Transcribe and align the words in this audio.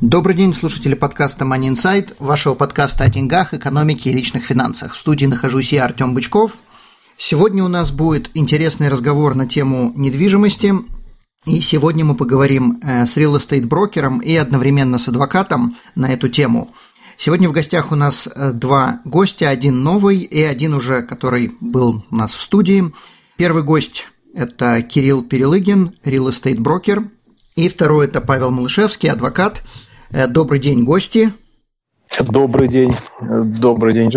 Добрый 0.00 0.34
день, 0.34 0.54
слушатели 0.54 0.94
подкаста 0.94 1.44
Money 1.44 1.74
Insight, 1.74 2.14
вашего 2.18 2.54
подкаста 2.54 3.04
о 3.04 3.10
деньгах, 3.10 3.52
экономике 3.52 4.08
и 4.08 4.14
личных 4.14 4.44
финансах. 4.44 4.94
В 4.94 4.98
студии 4.98 5.26
нахожусь 5.26 5.74
я, 5.74 5.84
Артем 5.84 6.14
Бычков. 6.14 6.52
Сегодня 7.18 7.62
у 7.62 7.68
нас 7.68 7.90
будет 7.90 8.30
интересный 8.32 8.88
разговор 8.88 9.34
на 9.34 9.46
тему 9.46 9.92
недвижимости. 9.94 10.72
И 11.44 11.60
сегодня 11.60 12.06
мы 12.06 12.14
поговорим 12.14 12.80
э, 12.82 13.04
с 13.04 13.18
real 13.18 13.36
estate 13.36 13.66
брокером 13.66 14.20
и 14.20 14.34
одновременно 14.34 14.96
с 14.96 15.06
адвокатом 15.06 15.76
на 15.94 16.10
эту 16.10 16.30
тему. 16.30 16.72
Сегодня 17.18 17.50
в 17.50 17.52
гостях 17.52 17.92
у 17.92 17.94
нас 17.94 18.26
э, 18.26 18.52
два 18.52 19.02
гостя, 19.04 19.50
один 19.50 19.82
новый 19.82 20.20
и 20.20 20.40
один 20.40 20.72
уже, 20.72 21.02
который 21.02 21.52
был 21.60 22.06
у 22.10 22.16
нас 22.16 22.34
в 22.34 22.40
студии. 22.40 22.90
Первый 23.36 23.64
гость– 23.64 24.06
это 24.34 24.80
Кирилл 24.80 25.22
Перелыгин, 25.22 25.92
real 26.06 26.30
estate 26.30 26.58
брокер. 26.58 27.04
И 27.54 27.68
второй– 27.68 28.06
это 28.06 28.22
Павел 28.22 28.50
Малышевский, 28.50 29.10
адвокат– 29.10 29.62
добрый 30.10 30.58
день, 30.58 30.84
гости. 30.84 31.32
Добрый 32.20 32.68
день. 32.68 32.94
Добрый 33.20 33.94
день. 33.94 34.12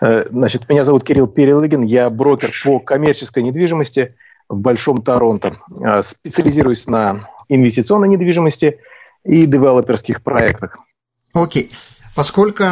Э, 0.00 0.24
значит, 0.28 0.68
меня 0.68 0.84
зовут 0.84 1.04
Кирилл 1.04 1.28
Перелыгин, 1.28 1.82
я 1.82 2.10
брокер 2.10 2.52
по 2.64 2.80
коммерческой 2.80 3.42
недвижимости 3.42 4.16
в 4.48 4.58
Большом 4.58 5.02
Торонто. 5.02 5.58
Э, 5.80 6.02
специализируюсь 6.02 6.86
на 6.86 7.28
инвестиционной 7.48 8.08
недвижимости 8.08 8.78
и 9.24 9.46
девелоперских 9.46 10.22
проектах. 10.22 10.78
Окей. 11.32 11.70
Поскольку 12.14 12.64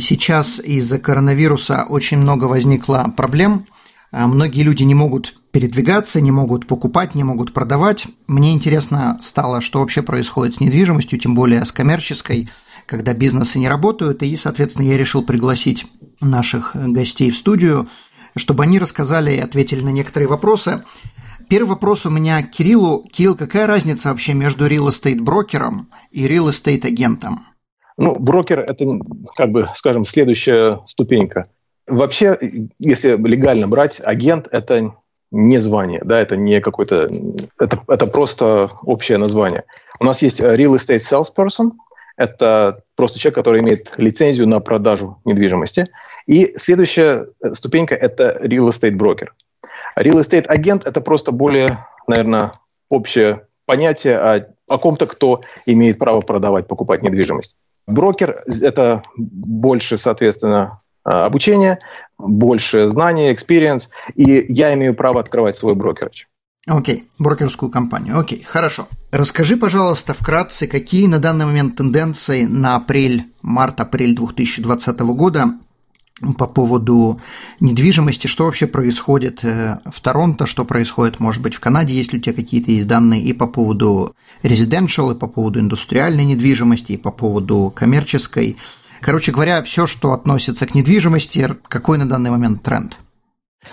сейчас 0.00 0.60
из-за 0.60 0.98
коронавируса 0.98 1.84
очень 1.88 2.18
много 2.18 2.44
возникло 2.44 3.12
проблем, 3.16 3.66
многие 4.12 4.62
люди 4.62 4.84
не 4.84 4.94
могут 4.94 5.34
передвигаться, 5.56 6.20
не 6.20 6.30
могут 6.30 6.66
покупать, 6.66 7.14
не 7.14 7.24
могут 7.24 7.54
продавать. 7.54 8.08
Мне 8.26 8.52
интересно 8.52 9.18
стало, 9.22 9.62
что 9.62 9.80
вообще 9.80 10.02
происходит 10.02 10.56
с 10.56 10.60
недвижимостью, 10.60 11.18
тем 11.18 11.34
более 11.34 11.64
с 11.64 11.72
коммерческой, 11.72 12.50
когда 12.84 13.14
бизнесы 13.14 13.58
не 13.58 13.66
работают, 13.66 14.22
и, 14.22 14.36
соответственно, 14.36 14.86
я 14.86 14.98
решил 14.98 15.22
пригласить 15.22 15.86
наших 16.20 16.76
гостей 16.76 17.30
в 17.30 17.36
студию, 17.38 17.88
чтобы 18.36 18.64
они 18.64 18.78
рассказали 18.78 19.34
и 19.34 19.40
ответили 19.40 19.82
на 19.82 19.88
некоторые 19.88 20.28
вопросы. 20.28 20.84
Первый 21.48 21.70
вопрос 21.70 22.04
у 22.04 22.10
меня 22.10 22.42
к 22.42 22.50
Кириллу. 22.50 23.06
Кирилл, 23.10 23.34
какая 23.34 23.66
разница 23.66 24.10
вообще 24.10 24.34
между 24.34 24.68
real 24.68 24.88
estate 24.88 25.22
брокером 25.22 25.88
и 26.10 26.28
real 26.28 26.50
estate 26.50 26.86
агентом? 26.86 27.46
Ну, 27.96 28.14
брокер– 28.18 28.60
это, 28.68 28.84
как 29.34 29.52
бы, 29.52 29.70
скажем, 29.74 30.04
следующая 30.04 30.82
ступенька. 30.86 31.48
Вообще, 31.86 32.38
если 32.78 33.16
легально 33.16 33.68
брать, 33.68 34.02
агент– 34.04 34.48
это 34.52 34.92
не 35.30 35.58
звание, 35.58 36.00
да, 36.04 36.20
это 36.20 36.36
не 36.36 36.60
какой-то, 36.60 37.10
это, 37.58 37.80
это 37.88 38.06
просто 38.06 38.70
общее 38.82 39.18
название. 39.18 39.64
У 40.00 40.04
нас 40.04 40.22
есть 40.22 40.40
э, 40.40 40.54
real 40.54 40.76
estate 40.76 41.00
salesperson, 41.00 41.72
это 42.16 42.82
просто 42.94 43.18
человек, 43.18 43.36
который 43.36 43.60
имеет 43.60 43.92
лицензию 43.98 44.48
на 44.48 44.60
продажу 44.60 45.18
недвижимости. 45.24 45.88
И 46.26 46.54
следующая 46.56 47.26
э, 47.42 47.54
ступенька– 47.54 47.94
это 47.96 48.38
real 48.42 48.68
estate 48.68 48.96
broker. 48.96 49.28
Real 49.98 50.20
estate 50.20 50.46
агент– 50.46 50.86
это 50.86 51.00
просто 51.00 51.32
более, 51.32 51.86
наверное, 52.06 52.52
общее 52.88 53.46
понятие 53.66 54.18
о, 54.18 54.46
о 54.68 54.78
ком-то, 54.78 55.06
кто 55.06 55.42
имеет 55.66 55.98
право 55.98 56.20
продавать, 56.20 56.68
покупать 56.68 57.02
недвижимость. 57.02 57.56
Брокер– 57.86 58.42
это 58.62 59.02
больше, 59.16 59.98
соответственно, 59.98 60.80
Э, 61.06 61.18
обучение, 61.18 61.78
больше 62.18 62.88
знаний, 62.88 63.32
experience, 63.32 63.84
и 64.14 64.44
я 64.48 64.74
имею 64.74 64.94
право 64.94 65.20
открывать 65.20 65.56
свой 65.56 65.74
брокерч. 65.74 66.26
Окей, 66.66 66.96
okay. 66.96 67.02
брокерскую 67.18 67.70
компанию. 67.70 68.18
Окей, 68.18 68.40
okay. 68.40 68.44
хорошо. 68.44 68.88
Расскажи, 69.12 69.56
пожалуйста, 69.56 70.14
вкратце, 70.14 70.66
какие 70.66 71.06
на 71.06 71.18
данный 71.18 71.46
момент 71.46 71.76
тенденции 71.76 72.44
на 72.44 72.74
апрель, 72.76 73.26
март-апрель 73.42 74.16
2020 74.16 74.98
года 75.00 75.58
по 76.38 76.46
поводу 76.46 77.20
недвижимости, 77.60 78.26
что 78.26 78.46
вообще 78.46 78.66
происходит 78.66 79.44
э, 79.44 79.78
в 79.84 80.00
Торонто, 80.00 80.46
что 80.46 80.64
происходит, 80.64 81.20
может 81.20 81.42
быть, 81.42 81.54
в 81.54 81.60
Канаде, 81.60 81.94
есть 81.94 82.12
ли 82.12 82.18
у 82.18 82.22
тебя 82.22 82.34
какие-то 82.34 82.72
есть 82.72 82.86
данные 82.86 83.22
и 83.22 83.34
по 83.34 83.46
поводу 83.46 84.14
residential, 84.42 85.14
и 85.14 85.18
по 85.18 85.26
поводу 85.26 85.60
индустриальной 85.60 86.24
недвижимости, 86.24 86.92
и 86.92 86.96
по 86.96 87.10
поводу 87.10 87.70
коммерческой. 87.74 88.56
Короче 89.06 89.30
говоря, 89.30 89.62
все, 89.62 89.86
что 89.86 90.12
относится 90.14 90.66
к 90.66 90.74
недвижимости, 90.74 91.48
какой 91.68 91.96
на 91.96 92.08
данный 92.08 92.30
момент 92.30 92.64
тренд? 92.64 92.96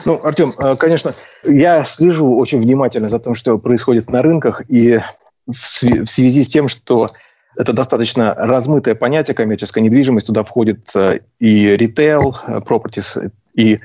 Ну, 0.06 0.24
Артем, 0.24 0.54
э, 0.60 0.76
конечно, 0.76 1.16
я 1.44 1.86
слежу 1.86 2.38
очень 2.38 2.62
внимательно 2.62 3.10
за 3.10 3.18
тем, 3.18 3.34
что 3.34 3.58
происходит 3.58 4.12
на 4.12 4.22
рынках, 4.22 4.62
и 4.70 5.00
в 5.48 5.56
связи 6.06 6.44
с 6.44 6.50
тем, 6.50 6.68
что 6.68 7.10
это 7.58 7.74
достаточно 7.74 8.36
размытое 8.36 8.94
понятие 8.94 9.34
коммерческая 9.34 9.84
недвижимость, 9.84 10.28
туда 10.28 10.44
входит 10.44 10.92
э, 10.94 11.22
и 11.40 11.78
ритейл, 11.78 12.36
э, 12.46 12.60
properties, 12.60 13.32
и, 13.56 13.80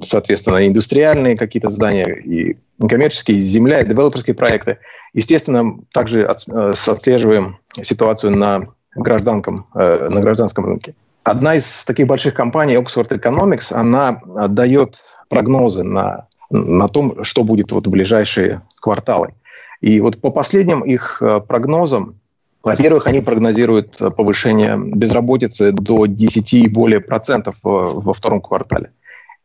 соответственно, 0.00 0.64
индустриальные 0.64 1.36
какие-то 1.36 1.70
здания, 1.70 2.04
и 2.04 2.56
коммерческие, 2.78 3.38
и 3.38 3.42
земля, 3.42 3.80
и 3.80 3.84
девелоперские 3.84 4.34
проекты. 4.36 4.78
Естественно, 5.12 5.76
также 5.92 6.24
отслеживаем 6.24 7.58
ситуацию 7.82 8.36
на 8.36 8.66
гражданкам, 8.94 9.66
э, 9.74 10.08
на 10.08 10.20
гражданском 10.20 10.66
рынке. 10.66 10.94
Одна 11.22 11.54
из 11.54 11.84
таких 11.84 12.06
больших 12.06 12.34
компаний, 12.34 12.74
Oxford 12.74 13.08
Economics, 13.08 13.72
она 13.72 14.20
э, 14.24 14.48
дает 14.48 15.04
прогнозы 15.28 15.82
на, 15.82 16.26
на 16.50 16.88
том, 16.88 17.24
что 17.24 17.44
будет 17.44 17.72
вот 17.72 17.86
в 17.86 17.90
ближайшие 17.90 18.62
кварталы. 18.80 19.34
И 19.80 20.00
вот 20.00 20.20
по 20.20 20.30
последним 20.30 20.80
их 20.82 21.18
э, 21.20 21.40
прогнозам, 21.40 22.14
во-первых, 22.62 23.06
они 23.06 23.20
прогнозируют 23.20 23.98
повышение 24.16 24.78
безработицы 24.78 25.72
до 25.72 26.06
10 26.06 26.54
и 26.54 26.68
более 26.68 27.00
процентов 27.00 27.56
во 27.62 28.14
втором 28.14 28.40
квартале. 28.40 28.90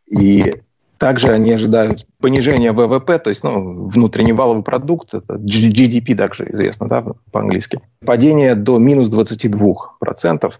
И 0.09 0.53
также 0.99 1.31
они 1.31 1.51
ожидают 1.53 2.05
понижения 2.19 2.73
ВВП, 2.73 3.19
то 3.19 3.29
есть 3.29 3.43
ну, 3.43 3.87
внутренний 3.87 4.33
валовый 4.33 4.63
продукт, 4.63 5.13
это 5.13 5.35
GDP 5.35 6.13
также 6.13 6.51
известно 6.51 6.87
да, 6.87 7.05
по-английски. 7.31 7.79
Падение 8.05 8.53
до 8.53 8.77
минус 8.77 9.09
22% 9.09 10.53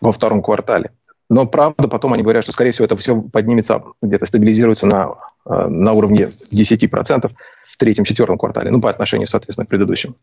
во 0.00 0.12
втором 0.12 0.42
квартале. 0.42 0.90
Но 1.30 1.46
правда, 1.46 1.88
потом 1.88 2.12
они 2.12 2.22
говорят, 2.22 2.42
что, 2.42 2.52
скорее 2.52 2.72
всего, 2.72 2.84
это 2.84 2.96
все 2.96 3.20
поднимется, 3.20 3.82
где-то 4.02 4.26
стабилизируется 4.26 4.86
на, 4.86 5.14
э, 5.46 5.66
на 5.68 5.92
уровне 5.92 6.28
10% 6.50 7.30
в 7.62 7.76
третьем-четвертом 7.76 8.36
квартале, 8.36 8.70
ну, 8.70 8.80
по 8.80 8.90
отношению, 8.90 9.28
соответственно, 9.28 9.64
к 9.64 9.70
предыдущим. 9.70 10.16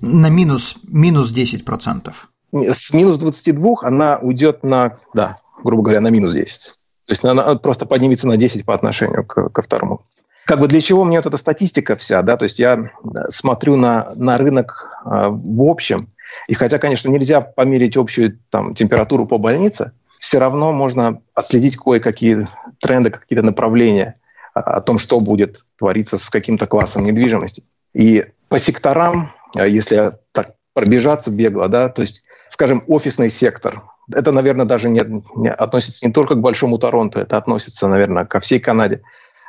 На 0.00 0.30
минус, 0.30 0.76
минус 0.82 1.32
10%. 1.32 2.12
С 2.52 2.92
минус 2.94 3.18
22 3.18 3.74
она 3.82 4.18
уйдет 4.18 4.64
на, 4.64 4.96
да, 5.12 5.36
грубо 5.62 5.82
говоря, 5.82 6.00
на 6.00 6.08
минус 6.08 6.32
10. 6.32 6.77
То 7.08 7.12
есть 7.12 7.24
она 7.24 7.54
просто 7.54 7.86
поднимется 7.86 8.28
на 8.28 8.36
10 8.36 8.66
по 8.66 8.74
отношению 8.74 9.24
к, 9.24 9.48
ко 9.48 9.62
второму. 9.62 10.02
Как 10.44 10.60
бы 10.60 10.68
для 10.68 10.82
чего 10.82 11.04
мне 11.04 11.18
вот 11.18 11.24
эта 11.24 11.38
статистика 11.38 11.96
вся, 11.96 12.20
да, 12.20 12.36
то 12.36 12.42
есть 12.42 12.58
я 12.58 12.74
э, 12.74 13.30
смотрю 13.30 13.76
на, 13.76 14.12
на 14.14 14.36
рынок 14.36 15.00
э, 15.06 15.28
в 15.30 15.62
общем, 15.62 16.08
и 16.48 16.54
хотя, 16.54 16.78
конечно, 16.78 17.08
нельзя 17.08 17.40
померить 17.40 17.96
общую 17.96 18.38
там, 18.50 18.74
температуру 18.74 19.26
по 19.26 19.38
больнице, 19.38 19.92
все 20.18 20.38
равно 20.38 20.70
можно 20.72 21.22
отследить 21.32 21.78
кое-какие 21.78 22.46
тренды, 22.78 23.08
какие-то 23.08 23.42
направления 23.42 24.16
о 24.52 24.82
том, 24.82 24.98
что 24.98 25.18
будет 25.18 25.64
твориться 25.78 26.18
с 26.18 26.28
каким-то 26.28 26.66
классом 26.66 27.06
недвижимости. 27.06 27.62
И 27.94 28.26
по 28.48 28.58
секторам, 28.58 29.32
э, 29.56 29.66
если 29.66 30.12
так 30.32 30.56
пробежаться 30.74 31.30
бегло, 31.30 31.68
да, 31.68 31.88
то 31.88 32.02
есть, 32.02 32.22
скажем, 32.50 32.84
офисный 32.86 33.30
сектор, 33.30 33.82
это, 34.12 34.32
наверное, 34.32 34.66
даже 34.66 34.88
не, 34.88 35.00
не 35.36 35.50
относится 35.50 36.06
не 36.06 36.12
только 36.12 36.34
к 36.34 36.40
Большому 36.40 36.78
Торонто, 36.78 37.20
это 37.20 37.36
относится, 37.36 37.88
наверное, 37.88 38.24
ко 38.24 38.40
всей 38.40 38.60
Канаде. 38.60 39.02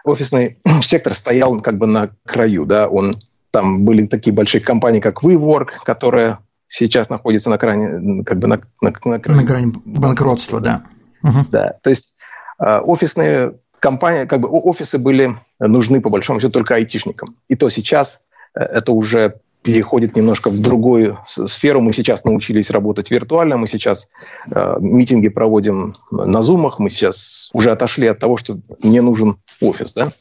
Офисный 0.03 0.57
сектор 0.81 1.13
стоял 1.13 1.59
как 1.61 1.77
бы 1.77 1.87
на 1.87 2.11
краю, 2.25 2.65
да, 2.65 2.87
он 2.87 3.15
там 3.51 3.83
были 3.85 4.05
такие 4.05 4.33
большие 4.33 4.61
компании, 4.61 4.99
как 4.99 5.23
WeWork, 5.23 5.69
которые 5.83 6.39
сейчас 6.67 7.09
находятся 7.09 7.49
на 7.49 7.57
крайне, 7.57 8.23
как 8.23 8.37
бы 8.37 8.47
на, 8.47 8.61
на, 8.81 8.93
на, 9.03 9.19
на 9.25 9.43
грани 9.43 9.73
банкротства, 9.85 10.59
да. 10.59 10.83
Угу. 11.23 11.47
Да, 11.51 11.75
то 11.81 11.89
есть 11.89 12.15
э, 12.59 12.79
офисные 12.79 13.55
компании, 13.79 14.25
как 14.25 14.41
бы 14.41 14.49
офисы 14.49 14.97
были 14.97 15.35
нужны 15.59 16.01
по 16.01 16.09
большому 16.09 16.39
счету 16.39 16.51
только 16.51 16.75
айтишникам. 16.75 17.35
И 17.47 17.55
то 17.55 17.69
сейчас 17.69 18.19
э, 18.55 18.61
это 18.61 18.91
уже 18.91 19.35
переходит 19.61 20.15
немножко 20.15 20.49
в 20.49 20.61
другую 20.61 21.19
сферу. 21.25 21.81
Мы 21.81 21.93
сейчас 21.93 22.23
научились 22.23 22.69
работать 22.69 23.11
виртуально, 23.11 23.57
мы 23.57 23.67
сейчас 23.67 24.07
э, 24.49 24.77
митинги 24.79 25.29
проводим 25.29 25.95
на 26.11 26.41
зумах, 26.41 26.79
мы 26.79 26.89
сейчас 26.89 27.49
уже 27.53 27.71
отошли 27.71 28.07
от 28.07 28.19
того, 28.19 28.37
что 28.37 28.59
не 28.83 29.01
нужен 29.01 29.37
офис. 29.61 29.93
Да? 29.93 30.13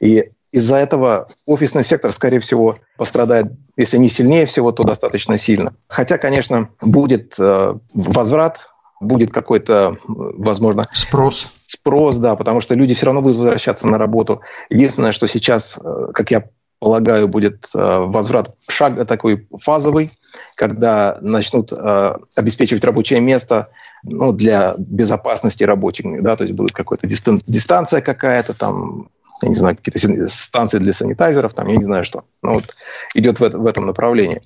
И 0.00 0.30
из-за 0.52 0.76
этого 0.76 1.28
офисный 1.44 1.82
сектор, 1.84 2.12
скорее 2.12 2.40
всего, 2.40 2.78
пострадает, 2.96 3.52
если 3.76 3.98
не 3.98 4.08
сильнее 4.08 4.46
всего, 4.46 4.72
то 4.72 4.84
достаточно 4.84 5.36
сильно. 5.36 5.74
Хотя, 5.88 6.16
конечно, 6.16 6.70
будет 6.80 7.34
э, 7.38 7.74
возврат, 7.92 8.68
будет 9.00 9.32
какой-то, 9.32 9.98
возможно... 10.06 10.86
Спрос. 10.92 11.48
Спрос, 11.66 12.16
да, 12.18 12.36
потому 12.36 12.60
что 12.60 12.74
люди 12.74 12.94
все 12.94 13.06
равно 13.06 13.20
будут 13.20 13.36
возвращаться 13.36 13.86
на 13.86 13.98
работу. 13.98 14.40
Единственное, 14.70 15.12
что 15.12 15.26
сейчас, 15.28 15.78
э, 15.82 16.06
как 16.14 16.30
я 16.30 16.44
полагаю, 16.78 17.28
будет 17.28 17.68
э, 17.74 17.78
возврат 17.78 18.54
шаг 18.68 19.06
такой 19.06 19.46
фазовый, 19.62 20.10
когда 20.56 21.18
начнут 21.20 21.72
э, 21.72 22.14
обеспечивать 22.34 22.84
рабочее 22.84 23.20
место 23.20 23.68
ну, 24.02 24.32
для 24.32 24.74
безопасности 24.78 25.64
рабочих, 25.64 26.22
да, 26.22 26.36
то 26.36 26.44
есть 26.44 26.54
будет 26.54 26.72
какая-то 26.72 27.06
дистан- 27.06 27.42
дистанция 27.46 28.00
какая-то, 28.00 28.54
там, 28.54 29.08
я 29.42 29.48
не 29.48 29.54
знаю, 29.54 29.76
какие-то 29.76 30.28
станции 30.28 30.78
для 30.78 30.94
санитайзеров, 30.94 31.54
там, 31.54 31.68
я 31.68 31.76
не 31.76 31.84
знаю 31.84 32.04
что. 32.04 32.24
Ну, 32.42 32.54
вот 32.54 32.74
идет 33.14 33.40
в, 33.40 33.48
в 33.48 33.66
этом 33.66 33.86
направлении. 33.86 34.42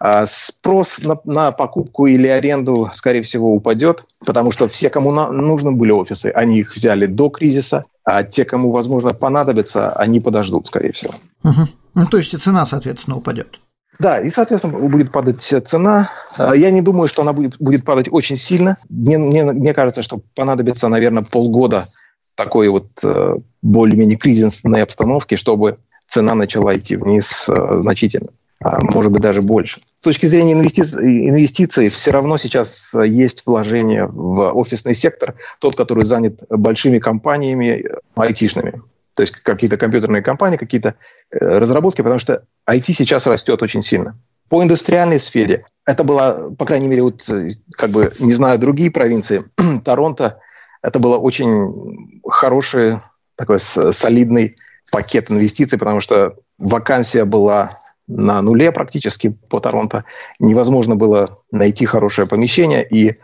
А 0.00 0.26
спрос 0.26 0.98
на, 1.00 1.18
на 1.24 1.50
покупку 1.50 2.06
или 2.06 2.28
аренду, 2.28 2.90
скорее 2.92 3.22
всего, 3.22 3.52
упадет, 3.52 4.04
потому 4.24 4.52
что 4.52 4.68
все, 4.68 4.90
кому 4.90 5.10
на, 5.10 5.32
нужны 5.32 5.72
были 5.72 5.90
офисы, 5.90 6.26
они 6.26 6.60
их 6.60 6.76
взяли 6.76 7.06
до 7.06 7.30
кризиса, 7.30 7.84
а 8.04 8.22
те, 8.22 8.44
кому, 8.44 8.70
возможно, 8.70 9.12
понадобится, 9.12 9.92
они 9.92 10.20
подождут, 10.20 10.68
скорее 10.68 10.92
всего. 10.92 11.14
Угу. 11.42 11.68
Ну, 11.94 12.06
то 12.06 12.16
есть 12.16 12.32
и 12.32 12.36
цена, 12.36 12.64
соответственно, 12.64 13.16
упадет. 13.16 13.58
Да, 13.98 14.20
и, 14.20 14.30
соответственно, 14.30 14.78
будет 14.88 15.10
падать 15.10 15.42
цена. 15.42 16.10
А, 16.36 16.54
я 16.54 16.70
не 16.70 16.80
думаю, 16.80 17.08
что 17.08 17.22
она 17.22 17.32
будет, 17.32 17.56
будет 17.58 17.84
падать 17.84 18.06
очень 18.10 18.36
сильно. 18.36 18.76
Мне, 18.88 19.18
мне, 19.18 19.44
мне 19.44 19.74
кажется, 19.74 20.02
что 20.02 20.20
понадобится, 20.36 20.86
наверное, 20.86 21.24
полгода 21.24 21.88
такой 22.36 22.68
вот 22.68 22.86
э, 23.02 23.34
более-менее 23.62 24.16
кризисной 24.16 24.84
обстановки, 24.84 25.34
чтобы 25.34 25.78
цена 26.06 26.36
начала 26.36 26.76
идти 26.76 26.94
вниз 26.94 27.46
э, 27.48 27.78
значительно 27.80 28.28
может 28.60 29.12
быть 29.12 29.22
даже 29.22 29.42
больше. 29.42 29.80
С 30.00 30.04
точки 30.04 30.26
зрения 30.26 30.52
инвестиций, 30.52 31.28
инвестиций 31.28 31.88
все 31.90 32.10
равно 32.10 32.38
сейчас 32.38 32.92
есть 32.94 33.42
вложение 33.46 34.06
в 34.06 34.52
офисный 34.52 34.94
сектор, 34.94 35.34
тот, 35.60 35.76
который 35.76 36.04
занят 36.04 36.42
большими 36.50 36.98
компаниями 36.98 37.84
айтишными. 38.16 38.82
То 39.14 39.22
есть 39.22 39.34
какие-то 39.34 39.76
компьютерные 39.76 40.22
компании, 40.22 40.56
какие-то 40.56 40.94
э, 41.30 41.38
разработки, 41.40 42.02
потому 42.02 42.20
что 42.20 42.44
IT 42.68 42.84
сейчас 42.92 43.26
растет 43.26 43.60
очень 43.62 43.82
сильно. 43.82 44.16
По 44.48 44.62
индустриальной 44.62 45.18
сфере 45.18 45.66
это 45.84 46.04
было, 46.04 46.54
по 46.56 46.64
крайней 46.64 46.86
мере, 46.86 47.02
вот, 47.02 47.28
э, 47.28 47.50
как 47.72 47.90
бы, 47.90 48.12
не 48.20 48.32
знаю, 48.32 48.60
другие 48.60 48.92
провинции, 48.92 49.44
Торонто, 49.84 50.38
это 50.82 51.00
было 51.00 51.18
очень 51.18 52.20
хороший, 52.28 53.00
такой 53.36 53.58
солидный 53.58 54.54
пакет 54.92 55.30
инвестиций, 55.30 55.78
потому 55.78 56.00
что 56.00 56.36
вакансия 56.56 57.24
была 57.24 57.78
на 58.08 58.42
нуле 58.42 58.72
практически 58.72 59.28
по 59.28 59.60
Торонто. 59.60 60.04
Невозможно 60.40 60.96
было 60.96 61.38
найти 61.52 61.86
хорошее 61.86 62.26
помещение, 62.26 62.86
и 62.86 63.14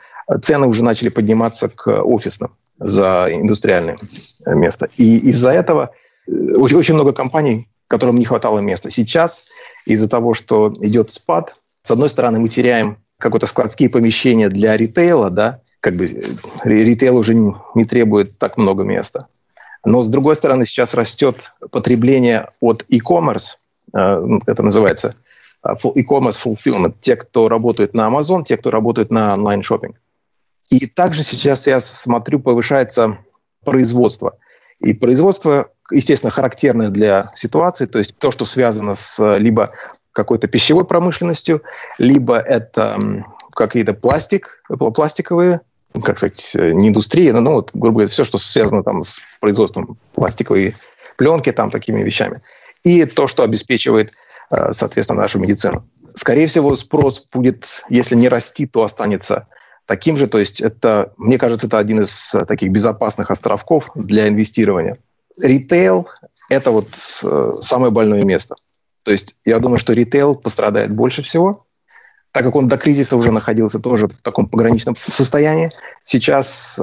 цены 0.43 0.67
уже 0.67 0.85
начали 0.85 1.09
подниматься 1.09 1.69
к 1.69 2.03
офисным 2.03 2.53
за 2.79 3.29
индустриальное 3.31 3.99
место. 4.47 4.89
И 4.97 5.19
из-за 5.31 5.51
этого 5.51 5.91
э, 6.27 6.33
очень, 6.57 6.77
очень 6.77 6.95
много 6.95 7.13
компаний, 7.13 7.69
которым 7.89 8.17
не 8.17 8.25
хватало 8.25 8.59
места. 8.59 8.91
Сейчас 8.91 9.45
из-за 9.87 10.09
того, 10.09 10.35
что 10.35 10.73
идет 10.81 11.13
спад, 11.13 11.55
с 11.83 11.91
одной 11.91 12.09
стороны, 12.09 12.39
мы 12.39 12.49
теряем 12.49 12.99
какое-то 13.19 13.47
складские 13.47 13.91
помещения 13.91 14.49
для 14.49 14.77
ритейла, 14.77 15.31
да, 15.31 15.61
как 15.81 15.97
бы 15.97 16.07
э, 16.07 16.21
ритейл 16.65 17.17
уже 17.17 17.35
не, 17.35 17.85
требует 17.85 18.39
так 18.39 18.57
много 18.57 18.83
места. 18.85 19.29
Но 19.85 20.03
с 20.03 20.09
другой 20.09 20.35
стороны, 20.35 20.65
сейчас 20.65 20.95
растет 20.95 21.53
потребление 21.71 22.49
от 22.61 22.85
e-commerce, 22.89 23.59
это 23.95 24.63
называется 24.63 25.15
э, 25.65 25.75
e-commerce 25.95 26.37
fulfillment, 26.43 26.95
те, 27.01 27.17
кто 27.17 27.49
работает 27.49 27.95
на 27.95 28.09
Amazon, 28.09 28.45
те, 28.45 28.57
кто 28.57 28.71
работает 28.71 29.11
на 29.11 29.35
онлайн-шоппинг. 29.35 29.97
И 30.71 30.87
также 30.87 31.23
сейчас 31.23 31.67
я 31.67 31.81
смотрю, 31.81 32.41
повышается 32.41 33.19
производство. 33.65 34.37
И 34.81 34.95
производство, 34.95 35.69
естественно, 35.91 36.31
характерное 36.31 36.89
для 36.89 37.31
ситуации, 37.37 37.87
то 37.87 37.99
есть 37.99 38.17
то, 38.19 38.31
что 38.33 38.45
связано 38.45 38.95
с 38.95 39.19
э, 39.19 39.39
либо 39.39 39.73
какой-то 40.13 40.47
пищевой 40.47 40.85
промышленностью, 40.85 41.63
либо 41.99 42.39
это 42.39 43.25
какие-то 43.55 43.95
пластик, 43.95 44.63
пластиковые, 44.69 45.61
как 46.05 46.19
сказать, 46.19 46.53
не 46.55 46.89
индустрия, 46.89 47.33
но, 47.33 47.41
ну, 47.41 47.53
вот, 47.55 47.71
грубо 47.73 47.99
говоря, 47.99 48.09
все, 48.09 48.23
что 48.23 48.39
связано 48.39 48.85
там 48.85 49.03
с 49.03 49.21
производством 49.41 49.97
пластиковой 50.15 50.77
пленки, 51.17 51.51
там, 51.51 51.71
такими 51.71 52.03
вещами 52.03 52.41
и 52.85 53.05
то, 53.07 53.27
что 53.27 53.43
обеспечивает, 53.43 54.13
э, 54.51 54.73
соответственно, 54.73 55.23
нашу 55.23 55.41
медицину. 55.41 55.89
Скорее 56.15 56.47
всего, 56.47 56.77
спрос 56.77 57.27
будет, 57.33 57.67
если 57.89 58.15
не 58.15 58.29
расти, 58.29 58.67
то 58.67 58.85
останется 58.85 59.49
таким 59.87 60.17
же. 60.17 60.29
То 60.29 60.39
есть 60.39 60.61
это, 60.61 61.13
мне 61.17 61.39
кажется, 61.39 61.67
это 61.67 61.79
один 61.79 62.03
из 62.03 62.35
э, 62.35 62.45
таких 62.45 62.71
безопасных 62.71 63.31
островков 63.31 63.91
для 63.95 64.29
инвестирования. 64.29 64.99
Ритейл– 65.41 66.09
это 66.49 66.71
вот 66.71 66.89
э, 67.23 67.53
самое 67.61 67.91
больное 67.91 68.23
место. 68.23 68.55
То 69.03 69.11
есть 69.11 69.35
я 69.45 69.59
думаю, 69.59 69.79
что 69.79 69.93
ритейл 69.93 70.37
пострадает 70.37 70.95
больше 70.95 71.23
всего, 71.23 71.67
так 72.33 72.45
как 72.45 72.55
он 72.55 72.69
до 72.69 72.79
кризиса 72.79 73.17
уже 73.17 73.33
находился 73.33 73.79
тоже 73.79 74.09
в 74.09 74.23
таком 74.23 74.47
пограничном 74.47 74.97
состоянии. 74.97 75.71
Сейчас 76.05 76.79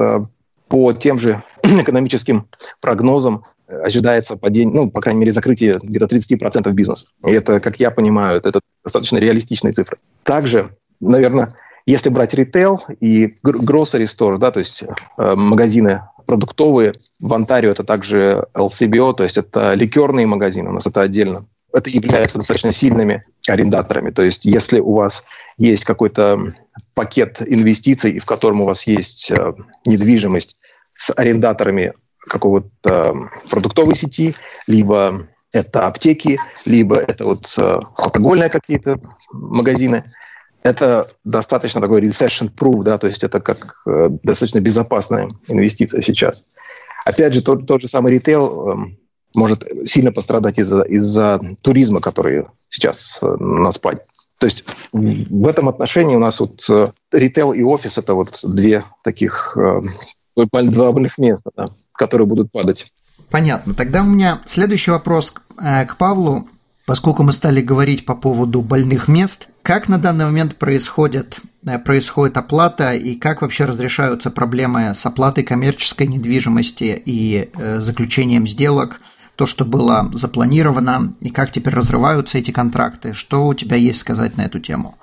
по 0.68 0.94
тем 0.94 1.19
же 1.19 1.44
экономическим 1.63 2.47
прогнозам 2.81 3.44
ожидается 3.71 4.35
падение, 4.38 4.73
ну, 4.73 4.91
по 4.91 5.01
крайней 5.01 5.21
мере, 5.21 5.31
закрытие 5.31 5.79
где-то 5.81 6.15
30% 6.15 6.71
бизнеса. 6.71 7.06
И 7.25 7.31
это, 7.31 7.59
как 7.59 7.79
я 7.79 7.91
понимаю, 7.91 8.41
это 8.44 8.59
достаточно 8.83 9.18
реалистичные 9.18 9.73
цифры. 9.73 9.97
Также, 10.23 10.69
наверное, 11.00 11.53
если 11.85 12.09
брать 12.09 12.33
ритейл 12.33 12.83
и 13.00 13.33
grocery 13.44 14.06
store, 14.06 14.38
да, 14.38 14.51
то 14.51 14.59
есть 14.59 14.83
э, 14.83 15.35
магазины 15.35 16.03
продуктовые, 16.25 16.94
в 17.19 17.33
Онтарио 17.33 17.71
это 17.71 17.83
также 17.83 18.45
LCBO, 18.53 19.13
то 19.15 19.23
есть 19.23 19.38
это 19.38 19.73
ликерные 19.73 20.27
магазины, 20.27 20.69
у 20.69 20.73
нас 20.73 20.88
это 20.88 21.01
отдельно. 21.01 21.45
Это 21.73 21.89
являются 21.89 22.38
достаточно 22.38 22.71
сильными 22.71 23.23
арендаторами. 23.47 24.12
То 24.12 24.21
есть 24.21 24.45
если 24.45 24.79
у 24.79 24.94
вас 24.94 25.23
есть 25.57 25.85
какой-то 25.85 26.53
пакет 26.94 27.41
инвестиций, 27.45 28.19
в 28.19 28.25
котором 28.25 28.62
у 28.62 28.65
вас 28.65 28.85
есть 28.88 29.31
э, 29.31 29.54
недвижимость 29.85 30.57
с 30.94 31.13
арендаторами 31.16 31.94
какого-то 32.21 33.30
продуктовой 33.49 33.95
сети, 33.95 34.35
либо 34.68 35.28
это 35.51 35.87
аптеки, 35.87 36.40
либо 36.66 36.95
это 36.95 37.25
вот 37.25 37.54
э, 37.57 37.80
алкогольные 37.97 38.49
какие-то 38.49 38.99
магазины. 39.31 40.06
Это 40.63 41.09
достаточно 41.23 41.81
такой 41.81 42.01
recession-proof, 42.01 42.83
да, 42.83 42.97
то 42.97 43.07
есть 43.07 43.23
это 43.23 43.42
как 43.42 43.81
э, 43.85 44.09
достаточно 44.23 44.59
безопасная 44.59 45.31
инвестиция 45.47 46.01
сейчас. 46.01 46.45
Опять 47.06 47.33
же, 47.33 47.42
тот, 47.42 47.66
тот 47.68 47.81
же 47.81 47.87
самый 47.87 48.13
ритейл 48.13 48.69
э, 48.69 48.75
может 49.35 49.66
сильно 49.85 50.11
пострадать 50.11 50.59
из-за 50.59 50.83
из 50.83 51.18
туризма, 51.61 51.99
который 51.99 52.45
сейчас 52.69 53.19
э, 53.21 53.25
на 53.25 53.71
спаде. 53.71 54.01
То 54.40 54.45
есть 54.45 54.63
в 54.92 55.47
этом 55.47 55.69
отношении 55.69 56.16
у 56.16 56.19
нас 56.19 56.40
вот 56.40 56.66
ритейл 57.11 57.54
и 57.54 57.61
офис– 57.61 57.97
это 57.99 58.16
вот 58.16 58.40
две 58.42 58.85
таких 59.04 59.56
э, 59.56 59.81
два 60.35 60.92
больных 60.92 61.18
места. 61.18 61.51
Да 61.56 61.68
которые 61.94 62.28
будут 62.28 62.52
падать. 62.52 62.92
Понятно. 63.30 63.74
Тогда 63.74 64.02
у 64.02 64.06
меня 64.06 64.42
следующий 64.45 64.92
вопрос 64.92 65.33
э, 65.60 65.86
к 65.86 65.95
Павлу. 65.98 66.48
Поскольку 66.86 67.24
мы 67.24 67.31
стали 67.31 67.62
говорить 67.62 68.06
по 68.06 68.16
поводу 68.16 68.62
больных 68.62 69.07
мест, 69.07 69.48
как 69.62 69.88
на 69.88 69.98
данный 69.98 70.26
момент 70.26 70.57
происходит, 70.57 71.38
э, 71.66 71.80
происходит 71.80 72.38
оплата 72.38 72.94
и 72.94 73.16
как 73.16 73.42
вообще 73.42 73.66
разрешаются 73.66 74.31
проблемы 74.31 74.94
с 74.94 75.06
оплатой 75.06 75.44
коммерческой 75.44 76.07
недвижимости 76.07 77.02
и 77.06 77.50
э, 77.54 77.80
заключением 77.80 78.48
сделок, 78.48 79.00
то, 79.36 79.45
что 79.45 79.64
было 79.64 80.10
запланировано, 80.14 81.16
и 81.21 81.30
как 81.30 81.52
теперь 81.52 81.74
разрываются 81.74 82.38
эти 82.38 82.52
контракты? 82.52 83.14
Что 83.14 83.48
у 83.48 83.54
тебя 83.54 83.76
есть 83.76 84.02
сказать 84.02 84.38
на 84.38 84.42
эту 84.42 84.60
тему? 84.60 84.95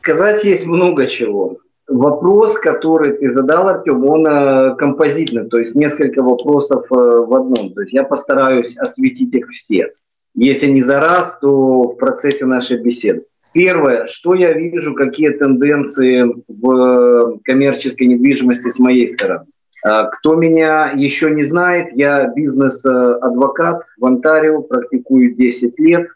Сказать 0.00 0.44
есть 0.44 0.66
много 0.66 1.06
чего. 1.06 1.58
Вопрос, 1.86 2.58
который 2.58 3.12
ты 3.12 3.28
задал, 3.28 3.68
Артем, 3.68 4.04
он 4.06 4.26
э, 4.26 4.74
композитный, 4.76 5.48
то 5.48 5.58
есть 5.58 5.74
несколько 5.74 6.22
вопросов 6.22 6.84
э, 6.90 6.94
в 6.94 7.34
одном. 7.34 7.74
То 7.74 7.82
есть 7.82 7.92
я 7.92 8.04
постараюсь 8.04 8.76
осветить 8.78 9.34
их 9.34 9.50
все. 9.50 9.92
Если 10.34 10.70
не 10.70 10.80
за 10.80 10.98
раз, 10.98 11.38
то 11.40 11.82
в 11.82 11.96
процессе 11.96 12.46
нашей 12.46 12.80
беседы. 12.80 13.26
Первое, 13.52 14.06
что 14.06 14.34
я 14.34 14.54
вижу, 14.54 14.94
какие 14.94 15.28
тенденции 15.28 16.24
в 16.48 17.38
коммерческой 17.44 18.06
недвижимости 18.06 18.70
с 18.70 18.78
моей 18.78 19.06
стороны. 19.06 19.44
Э, 19.86 20.08
кто 20.10 20.36
меня 20.36 20.90
еще 20.96 21.30
не 21.32 21.42
знает, 21.42 21.88
я 21.92 22.32
бизнес-адвокат 22.34 23.82
в 23.98 24.06
Онтарио, 24.06 24.62
практикую 24.62 25.34
10 25.34 25.78
лет. 25.78 26.08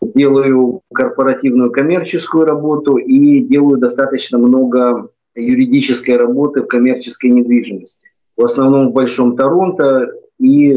делаю 0.00 0.82
корпоративную 0.94 1.72
коммерческую 1.72 2.46
работу 2.46 2.96
и 2.96 3.40
делаю 3.40 3.78
достаточно 3.78 4.38
много 4.38 5.08
юридической 5.40 6.16
работы 6.16 6.62
в 6.62 6.66
коммерческой 6.66 7.30
недвижимости. 7.30 8.06
В 8.36 8.44
основном 8.44 8.90
в 8.90 8.92
Большом 8.92 9.36
Торонто 9.36 10.10
и 10.38 10.76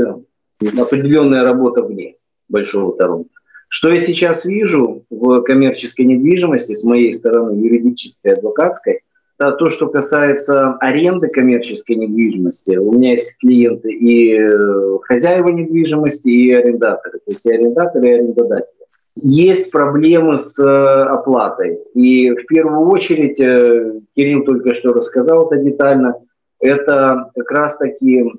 определенная 0.78 1.44
работа 1.44 1.84
вне 1.84 2.16
Большого 2.48 2.98
Торонто. 2.98 3.30
Что 3.68 3.90
я 3.90 4.00
сейчас 4.00 4.46
вижу 4.46 5.04
в 5.10 5.42
коммерческой 5.42 6.06
недвижимости 6.06 6.74
с 6.74 6.84
моей 6.84 7.14
стороны, 7.14 7.60
юридической, 7.60 8.34
адвокатской, 8.34 9.02
это 9.38 9.52
то, 9.54 9.70
что 9.70 9.88
касается 9.88 10.74
аренды 10.82 11.28
коммерческой 11.28 11.96
недвижимости. 11.96 12.76
У 12.76 12.92
меня 12.92 13.12
есть 13.12 13.38
клиенты 13.40 13.92
и 13.92 14.38
э, 14.38 14.98
хозяева 15.04 15.48
недвижимости, 15.50 16.28
и 16.28 16.52
арендаторы. 16.52 17.20
То 17.20 17.32
есть 17.32 17.46
и 17.46 17.52
арендаторы, 17.52 18.08
и 18.08 18.12
арендодатели. 18.12 18.79
Есть 19.22 19.72
проблемы 19.72 20.38
с 20.38 20.58
э, 20.60 20.66
оплатой. 20.66 21.80
И 21.94 22.32
в 22.32 22.46
первую 22.46 22.88
очередь, 22.88 23.40
э, 23.40 24.00
Кирилл 24.16 24.46
только 24.46 24.74
что 24.74 24.94
рассказал 24.94 25.48
это 25.48 25.62
детально, 25.62 26.16
это 26.60 27.30
как 27.36 27.52
раз 27.52 27.78
таки 27.78 28.32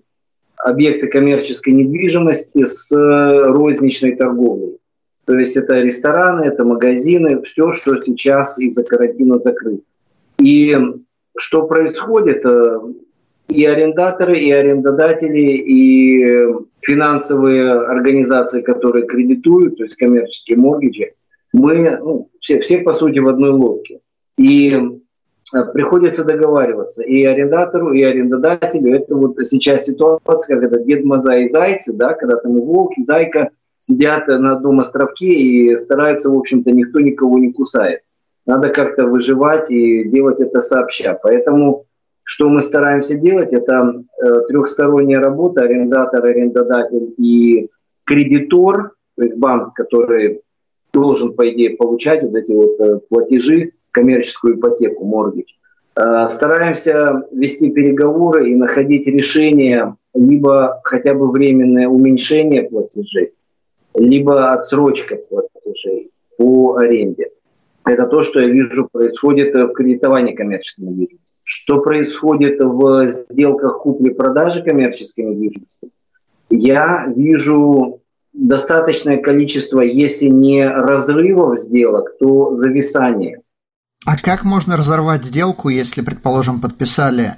объекты 0.56 1.08
коммерческой 1.08 1.70
недвижимости 1.70 2.64
с 2.66 2.90
розничной 2.92 4.16
торговлей. 4.16 4.78
То 5.26 5.38
есть 5.38 5.56
это 5.56 5.80
рестораны, 5.80 6.44
это 6.44 6.64
магазины, 6.64 7.40
все, 7.42 7.72
что 7.74 8.00
сейчас 8.02 8.58
из-за 8.58 8.82
карантина 8.82 9.38
закрыто. 9.38 9.82
И 10.38 10.76
что 11.36 11.66
происходит? 11.66 12.44
Э, 13.50 13.54
и 13.54 13.64
арендаторы, 13.64 14.38
и 14.38 14.50
арендодатели, 14.50 15.40
и 15.40 16.46
финансовые 16.82 17.72
организации, 17.72 18.62
которые 18.62 19.06
кредитуют, 19.06 19.76
то 19.76 19.84
есть 19.84 19.96
коммерческие 19.96 20.58
моргиджи, 20.58 21.12
мы 21.52 21.98
ну, 22.00 22.30
все, 22.40 22.60
все, 22.60 22.78
по 22.78 22.94
сути, 22.94 23.18
в 23.18 23.28
одной 23.28 23.50
лодке. 23.50 24.00
И 24.36 24.74
э, 24.74 25.64
приходится 25.72 26.24
договариваться 26.24 27.02
и 27.02 27.24
арендатору, 27.24 27.92
и 27.92 28.02
арендодателю. 28.02 28.94
Это 28.94 29.16
вот 29.16 29.36
сейчас 29.46 29.84
ситуация, 29.84 30.58
это 30.58 30.80
Дед 30.80 31.04
Маза 31.04 31.36
и 31.36 31.50
Зайцы, 31.50 31.92
да, 31.92 32.14
когда 32.14 32.36
там 32.36 32.56
и 32.56 32.60
волк, 32.60 32.92
и 32.96 33.04
зайка 33.04 33.50
сидят 33.78 34.28
на 34.28 34.52
одном 34.52 34.80
островке 34.80 35.32
и 35.34 35.76
стараются, 35.78 36.30
в 36.30 36.36
общем-то, 36.36 36.70
никто 36.70 37.00
никого 37.00 37.38
не 37.38 37.52
кусает. 37.52 38.00
Надо 38.46 38.68
как-то 38.68 39.06
выживать 39.06 39.70
и 39.70 40.04
делать 40.04 40.40
это 40.40 40.60
сообща. 40.60 41.18
Поэтому 41.22 41.86
что 42.30 42.48
мы 42.48 42.62
стараемся 42.62 43.16
делать, 43.16 43.52
это 43.52 44.04
э, 44.22 44.26
трехсторонняя 44.46 45.18
работа, 45.18 45.62
арендатор, 45.62 46.24
арендодатель 46.24 47.12
и 47.18 47.68
кредитор, 48.04 48.92
то 49.16 49.24
есть 49.24 49.36
банк, 49.36 49.74
который 49.74 50.40
должен, 50.92 51.32
по 51.34 51.50
идее, 51.50 51.70
получать 51.70 52.22
вот 52.22 52.36
эти 52.36 52.52
вот 52.52 52.78
э, 52.78 53.00
платежи, 53.08 53.72
коммерческую 53.90 54.60
ипотеку, 54.60 55.04
моргич. 55.06 55.58
Э, 55.96 56.28
стараемся 56.30 57.24
вести 57.32 57.68
переговоры 57.72 58.48
и 58.48 58.54
находить 58.54 59.08
решение, 59.08 59.96
либо 60.14 60.80
хотя 60.84 61.14
бы 61.14 61.32
временное 61.32 61.88
уменьшение 61.88 62.62
платежей, 62.62 63.32
либо 63.96 64.52
отсрочка 64.52 65.16
платежей 65.16 66.12
по 66.38 66.76
аренде. 66.76 67.30
Это 67.84 68.06
то, 68.06 68.22
что 68.22 68.38
я 68.38 68.46
вижу 68.46 68.88
происходит 68.92 69.52
в 69.52 69.72
кредитовании 69.72 70.36
коммерческой 70.36 70.82
недвижимости. 70.82 71.39
Что 71.52 71.80
происходит 71.80 72.60
в 72.60 73.10
сделках 73.28 73.82
купли-продажи 73.82 74.62
коммерческой 74.62 75.24
недвижимости? 75.24 75.90
Я 76.48 77.06
вижу 77.14 78.00
достаточное 78.32 79.18
количество, 79.18 79.80
если 79.80 80.26
не 80.26 80.64
разрывов 80.64 81.58
сделок, 81.58 82.16
то 82.20 82.54
зависания. 82.54 83.40
А 84.06 84.16
как 84.16 84.44
можно 84.44 84.76
разорвать 84.76 85.24
сделку, 85.24 85.68
если, 85.68 86.02
предположим, 86.02 86.60
подписали 86.60 87.36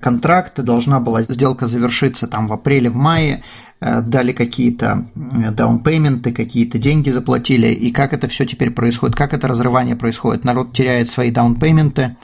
контракт, 0.00 0.58
и 0.58 0.62
должна 0.62 0.98
была 0.98 1.22
сделка 1.22 1.66
завершиться 1.66 2.26
там 2.26 2.48
в 2.48 2.52
апреле, 2.52 2.90
в 2.90 2.96
мае, 2.96 3.44
Э, 3.84 4.00
дали 4.00 4.30
какие-то 4.30 5.06
down 5.16 5.49
payment'ы, 5.49 6.32
какие-то 6.32 6.78
деньги 6.78 7.10
заплатили, 7.10 7.66
и 7.66 7.90
как 7.90 8.12
это 8.12 8.28
все 8.28 8.46
теперь 8.46 8.70
происходит, 8.70 9.16
как 9.16 9.34
это 9.34 9.48
разрывание 9.48 9.96
происходит? 9.96 10.44
Народ 10.44 10.72
теряет 10.72 11.10
свои 11.10 11.32
down 11.32 11.56
payment'ы? 11.56 12.16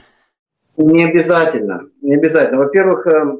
Не 0.79 1.03
обязательно, 1.03 1.89
не 2.01 2.15
обязательно. 2.15 2.59
Во-первых, 2.59 3.05
э, 3.05 3.37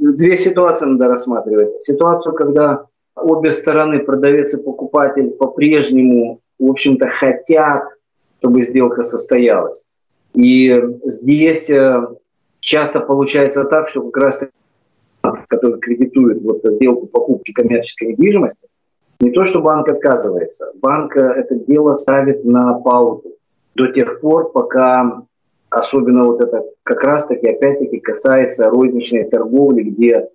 две 0.00 0.36
ситуации 0.36 0.84
надо 0.84 1.08
рассматривать. 1.08 1.82
Ситуацию, 1.82 2.34
когда 2.34 2.84
обе 3.16 3.50
стороны, 3.52 4.00
продавец 4.00 4.52
и 4.52 4.62
покупатель, 4.62 5.30
по-прежнему, 5.30 6.40
в 6.58 6.70
общем-то, 6.70 7.08
хотят, 7.08 7.82
чтобы 8.38 8.62
сделка 8.62 9.04
состоялась. 9.04 9.88
И 10.34 10.82
здесь 11.04 11.70
э, 11.70 12.08
часто 12.60 13.00
получается 13.00 13.64
так, 13.64 13.88
что 13.88 14.02
как 14.10 14.22
раз 14.22 14.40
который 15.48 15.80
кредитует 15.80 16.42
вот 16.42 16.60
сделку 16.62 17.06
покупки 17.06 17.52
коммерческой 17.52 18.08
недвижимости, 18.08 18.68
не 19.20 19.30
то, 19.30 19.44
что 19.44 19.62
банк 19.62 19.88
отказывается, 19.88 20.72
банк 20.82 21.16
э, 21.16 21.20
это 21.20 21.54
дело 21.54 21.96
ставит 21.96 22.44
на 22.44 22.74
паузу 22.74 23.32
до 23.74 23.88
тех 23.88 24.20
пор, 24.20 24.52
пока 24.52 25.22
особенно 25.78 26.24
вот 26.24 26.40
это 26.40 26.64
как 26.82 27.02
раз-таки 27.02 27.46
опять-таки 27.48 28.00
касается 28.00 28.70
розничной 28.70 29.24
торговли, 29.24 29.82
где 29.82 30.28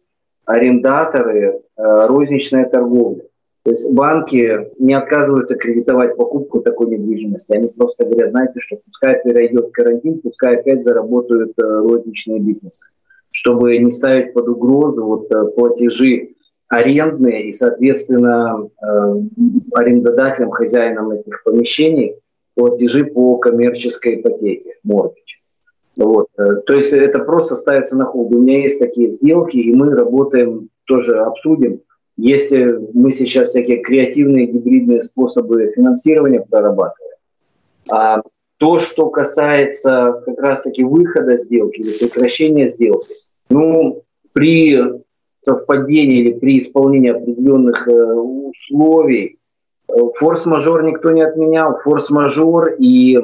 арендаторы, 0.45 1.61
э, 1.77 2.07
розничная 2.07 2.65
торговля. 2.69 3.23
То 3.63 3.71
есть 3.71 3.91
банки 3.91 4.71
не 4.79 4.93
отказываются 4.93 5.55
кредитовать 5.55 6.15
покупку 6.15 6.61
такой 6.61 6.87
недвижимости. 6.87 7.53
Они 7.53 7.69
просто 7.69 8.05
говорят, 8.05 8.31
знаете, 8.31 8.59
что 8.59 8.77
пускай 8.83 9.21
перейдет 9.23 9.71
карантин, 9.71 10.19
пускай 10.19 10.57
опять 10.57 10.83
заработают 10.83 11.53
э, 11.57 11.63
розничные 11.63 12.39
бизнесы 12.39 12.87
чтобы 13.33 13.77
не 13.77 13.91
ставить 13.91 14.33
под 14.33 14.49
угрозу 14.49 15.05
вот, 15.05 15.31
э, 15.31 15.45
платежи 15.55 16.31
арендные 16.67 17.47
и, 17.47 17.51
соответственно, 17.51 18.69
арендодателям, 19.73 20.51
хозяинам 20.51 21.11
этих 21.11 21.43
помещений 21.43 22.15
платежи 22.55 23.05
по 23.05 23.37
коммерческой 23.37 24.15
ипотеке, 24.15 24.75
моргич. 24.83 25.41
Вот. 25.97 26.27
Э, 26.37 26.55
то 26.65 26.73
есть 26.73 26.93
это 26.93 27.19
просто 27.19 27.55
ставится 27.55 27.97
на 27.97 28.05
холд. 28.05 28.33
У 28.33 28.41
меня 28.41 28.63
есть 28.63 28.79
такие 28.79 29.11
сделки, 29.11 29.57
и 29.57 29.73
мы 29.73 29.93
работаем, 29.95 30.69
тоже 30.85 31.19
обсудим. 31.19 31.81
Если 32.17 32.77
мы 32.93 33.11
сейчас 33.11 33.49
всякие 33.49 33.81
креативные 33.81 34.45
гибридные 34.45 35.01
способы 35.01 35.71
финансирования 35.75 36.45
прорабатываем, 36.47 37.17
а 37.89 38.21
то, 38.57 38.79
что 38.79 39.09
касается 39.09 40.21
как 40.25 40.39
раз-таки 40.39 40.83
выхода 40.83 41.37
сделки 41.37 41.79
или 41.79 41.97
прекращения 41.97 42.69
сделки, 42.69 43.13
ну, 43.49 44.03
при 44.33 44.77
совпадении 45.41 46.19
или 46.19 46.33
при 46.33 46.59
исполнении 46.59 47.09
определенных 47.09 47.87
э, 47.87 47.91
условий 47.91 49.25
э, 49.25 49.40
форс-мажор 50.15 50.83
никто 50.83 51.11
не 51.11 51.21
отменял. 51.21 51.79
Форс-мажор 51.83 52.73
и 52.79 53.19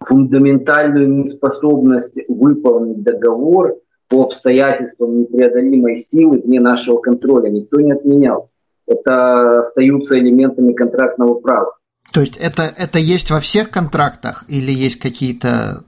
фундаментальную 0.00 1.08
неспособность 1.08 2.18
выполнить 2.28 3.02
договор 3.02 3.76
по 4.08 4.24
обстоятельствам 4.24 5.20
непреодолимой 5.20 5.98
силы 5.98 6.40
вне 6.40 6.60
нашего 6.60 6.98
контроля 6.98 7.48
никто 7.48 7.80
не 7.80 7.92
отменял. 7.92 8.50
Это 8.86 9.60
остаются 9.60 10.18
элементами 10.18 10.72
контрактного 10.72 11.34
права. 11.34 11.76
То 12.12 12.20
есть 12.20 12.36
это, 12.36 12.62
это 12.76 12.98
есть 12.98 13.30
во 13.30 13.38
всех 13.38 13.70
контрактах 13.70 14.44
или 14.48 14.72
есть 14.72 14.98
какие-то, 14.98 15.84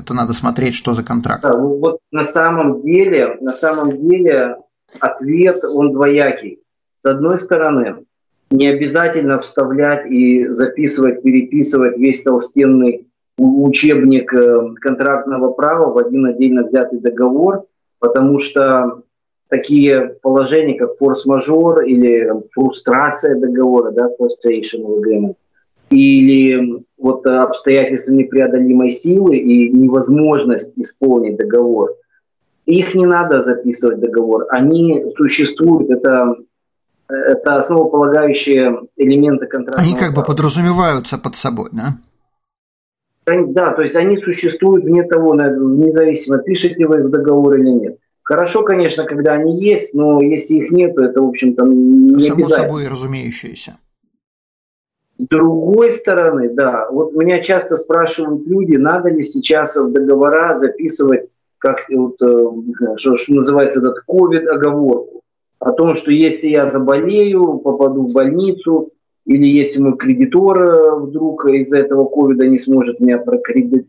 это 0.00 0.12
надо 0.12 0.32
смотреть, 0.32 0.74
что 0.74 0.94
за 0.94 1.04
контракт? 1.04 1.42
Да, 1.42 1.56
вот 1.56 2.00
на 2.10 2.24
самом 2.24 2.82
деле, 2.82 3.36
на 3.40 3.52
самом 3.52 3.90
деле 3.90 4.56
ответ, 4.98 5.62
он 5.64 5.92
двоякий. 5.92 6.58
С 6.96 7.06
одной 7.06 7.38
стороны, 7.38 8.04
не 8.52 8.68
обязательно 8.68 9.40
вставлять 9.40 10.10
и 10.10 10.46
записывать, 10.48 11.22
переписывать 11.22 11.96
весь 11.96 12.22
толстенный 12.22 13.08
учебник 13.38 14.32
э, 14.34 14.74
контрактного 14.80 15.52
права 15.52 15.92
в 15.92 15.98
один 15.98 16.26
отдельно 16.26 16.64
взятый 16.64 17.00
договор, 17.00 17.64
потому 17.98 18.38
что 18.38 19.02
такие 19.48 20.16
положения, 20.22 20.78
как 20.78 20.96
форс-мажор 20.98 21.80
или 21.82 22.30
фрустрация 22.52 23.38
договора, 23.38 23.90
да, 23.90 24.10
frustration 24.20 24.86
agreement, 24.86 25.34
или 25.90 26.84
вот 26.98 27.26
обстоятельства 27.26 28.12
непреодолимой 28.12 28.90
силы 28.90 29.36
и 29.36 29.70
невозможность 29.70 30.70
исполнить 30.76 31.36
договор, 31.36 31.90
их 32.66 32.94
не 32.94 33.06
надо 33.06 33.42
записывать 33.42 33.98
в 33.98 34.00
договор. 34.00 34.46
Они 34.50 35.04
существуют, 35.16 35.90
это, 35.90 36.36
это 37.14 37.56
основополагающие 37.56 38.82
элементы 38.96 39.46
контракта. 39.46 39.82
Они 39.82 39.94
как 39.94 40.14
бы 40.14 40.22
подразумеваются 40.24 41.18
под 41.18 41.36
собой, 41.36 41.68
да? 41.72 41.96
Да, 43.24 43.72
то 43.72 43.82
есть 43.82 43.94
они 43.94 44.16
существуют 44.16 44.84
вне 44.84 45.04
того, 45.04 45.34
независимо, 45.34 46.38
пишете 46.38 46.86
вы 46.86 47.04
в 47.04 47.10
договор 47.10 47.54
или 47.56 47.68
нет. 47.68 47.98
Хорошо, 48.22 48.62
конечно, 48.62 49.04
когда 49.04 49.32
они 49.32 49.60
есть, 49.60 49.94
но 49.94 50.20
если 50.20 50.54
их 50.54 50.70
нет, 50.70 50.94
то 50.94 51.04
это, 51.04 51.20
в 51.22 51.28
общем-то, 51.28 51.64
не 51.66 52.18
Само 52.20 52.48
собой 52.48 52.88
разумеющееся. 52.88 53.76
другой 55.18 55.92
стороны, 55.92 56.52
да, 56.52 56.88
вот 56.90 57.14
меня 57.14 57.42
часто 57.42 57.76
спрашивают 57.76 58.46
люди, 58.46 58.76
надо 58.76 59.08
ли 59.08 59.22
сейчас 59.22 59.76
в 59.76 59.92
договора 59.92 60.56
записывать, 60.56 61.28
как 61.58 61.86
вот, 61.90 62.20
э, 62.22 62.96
что, 62.96 63.16
что 63.16 63.34
называется, 63.34 63.80
этот 63.80 64.00
ковид-оговорку, 64.06 65.21
о 65.62 65.72
том, 65.72 65.94
что 65.94 66.10
если 66.10 66.48
я 66.48 66.70
заболею, 66.70 67.58
попаду 67.58 68.06
в 68.06 68.12
больницу, 68.12 68.90
или 69.24 69.46
если 69.46 69.80
мой 69.80 69.96
кредитор 69.96 70.62
э, 70.62 70.96
вдруг 71.00 71.46
из-за 71.46 71.78
этого 71.78 72.06
ковида 72.06 72.46
не 72.46 72.58
сможет 72.58 73.00
меня 73.00 73.18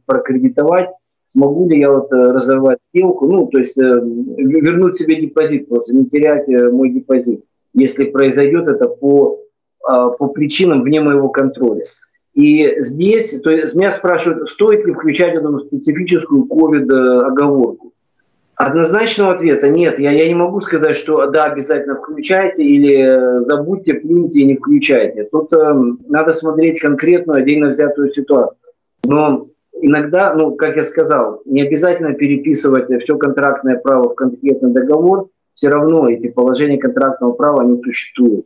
прокредитовать, 0.05 0.89
смогу 1.27 1.67
ли 1.67 1.79
я 1.79 1.91
вот 1.91 2.11
э, 2.11 2.15
разорвать 2.15 2.77
сделку, 2.93 3.27
ну, 3.27 3.47
то 3.47 3.59
есть 3.59 3.77
вернуть 3.77 4.97
себе 4.97 5.19
депозит, 5.19 5.67
просто 5.67 5.95
не 5.95 6.05
терять 6.05 6.47
мой 6.47 6.91
депозит, 6.91 7.43
если 7.73 8.05
произойдет 8.05 8.67
это 8.67 8.87
по 8.87 9.39
а, 9.83 10.09
по 10.09 10.29
причинам 10.29 10.81
вне 10.81 11.01
моего 11.01 11.29
контроля. 11.29 11.83
И 12.33 12.81
здесь, 12.81 13.39
то 13.41 13.51
есть 13.51 13.75
меня 13.75 13.91
спрашивают, 13.91 14.49
стоит 14.49 14.85
ли 14.85 14.93
включать 14.93 15.35
эту 15.35 15.59
специфическую 15.59 16.45
COVID-оговорку. 16.45 17.92
Однозначного 18.55 19.33
ответа 19.33 19.69
нет. 19.69 20.00
Я, 20.00 20.12
я 20.12 20.27
не 20.27 20.36
могу 20.36 20.62
сказать, 20.62 20.95
что 20.95 21.27
да, 21.31 21.45
обязательно 21.45 21.95
включайте 21.95 22.63
или 22.63 23.43
забудьте, 23.45 23.95
плюньте 23.95 24.41
и 24.41 24.45
не 24.45 24.57
включайте. 24.57 25.24
Тут 25.31 25.51
э, 25.53 25.74
надо 26.07 26.33
смотреть 26.33 26.79
конкретную, 26.79 27.39
отдельно 27.39 27.72
взятую 27.72 28.12
ситуацию. 28.12 28.57
Но 29.05 29.48
иногда, 29.81 30.33
ну, 30.36 30.55
как 30.55 30.75
я 30.75 30.83
сказал, 30.83 31.41
не 31.45 31.63
обязательно 31.63 32.13
переписывать 32.13 32.89
все 33.03 33.17
контрактное 33.17 33.79
право 33.79 34.10
в 34.10 34.15
конкретный 34.15 34.72
договор. 34.72 35.29
Все 35.53 35.69
равно 35.69 36.10
эти 36.10 36.29
положения 36.29 36.77
контрактного 36.77 37.33
права, 37.33 37.62
они 37.62 37.81
существуют. 37.81 38.45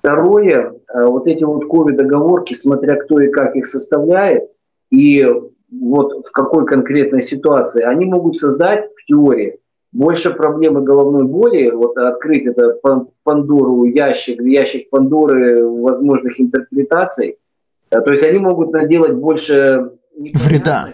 Второе, 0.00 0.74
э, 0.92 1.04
вот 1.04 1.28
эти 1.28 1.44
вот 1.44 1.66
ковид-договорки, 1.66 2.54
смотря 2.54 2.96
кто 2.96 3.20
и 3.20 3.28
как 3.28 3.54
их 3.54 3.68
составляет, 3.68 4.50
и 4.90 5.24
вот 5.70 6.26
в 6.26 6.30
какой 6.32 6.66
конкретной 6.66 7.22
ситуации, 7.22 7.82
они 7.82 8.04
могут 8.06 8.40
создать 8.40 8.90
в 8.94 9.04
теории 9.06 9.58
больше 9.92 10.30
проблемы 10.30 10.82
головной 10.82 11.24
боли, 11.24 11.70
вот 11.70 11.96
открыть 11.96 12.46
это 12.46 12.78
Пандору 13.22 13.84
ящик, 13.84 14.40
ящик 14.42 14.90
Пандоры 14.90 15.66
возможных 15.66 16.38
интерпретаций. 16.40 17.38
Э, 17.90 18.00
то 18.00 18.12
есть 18.12 18.22
они 18.22 18.38
могут 18.38 18.72
наделать 18.72 19.14
больше 19.14 19.92
вреда. 20.16 20.88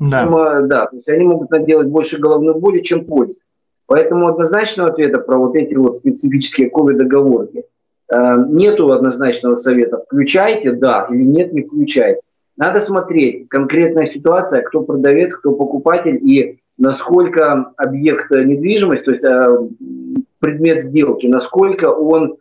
Да. 0.00 0.22
Чем, 0.22 0.36
э, 0.36 0.66
да, 0.66 0.86
то 0.86 0.96
есть 0.96 1.08
они 1.08 1.24
могут 1.24 1.50
наделать 1.50 1.88
больше 1.88 2.20
головной 2.20 2.54
боли, 2.54 2.80
чем 2.80 3.04
пользы. 3.04 3.40
Поэтому 3.86 4.28
однозначного 4.28 4.90
ответа 4.90 5.20
про 5.20 5.38
вот 5.38 5.56
эти 5.56 5.74
вот 5.74 5.96
специфические 5.96 6.70
ковид-договорки– 6.70 7.64
Э, 8.12 8.36
нету 8.48 8.92
однозначного 8.92 9.56
совета, 9.56 10.02
включайте, 10.06 10.72
да, 10.72 11.06
или 11.10 11.24
нет, 11.24 11.52
не 11.52 11.62
включайте. 11.62 12.20
Надо 12.56 12.80
смотреть, 12.80 13.48
конкретная 13.48 14.06
ситуация, 14.06 14.62
кто 14.62 14.82
продавец, 14.82 15.34
кто 15.34 15.52
покупатель 15.52 16.16
и 16.16 16.60
насколько 16.78 17.72
объект 17.76 18.30
недвижимости, 18.30 19.04
то 19.04 19.10
есть 19.12 19.24
э, 19.24 19.58
предмет 20.38 20.82
сделки, 20.82 21.26
насколько 21.26 21.86
он 21.86 22.36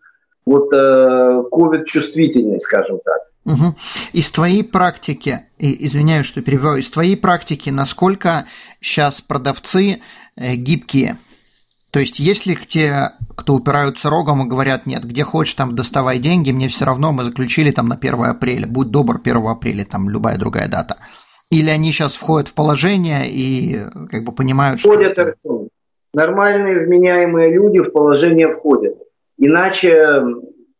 вот 0.45 0.69
ковид 0.69 1.85
чувствительный, 1.87 2.59
скажем 2.59 2.99
так. 3.03 3.23
Угу. 3.45 3.75
Из 4.13 4.29
твоей 4.31 4.63
практики, 4.63 5.41
и, 5.57 5.85
извиняюсь, 5.85 6.25
что 6.25 6.41
перебиваю, 6.41 6.79
из 6.79 6.89
твоей 6.89 7.17
практики, 7.17 7.69
насколько 7.69 8.45
сейчас 8.79 9.19
продавцы 9.21 9.99
э, 10.35 10.55
гибкие? 10.55 11.17
То 11.93 11.99
есть, 11.99 12.17
если 12.19 12.55
те, 12.55 13.11
кто 13.37 13.53
упираются 13.53 14.09
рогом 14.09 14.43
и 14.43 14.49
говорят, 14.49 14.87
нет, 14.87 15.03
где 15.03 15.23
хочешь, 15.23 15.53
там 15.53 15.75
доставай 15.75 16.17
деньги, 16.17 16.51
мне 16.51 16.67
все 16.67 16.85
равно, 16.85 17.11
мы 17.11 17.23
заключили 17.23 17.69
там 17.69 17.87
на 17.87 17.95
1 17.95 18.15
апреля, 18.23 18.65
будь 18.65 18.89
добр, 18.89 19.21
1 19.23 19.37
апреля, 19.45 19.85
там 19.85 20.09
любая 20.09 20.39
другая 20.39 20.67
дата. 20.67 20.97
Или 21.51 21.69
они 21.69 21.91
сейчас 21.91 22.15
входят 22.15 22.47
в 22.47 22.55
положение 22.55 23.29
и 23.29 23.81
как 24.09 24.23
бы 24.23 24.31
понимают, 24.31 24.79
что... 24.79 24.91
Входят. 24.91 25.37
Нормальные, 26.15 26.83
вменяемые 26.83 27.53
люди 27.53 27.79
в 27.79 27.91
положение 27.91 28.51
входят. 28.51 28.97
Иначе, 29.37 30.19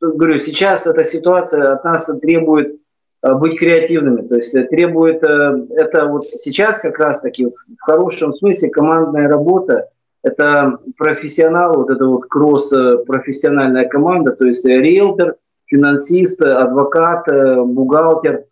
говорю, 0.02 0.40
сейчас 0.40 0.88
эта 0.88 1.04
ситуация 1.04 1.74
от 1.74 1.84
нас 1.84 2.10
требует 2.24 2.80
э, 3.22 3.34
быть 3.36 3.60
креативными. 3.60 4.28
То 4.28 4.36
есть 4.38 4.52
требует, 4.70 5.24
э, 5.24 5.68
это 5.76 6.08
вот 6.08 6.26
сейчас 6.26 6.80
как 6.80 6.98
раз 6.98 7.22
таки 7.22 7.46
в 7.46 7.82
хорошем 7.82 8.34
смысле 8.34 8.70
командная 8.70 9.28
работа, 9.28 9.90
это 10.24 10.80
профессионал, 10.98 11.76
вот 11.76 11.90
это 11.90 12.06
вот 12.06 12.26
кросс-профессиональная 12.28 13.88
команда, 13.88 14.32
то 14.32 14.46
есть 14.46 14.66
риэлтор, 14.66 15.36
финансист, 15.66 16.42
адвокат, 16.42 17.28
бухгалтер. 17.66 18.46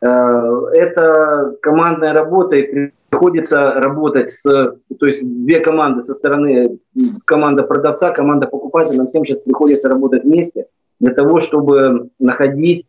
Э, 0.00 0.64
это 0.72 1.56
командная 1.62 2.12
работа, 2.12 2.56
и 2.56 2.90
приходится 3.12 3.74
работать 3.74 4.30
с, 4.30 4.42
то 4.42 5.06
есть 5.06 5.22
две 5.22 5.60
команды 5.60 6.00
со 6.00 6.14
стороны, 6.14 6.78
команда 7.26 7.62
продавца, 7.62 8.10
команда 8.10 8.48
покупателя, 8.48 8.98
нам 8.98 9.08
всем 9.08 9.24
сейчас 9.24 9.42
приходится 9.42 9.88
работать 9.88 10.24
вместе 10.24 10.66
для 10.98 11.12
того, 11.12 11.40
чтобы 11.40 12.08
находить 12.18 12.86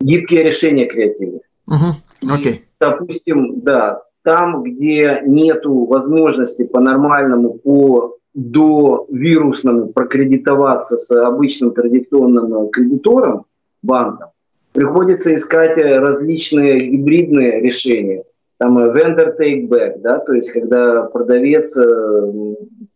гибкие 0.00 0.44
решения 0.44 0.86
креативные. 0.86 1.42
Угу. 1.66 2.34
Okay. 2.34 2.52
И, 2.52 2.64
допустим, 2.80 3.60
да, 3.60 4.02
там, 4.26 4.64
где 4.64 5.22
нет 5.24 5.60
возможности 5.64 6.64
по-нормальному, 6.64 7.54
по 7.54 8.16
до 8.34 9.06
вирусному 9.08 9.92
прокредитоваться 9.92 10.96
с 10.96 11.12
обычным 11.12 11.72
традиционным 11.72 12.70
кредитором, 12.70 13.46
банком, 13.84 14.30
приходится 14.72 15.32
искать 15.32 15.78
различные 15.78 16.88
гибридные 16.88 17.60
решения. 17.60 18.24
Там 18.58 18.76
vendor 18.78 19.36
take 19.40 19.68
back, 19.68 20.00
да, 20.00 20.18
то 20.18 20.32
есть 20.32 20.50
когда 20.50 21.04
продавец, 21.04 21.78
э, 21.78 22.54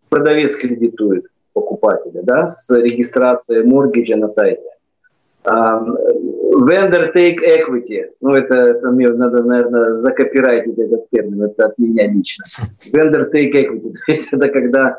продавец 0.08 0.56
кредитует 0.56 1.26
покупателя, 1.52 2.22
да, 2.24 2.48
с 2.48 2.68
регистрацией 2.74 3.62
моргиджа 3.62 4.16
на 4.16 4.26
тайтле. 4.26 4.70
Vendor 5.44 7.12
take 7.14 7.38
equity. 7.42 8.04
Ну, 8.20 8.34
это, 8.34 8.54
это 8.54 8.90
мне 8.90 9.08
надо, 9.08 9.42
наверное, 9.42 9.98
закопирайтить 9.98 10.78
этот 10.78 11.08
термин. 11.10 11.44
Это 11.44 11.66
от 11.66 11.78
меня 11.78 12.10
лично. 12.10 12.44
Vendor 12.92 13.30
take 13.32 13.52
equity. 13.52 13.92
То 14.06 14.12
есть 14.12 14.28
это 14.32 14.48
когда 14.48 14.98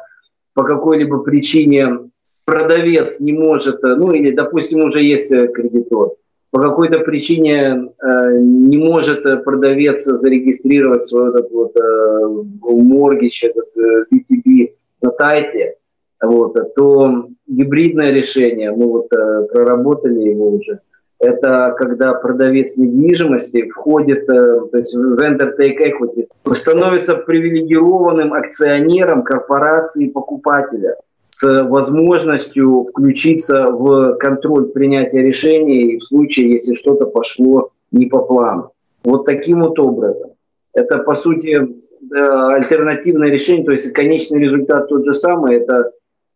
по 0.54 0.64
какой-либо 0.64 1.20
причине 1.20 2.10
продавец 2.46 3.20
не 3.20 3.34
может, 3.34 3.82
ну 3.84 4.12
или, 4.12 4.32
допустим, 4.32 4.84
уже 4.84 5.04
есть 5.04 5.32
э, 5.32 5.48
кредитор, 5.48 6.14
по 6.52 6.60
какой-то 6.60 7.00
причине 7.00 7.92
э, 8.04 8.38
не 8.40 8.78
может 8.78 9.24
продавец 9.46 10.04
зарегистрировать 10.04 11.04
свой 11.04 11.30
этот 11.30 11.50
вот 11.50 11.76
э, 11.78 12.28
моргич, 12.62 13.44
этот 13.44 13.70
э, 13.78 14.06
BTB 14.12 14.74
на 15.02 15.12
тайтле, 15.12 15.76
вот, 16.22 16.56
то 16.76 17.26
гибридное 17.48 18.12
решение, 18.12 18.72
мы 18.72 18.88
вот 18.88 19.08
э, 19.14 19.48
проработали 19.52 20.20
его 20.30 20.52
уже, 20.52 20.80
это 21.22 21.76
когда 21.78 22.14
продавец 22.14 22.76
недвижимости 22.78 23.70
входит, 23.70 24.28
э, 24.28 24.60
то 24.72 24.78
есть 24.78 24.96
vendor 24.96 25.56
take 25.58 25.78
equity, 25.80 26.26
становится 26.56 27.16
привилегированным 27.16 28.34
акционером 28.34 29.24
корпорации 29.24 30.10
покупателя 30.10 30.96
с 31.30 31.64
возможностью 31.64 32.86
включиться 32.90 33.68
в 33.68 34.16
контроль 34.16 34.70
принятия 34.70 35.22
решений 35.22 35.98
в 35.98 36.04
случае, 36.04 36.54
если 36.54 36.74
что-то 36.74 37.06
пошло 37.06 37.70
не 37.92 38.08
по 38.08 38.20
плану. 38.20 38.72
Вот 39.04 39.26
таким 39.26 39.62
вот 39.62 39.78
образом. 39.80 40.32
Это, 40.74 41.00
по 41.00 41.16
сути, 41.16 41.50
э, 41.50 42.16
альтернативное 42.16 43.30
решение, 43.30 43.66
то 43.66 43.72
есть 43.72 43.92
конечный 43.94 44.40
результат 44.40 44.88
тот 44.88 45.06
же 45.06 45.14
самый, 45.14 45.58
это 45.58 45.92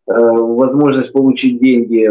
возможность 0.06 1.12
получить 1.12 1.60
деньги 1.60 2.08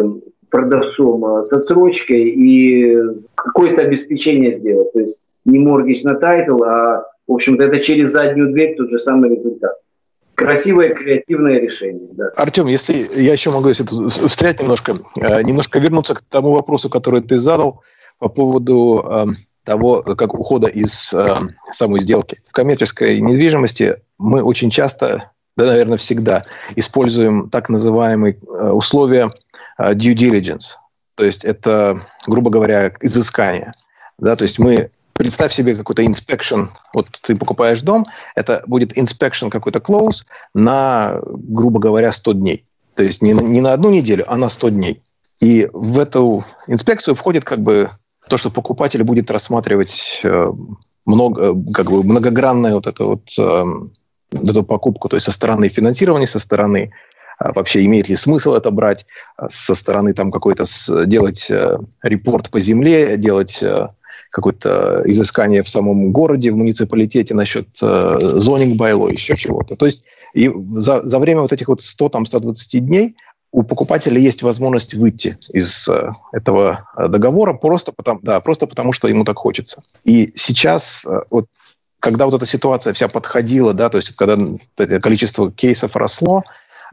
продавцом 0.55 1.25
э, 1.25 1.43
с 1.43 1.53
отсрочкой 1.53 2.29
и 2.29 2.97
какое-то 3.35 3.81
обеспечение 3.81 4.53
сделать. 4.53 4.91
То 4.93 4.99
есть 5.01 5.21
не 5.43 5.59
mortgage 5.59 6.03
на 6.03 6.15
title, 6.15 6.63
а, 6.63 7.05
в 7.27 7.33
общем-то, 7.33 7.63
это 7.65 7.79
через 7.79 8.11
заднюю 8.11 8.53
дверь 8.53 8.75
тот 8.75 8.89
же 8.89 8.97
самый 8.97 9.35
результат. 9.35 9.73
Красивое, 10.35 10.93
креативное 10.93 11.59
решение. 11.59 12.07
Да. 12.11 12.29
Артем, 12.35 12.67
если 12.67 13.21
я 13.21 13.33
еще 13.33 13.51
могу 13.51 13.69
если 13.69 13.85
встрять 14.27 14.61
немножко, 14.61 14.93
э, 15.17 15.41
немножко 15.43 15.79
вернуться 15.79 16.15
к 16.15 16.21
тому 16.21 16.51
вопросу, 16.51 16.89
который 16.89 17.21
ты 17.21 17.39
задал 17.39 17.81
по 18.19 18.29
поводу 18.29 19.27
того, 19.65 20.03
как 20.03 20.33
ухода 20.35 20.67
из 20.67 21.13
самой 21.73 22.01
сделки. 22.01 22.37
В 22.47 22.53
коммерческой 22.53 23.19
недвижимости 23.19 23.97
мы 24.17 24.41
очень 24.41 24.69
часто 24.69 25.31
да, 25.57 25.65
наверное, 25.65 25.97
всегда, 25.97 26.43
используем 26.75 27.49
так 27.49 27.69
называемые 27.69 28.35
э, 28.35 28.69
условия 28.69 29.31
э, 29.77 29.93
due 29.93 30.13
diligence. 30.15 30.75
То 31.15 31.23
есть 31.23 31.45
это, 31.45 31.99
грубо 32.27 32.49
говоря, 32.49 32.91
изыскание. 33.01 33.71
Да, 34.17 34.35
то 34.35 34.43
есть 34.43 34.59
мы 34.59 34.91
Представь 35.17 35.53
себе 35.53 35.77
какой-то 35.77 36.03
inspection. 36.03 36.67
Вот 36.93 37.07
ты 37.21 37.37
покупаешь 37.37 37.81
дом, 37.81 38.05
это 38.35 38.63
будет 38.67 38.97
inspection 38.97 39.49
какой-то 39.49 39.79
close 39.79 40.25
на, 40.53 41.21
грубо 41.23 41.79
говоря, 41.79 42.11
100 42.11 42.33
дней. 42.33 42.65
То 42.95 43.03
есть 43.03 43.21
не, 43.21 43.31
не 43.31 43.61
на 43.61 43.71
одну 43.71 43.89
неделю, 43.89 44.25
а 44.27 44.35
на 44.35 44.49
100 44.49 44.69
дней. 44.69 45.01
И 45.39 45.69
в 45.71 45.99
эту 45.99 46.43
инспекцию 46.67 47.15
входит 47.15 47.45
как 47.45 47.61
бы 47.61 47.91
то, 48.27 48.35
что 48.37 48.51
покупатель 48.51 49.03
будет 49.03 49.31
рассматривать 49.31 50.19
э, 50.23 50.51
много, 51.05 51.55
как 51.71 51.91
бы 51.91 52.03
многогранную 52.03 52.75
вот 52.75 52.87
эту 52.87 53.07
вот 53.07 53.39
эм, 53.39 53.93
эту 54.31 54.63
покупку, 54.63 55.09
то 55.09 55.15
есть 55.15 55.25
со 55.25 55.31
стороны 55.31 55.69
финансирования, 55.69 56.27
со 56.27 56.39
стороны 56.39 56.91
а, 57.37 57.51
вообще 57.53 57.85
имеет 57.85 58.09
ли 58.09 58.15
смысл 58.15 58.53
это 58.53 58.71
брать, 58.71 59.05
а, 59.37 59.49
со 59.49 59.75
стороны 59.75 60.13
там 60.13 60.31
какой-то 60.31 60.65
делать 61.05 61.47
э, 61.49 61.77
репорт 62.01 62.49
по 62.49 62.59
земле, 62.59 63.17
делать 63.17 63.61
э, 63.61 63.89
какое-то 64.29 65.03
изыскание 65.05 65.63
в 65.63 65.69
самом 65.69 66.11
городе, 66.11 66.51
в 66.51 66.55
муниципалитете 66.55 67.33
насчет 67.33 67.67
э, 67.81 68.17
зонинг 68.21 68.77
байло, 68.77 69.09
еще 69.09 69.35
чего-то. 69.35 69.75
То 69.75 69.85
есть 69.85 70.03
и 70.33 70.51
за, 70.73 71.03
за 71.03 71.19
время 71.19 71.41
вот 71.41 71.53
этих 71.53 71.67
вот 71.67 71.81
100-120 71.81 72.79
дней 72.79 73.15
у 73.51 73.63
покупателя 73.63 74.19
есть 74.19 74.43
возможность 74.43 74.93
выйти 74.93 75.37
из 75.49 75.87
э, 75.87 76.11
этого 76.31 76.89
договора 76.97 77.53
просто 77.53 77.91
потому, 77.91 78.19
да, 78.23 78.39
просто 78.39 78.67
потому, 78.67 78.93
что 78.93 79.07
ему 79.07 79.25
так 79.25 79.37
хочется. 79.37 79.81
И 80.05 80.31
сейчас, 80.35 81.05
вот, 81.29 81.47
когда 82.05 82.25
вот 82.25 82.35
эта 82.35 82.45
ситуация 82.45 82.93
вся 82.93 83.07
подходила, 83.07 83.73
да, 83.73 83.89
то 83.89 83.97
есть 83.97 84.15
когда 84.15 84.37
количество 84.99 85.51
кейсов 85.51 85.95
росло, 85.95 86.43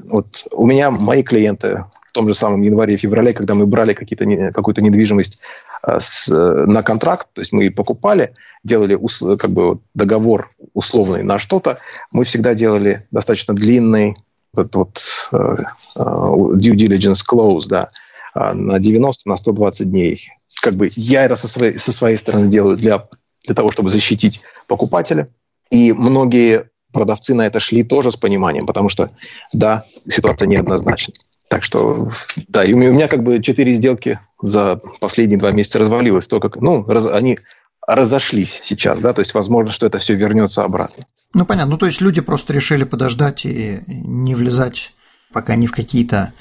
вот 0.08 0.46
у 0.50 0.66
меня 0.66 0.90
мои 0.90 1.22
клиенты 1.22 1.84
в 2.08 2.12
том 2.12 2.28
же 2.28 2.34
самом 2.34 2.62
январе-феврале, 2.62 3.34
когда 3.34 3.54
мы 3.54 3.66
брали 3.66 3.92
какую-то 3.92 4.80
недвижимость 4.80 5.38
э, 5.86 5.98
с, 6.00 6.28
на 6.28 6.82
контракт, 6.82 7.26
то 7.34 7.42
есть 7.42 7.52
мы 7.52 7.70
покупали, 7.70 8.32
делали 8.64 8.98
как 9.36 9.50
бы 9.50 9.80
договор 9.92 10.48
условный 10.72 11.22
на 11.22 11.38
что-то, 11.38 11.78
мы 12.10 12.24
всегда 12.24 12.54
делали 12.54 13.06
достаточно 13.10 13.52
длинный 13.52 14.16
вот, 14.54 14.74
вот 14.74 15.02
uh, 15.30 15.58
due 15.94 16.74
diligence 16.74 17.20
close, 17.30 17.64
да, 17.68 17.90
на 18.34 18.78
90, 18.78 19.28
на 19.28 19.36
120 19.36 19.90
дней. 19.90 20.30
Как 20.62 20.72
бы 20.72 20.90
я 20.96 21.26
это 21.26 21.36
со 21.36 21.48
своей, 21.48 21.76
со 21.76 21.92
своей 21.92 22.16
стороны 22.16 22.48
делаю 22.48 22.78
для, 22.78 23.06
для 23.44 23.54
того, 23.54 23.70
чтобы 23.70 23.90
защитить 23.90 24.40
покупателя. 24.68 25.28
И 25.70 25.92
многие 25.92 26.70
продавцы 26.92 27.34
на 27.34 27.46
это 27.46 27.60
шли 27.60 27.82
тоже 27.82 28.10
с 28.10 28.16
пониманием, 28.16 28.66
потому 28.66 28.88
что, 28.88 29.10
да, 29.52 29.84
ситуация 30.08 30.46
неоднозначна. 30.46 31.14
Так 31.48 31.64
что, 31.64 32.10
да, 32.48 32.64
и 32.64 32.72
у 32.72 32.78
меня 32.78 33.08
как 33.08 33.22
бы 33.22 33.42
четыре 33.42 33.74
сделки 33.74 34.20
за 34.40 34.76
последние 35.00 35.38
два 35.38 35.50
месяца 35.50 35.78
развалилось. 35.78 36.26
То, 36.26 36.40
как, 36.40 36.56
ну, 36.56 36.84
раз, 36.84 37.06
они 37.06 37.38
разошлись 37.86 38.60
сейчас, 38.62 39.00
да, 39.00 39.12
то 39.12 39.20
есть 39.20 39.34
возможно, 39.34 39.72
что 39.72 39.86
это 39.86 39.98
все 39.98 40.14
вернется 40.14 40.64
обратно. 40.64 41.06
Ну, 41.34 41.44
понятно. 41.44 41.72
Ну, 41.72 41.78
то 41.78 41.86
есть 41.86 42.00
люди 42.00 42.20
просто 42.20 42.52
решили 42.52 42.84
подождать 42.84 43.44
и 43.44 43.82
не 43.86 44.34
влезать 44.34 44.92
пока 45.32 45.56
ни 45.56 45.66
в 45.66 45.72
какие-то 45.72 46.32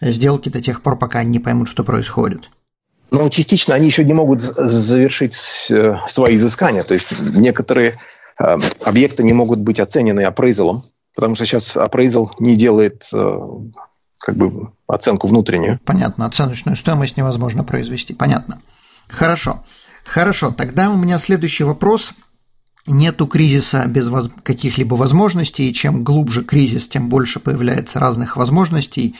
сделки 0.00 0.48
до 0.48 0.62
тех 0.62 0.82
пор, 0.82 0.96
пока 0.98 1.18
они 1.20 1.30
не 1.30 1.38
поймут, 1.40 1.68
что 1.68 1.84
происходит. 1.84 2.48
Ну, 3.10 3.30
частично 3.30 3.74
они 3.74 3.86
еще 3.86 4.04
не 4.04 4.14
могут 4.14 4.42
завершить 4.42 5.36
э, 5.70 5.96
свои 6.08 6.36
изыскания. 6.36 6.82
То 6.82 6.94
есть 6.94 7.12
некоторые 7.34 7.98
Э, 8.38 8.58
объекты 8.84 9.22
не 9.22 9.32
могут 9.32 9.60
быть 9.60 9.80
оценены 9.80 10.22
апрейзалом, 10.22 10.82
потому 11.14 11.34
что 11.34 11.46
сейчас 11.46 11.76
апрейзал 11.76 12.32
не 12.38 12.56
делает 12.56 13.08
э, 13.12 13.38
как 14.18 14.36
бы 14.36 14.72
оценку 14.86 15.26
внутреннюю. 15.26 15.80
Понятно, 15.84 16.26
оценочную 16.26 16.76
стоимость 16.76 17.16
невозможно 17.16 17.64
произвести. 17.64 18.14
Понятно. 18.14 18.60
Хорошо. 19.08 19.64
Хорошо, 20.04 20.52
тогда 20.52 20.90
у 20.90 20.96
меня 20.96 21.18
следующий 21.18 21.64
вопрос. 21.64 22.12
Нету 22.86 23.26
кризиса 23.26 23.84
без 23.86 24.08
каких-либо 24.44 24.94
возможностей, 24.94 25.68
и 25.68 25.74
чем 25.74 26.04
глубже 26.04 26.44
кризис, 26.44 26.86
тем 26.86 27.08
больше 27.08 27.40
появляется 27.40 27.98
разных 27.98 28.36
возможностей, 28.36 29.16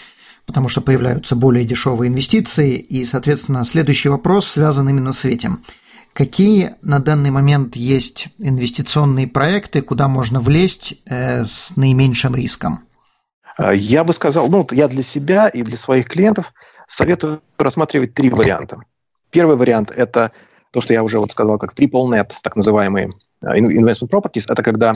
потому 0.46 0.68
что 0.68 0.80
появляются 0.80 1.36
более 1.36 1.64
дешевые 1.64 2.08
инвестиции, 2.08 2.76
и, 2.76 3.04
соответственно, 3.04 3.64
следующий 3.64 4.08
вопрос 4.08 4.46
связан 4.46 4.88
именно 4.88 5.12
с 5.12 5.24
этим– 5.24 5.62
Какие 6.16 6.76
на 6.80 6.98
данный 6.98 7.30
момент 7.30 7.76
есть 7.76 8.28
инвестиционные 8.38 9.26
проекты, 9.26 9.82
куда 9.82 10.08
можно 10.08 10.40
влезть 10.40 10.94
э, 11.04 11.44
с 11.44 11.76
наименьшим 11.76 12.34
риском? 12.34 12.88
А, 13.58 13.74
я 13.74 14.02
бы 14.02 14.14
сказал, 14.14 14.48
ну, 14.48 14.66
я 14.70 14.88
для 14.88 15.02
себя 15.02 15.48
и 15.48 15.62
для 15.62 15.76
своих 15.76 16.08
клиентов 16.08 16.54
советую 16.88 17.42
рассматривать 17.58 18.14
три 18.14 18.30
варианта. 18.30 18.78
Первый 19.28 19.56
вариант– 19.56 19.90
это 19.94 20.32
то, 20.70 20.80
что 20.80 20.94
я 20.94 21.02
уже 21.02 21.18
вот 21.18 21.32
сказал, 21.32 21.58
как 21.58 21.74
triple 21.74 22.08
net, 22.08 22.32
так 22.42 22.56
называемые 22.56 23.12
investment 23.42 24.10
properties. 24.10 24.44
Это 24.48 24.62
когда 24.62 24.94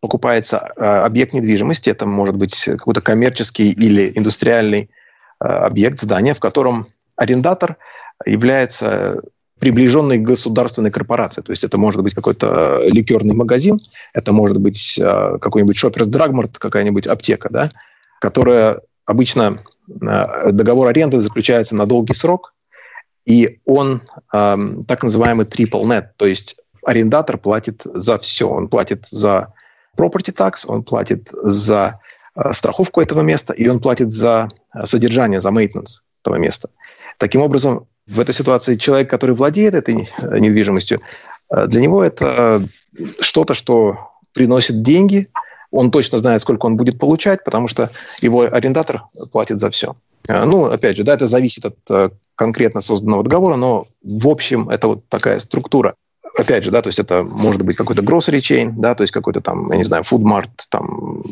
покупается 0.00 0.58
а, 0.58 1.04
объект 1.04 1.32
недвижимости, 1.32 1.90
это 1.90 2.06
может 2.06 2.36
быть 2.36 2.64
какой-то 2.64 3.00
коммерческий 3.00 3.70
или 3.70 4.12
индустриальный 4.14 4.90
объект, 5.38 6.00
здание, 6.00 6.32
в 6.32 6.40
котором 6.40 6.86
арендатор 7.16 7.76
является 8.24 9.20
приближенной 9.60 10.18
государственной 10.18 10.90
корпорации. 10.90 11.42
То 11.42 11.52
есть 11.52 11.64
это 11.64 11.78
может 11.78 12.02
быть 12.02 12.14
какой-то 12.14 12.80
э, 12.82 12.90
ликерный 12.90 13.34
магазин, 13.34 13.78
это 14.12 14.32
может 14.32 14.58
быть 14.58 14.98
э, 14.98 15.38
какой-нибудь 15.40 15.82
Mart, 15.82 16.58
какая-нибудь 16.58 17.06
аптека, 17.06 17.48
да, 17.50 17.70
которая 18.20 18.80
обычно 19.06 19.60
э, 19.88 20.50
договор 20.52 20.88
аренды 20.88 21.20
заключается 21.20 21.76
на 21.76 21.86
долгий 21.86 22.14
срок, 22.14 22.52
и 23.24 23.60
он 23.64 24.02
эм, 24.34 24.84
так 24.84 25.02
называемый 25.02 25.46
triple 25.46 25.84
net, 25.84 26.08
то 26.18 26.26
есть 26.26 26.56
арендатор 26.84 27.38
платит 27.38 27.82
за 27.84 28.18
все. 28.18 28.48
Он 28.48 28.68
платит 28.68 29.08
за 29.08 29.52
property 29.96 30.34
tax, 30.34 30.64
он 30.66 30.82
платит 30.82 31.28
за 31.32 32.00
страховку 32.52 33.00
этого 33.00 33.20
места, 33.20 33.52
и 33.52 33.68
он 33.68 33.80
платит 33.80 34.10
за 34.10 34.48
содержание, 34.84 35.40
за 35.40 35.50
maintenance 35.50 36.02
этого 36.20 36.36
места. 36.36 36.68
Таким 37.18 37.42
образом, 37.42 37.86
в 38.06 38.20
этой 38.20 38.34
ситуации 38.34 38.76
человек, 38.76 39.08
который 39.08 39.34
владеет 39.34 39.74
этой 39.74 40.08
э, 40.18 40.38
недвижимостью, 40.38 41.00
э, 41.50 41.66
для 41.66 41.80
него 41.80 42.02
это 42.02 42.62
что-то, 43.20 43.54
что 43.54 44.10
приносит 44.32 44.82
деньги, 44.82 45.28
он 45.70 45.90
точно 45.90 46.18
знает, 46.18 46.42
сколько 46.42 46.66
он 46.66 46.76
будет 46.76 46.98
получать, 46.98 47.44
потому 47.44 47.68
что 47.68 47.90
его 48.20 48.42
арендатор 48.42 49.04
платит 49.32 49.58
за 49.58 49.70
все. 49.70 49.96
Э, 50.28 50.44
ну, 50.44 50.66
опять 50.66 50.96
же, 50.96 51.04
да, 51.04 51.14
это 51.14 51.26
зависит 51.26 51.64
от 51.64 52.12
конкретно 52.36 52.80
созданного 52.80 53.22
договора, 53.22 53.56
но 53.56 53.86
в 54.02 54.28
общем 54.28 54.68
это 54.68 54.88
вот 54.88 55.08
такая 55.08 55.38
структура. 55.40 55.94
Опять 56.36 56.64
же, 56.64 56.70
да, 56.70 56.82
то 56.82 56.88
есть 56.88 56.98
это 56.98 57.22
может 57.22 57.62
быть 57.62 57.76
какой-то 57.76 58.02
grocery 58.02 58.40
chain, 58.40 58.72
да, 58.76 58.94
то 58.94 59.02
есть 59.02 59.12
какой-то 59.12 59.40
там, 59.40 59.70
я 59.70 59.78
не 59.78 59.84
знаю, 59.84 60.02
food 60.02 60.22
mart, 60.22 60.50
там, 60.68 61.22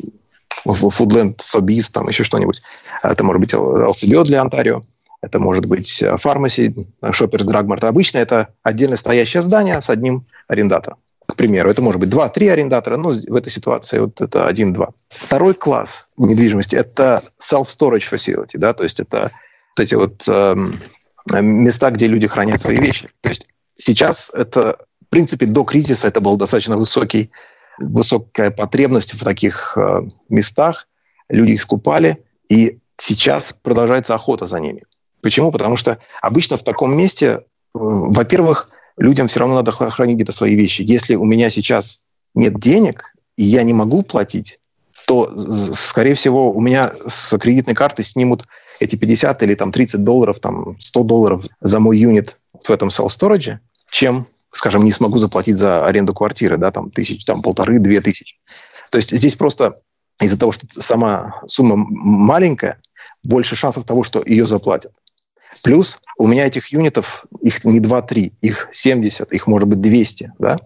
Foodland, 0.64 1.38
Sobeys, 1.38 1.90
там 1.92 2.08
еще 2.08 2.22
что-нибудь. 2.24 2.62
Это 3.02 3.24
может 3.24 3.40
быть 3.40 3.52
LCBO 3.52 4.24
для 4.24 4.42
Онтарио 4.42 4.82
это 5.22 5.38
может 5.38 5.66
быть 5.66 6.02
фармаси, 6.18 6.74
Shoppers 7.00 7.46
Drug 7.46 7.64
Mart. 7.64 7.86
Обычно 7.86 8.18
это 8.18 8.48
отдельно 8.62 8.96
стоящее 8.96 9.42
здание 9.42 9.80
с 9.80 9.88
одним 9.88 10.26
арендатором. 10.48 10.98
К 11.26 11.36
примеру, 11.36 11.70
это 11.70 11.80
может 11.80 12.00
быть 12.00 12.10
2-3 12.10 12.50
арендатора, 12.50 12.96
но 12.96 13.12
в 13.12 13.34
этой 13.34 13.50
ситуации 13.50 14.00
вот 14.00 14.20
это 14.20 14.48
1-2. 14.48 14.90
Второй 15.08 15.54
класс 15.54 16.08
недвижимости– 16.16 16.74
это 16.76 17.22
self-storage 17.40 18.10
facility, 18.10 18.58
да, 18.58 18.74
то 18.74 18.82
есть 18.82 19.00
это 19.00 19.30
вот 19.76 19.84
эти 19.84 19.94
вот 19.94 20.24
э, 20.26 20.56
места, 21.40 21.90
где 21.90 22.08
люди 22.08 22.26
хранят 22.26 22.60
свои 22.60 22.78
вещи. 22.78 23.08
То 23.22 23.28
есть 23.30 23.46
сейчас 23.74 24.30
это, 24.34 24.84
принципе, 25.12 25.46
до 25.46 25.62
кризиса 25.62 26.08
это 26.08 26.20
был 26.20 26.36
достаточно 26.36 26.76
высокий, 26.76 27.30
высокая 27.78 28.50
потребность 28.50 29.14
в 29.14 29.22
таких 29.22 29.76
э, 29.76 30.02
местах. 30.28 30.88
Люди 31.28 31.52
их 31.52 31.62
скупали, 31.62 32.24
и 32.48 32.78
сейчас 32.96 33.54
продолжается 33.62 34.14
охота 34.14 34.46
за 34.46 34.58
ними. 34.58 34.82
Почему? 35.20 35.52
Потому 35.52 35.76
что 35.76 35.98
обычно 36.20 36.56
в 36.56 36.64
таком 36.64 36.96
месте, 36.96 37.26
э, 37.26 37.38
во-первых, 37.74 38.70
людям 38.96 39.28
все 39.28 39.40
равно 39.40 39.56
надо 39.56 39.70
хранить 39.72 40.16
где-то 40.16 40.32
свои 40.32 40.54
вещи. 40.56 40.82
Если 40.82 41.14
у 41.14 41.24
меня 41.24 41.50
сейчас 41.50 42.02
нет 42.34 42.58
денег, 42.58 43.14
и 43.36 43.44
я 43.44 43.62
не 43.62 43.72
могу 43.72 44.02
платить, 44.02 44.58
то, 45.06 45.30
скорее 45.74 46.14
всего, 46.14 46.52
у 46.52 46.60
меня 46.60 46.92
с 47.06 47.36
кредитной 47.38 47.74
карты 47.74 48.02
снимут 48.02 48.46
эти 48.80 48.96
50 48.96 49.42
или 49.42 49.54
там 49.54 49.72
30 49.72 50.04
долларов, 50.04 50.40
там 50.40 50.76
100 50.80 51.02
долларов 51.02 51.44
за 51.60 51.80
мой 51.80 51.98
юнит 51.98 52.38
в 52.62 52.70
этом 52.70 52.88
self-storage, 52.88 53.58
чем, 53.90 54.26
скажем, 54.52 54.84
не 54.84 54.92
смогу 54.92 55.18
заплатить 55.18 55.56
за 55.56 55.84
аренду 55.84 56.14
квартиры, 56.14 56.56
да, 56.56 56.70
там 56.70 56.90
тысяч, 56.90 57.24
там 57.24 57.42
полторы, 57.42 57.78
две 57.78 58.00
тысячи. 58.00 58.36
То 58.90 58.98
есть 58.98 59.10
здесь 59.10 59.34
просто 59.34 59.80
из-за 60.20 60.38
того, 60.38 60.52
что 60.52 60.66
сама 60.80 61.40
сумма 61.46 61.76
маленькая, 61.76 62.80
больше 63.24 63.56
шансов 63.56 63.84
того, 63.84 64.04
что 64.04 64.22
ее 64.24 64.46
заплатят. 64.46 64.92
Плюс 65.62 65.98
у 66.18 66.26
меня 66.26 66.46
этих 66.46 66.68
юнитов, 66.68 67.24
их 67.40 67.64
не 67.64 67.80
2-3, 67.80 68.32
их 68.40 68.68
70, 68.72 69.32
их 69.32 69.46
может 69.46 69.68
быть 69.68 69.80
200. 69.80 70.32
Да? 70.38 70.58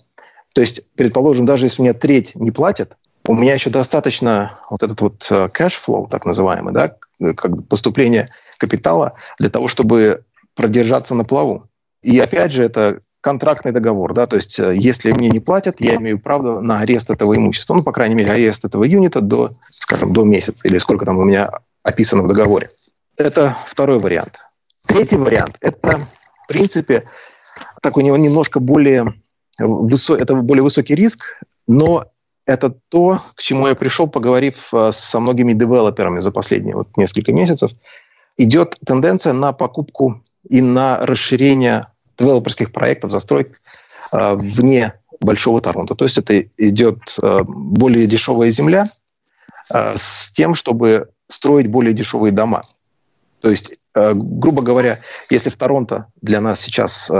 То 0.54 0.60
есть, 0.60 0.82
предположим, 0.94 1.44
даже 1.44 1.66
если 1.66 1.82
у 1.82 1.84
меня 1.84 1.94
треть 1.94 2.34
не 2.34 2.50
платят, 2.50 2.96
у 3.28 3.34
меня 3.34 3.54
еще 3.54 3.70
достаточно 3.70 4.58
вот 4.70 4.82
этот 4.82 5.00
вот 5.00 5.26
э, 5.30 5.48
cash 5.48 5.74
flow, 5.84 6.08
так 6.08 6.24
называемый, 6.24 6.72
да, 6.72 6.96
как 7.34 7.66
поступление 7.68 8.30
капитала 8.56 9.14
для 9.38 9.50
того, 9.50 9.68
чтобы 9.68 10.24
продержаться 10.54 11.14
на 11.14 11.24
плаву. 11.24 11.64
И 12.02 12.18
опять 12.18 12.52
же, 12.52 12.62
это 12.62 13.00
контрактный 13.26 13.72
договор, 13.72 14.14
да, 14.14 14.28
то 14.28 14.36
есть 14.36 14.56
э, 14.60 14.76
если 14.76 15.10
мне 15.10 15.28
не 15.28 15.40
платят, 15.40 15.80
я 15.80 15.96
имею 15.96 16.20
право 16.20 16.60
на 16.60 16.78
арест 16.78 17.10
этого 17.10 17.34
имущества, 17.34 17.74
ну, 17.74 17.82
по 17.82 17.90
крайней 17.90 18.14
мере, 18.14 18.30
арест 18.30 18.64
этого 18.64 18.84
юнита 18.84 19.20
до, 19.20 19.50
скажем, 19.72 20.12
до 20.12 20.22
месяца 20.22 20.68
или 20.68 20.78
сколько 20.78 21.04
там 21.04 21.18
у 21.18 21.24
меня 21.24 21.50
описано 21.82 22.22
в 22.22 22.28
договоре. 22.28 22.70
Это 23.16 23.56
второй 23.66 23.98
вариант. 23.98 24.34
Третий 24.86 25.16
вариант– 25.16 25.56
это, 25.60 26.08
в 26.44 26.46
принципе, 26.46 27.02
так 27.82 27.96
у 27.96 28.00
него 28.00 28.16
немножко 28.16 28.60
более, 28.60 29.14
высо, 29.58 30.14
это 30.14 30.36
более 30.36 30.62
высокий 30.62 30.94
риск, 30.94 31.42
но 31.66 32.04
это 32.46 32.76
то, 32.90 33.22
к 33.34 33.42
чему 33.42 33.66
я 33.66 33.74
пришел, 33.74 34.06
поговорив 34.06 34.72
э, 34.72 34.92
со 34.92 35.18
многими 35.18 35.52
девелоперами 35.52 36.20
за 36.20 36.30
последние 36.30 36.76
вот 36.76 36.96
несколько 36.96 37.32
месяцев. 37.32 37.72
Идет 38.36 38.76
тенденция 38.86 39.32
на 39.32 39.52
покупку 39.52 40.22
и 40.48 40.62
на 40.62 41.04
расширение 41.04 41.88
девелоперских 42.18 42.72
проектов, 42.72 43.10
застроек 43.10 43.60
э, 44.12 44.34
вне 44.34 44.94
Большого 45.20 45.60
Торонто. 45.60 45.94
То 45.94 46.04
есть 46.04 46.18
это 46.18 46.40
идет 46.56 47.16
э, 47.22 47.42
более 47.44 48.06
дешевая 48.06 48.50
земля 48.50 48.90
э, 49.72 49.94
с 49.96 50.30
тем, 50.32 50.54
чтобы 50.54 51.10
строить 51.28 51.68
более 51.68 51.92
дешевые 51.92 52.32
дома. 52.32 52.64
То 53.40 53.50
есть, 53.50 53.78
грубо 53.94 54.62
говоря, 54.62 55.00
если 55.30 55.50
в 55.50 55.56
Торонто 55.56 56.06
для 56.20 56.40
нас 56.40 56.60
сейчас 56.60 57.10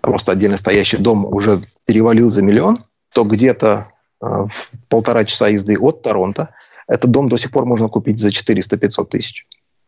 просто 0.00 0.32
отдельно 0.32 0.56
стоящий 0.56 0.98
дом 0.98 1.24
уже 1.24 1.62
перевалил 1.86 2.28
за 2.30 2.42
миллион, 2.42 2.84
то 3.12 3.24
где-то 3.24 3.88
в 4.20 4.50
полтора 4.88 5.24
часа 5.24 5.48
езды 5.48 5.78
от 5.78 6.02
Торонто 6.02 6.50
этот 6.86 7.10
дом 7.10 7.28
до 7.28 7.36
сих 7.36 7.52
пор 7.52 7.64
можно 7.64 7.88
купить 7.88 8.18
за 8.18 8.28
400-500 8.28 9.06
тысяч. 9.06 9.46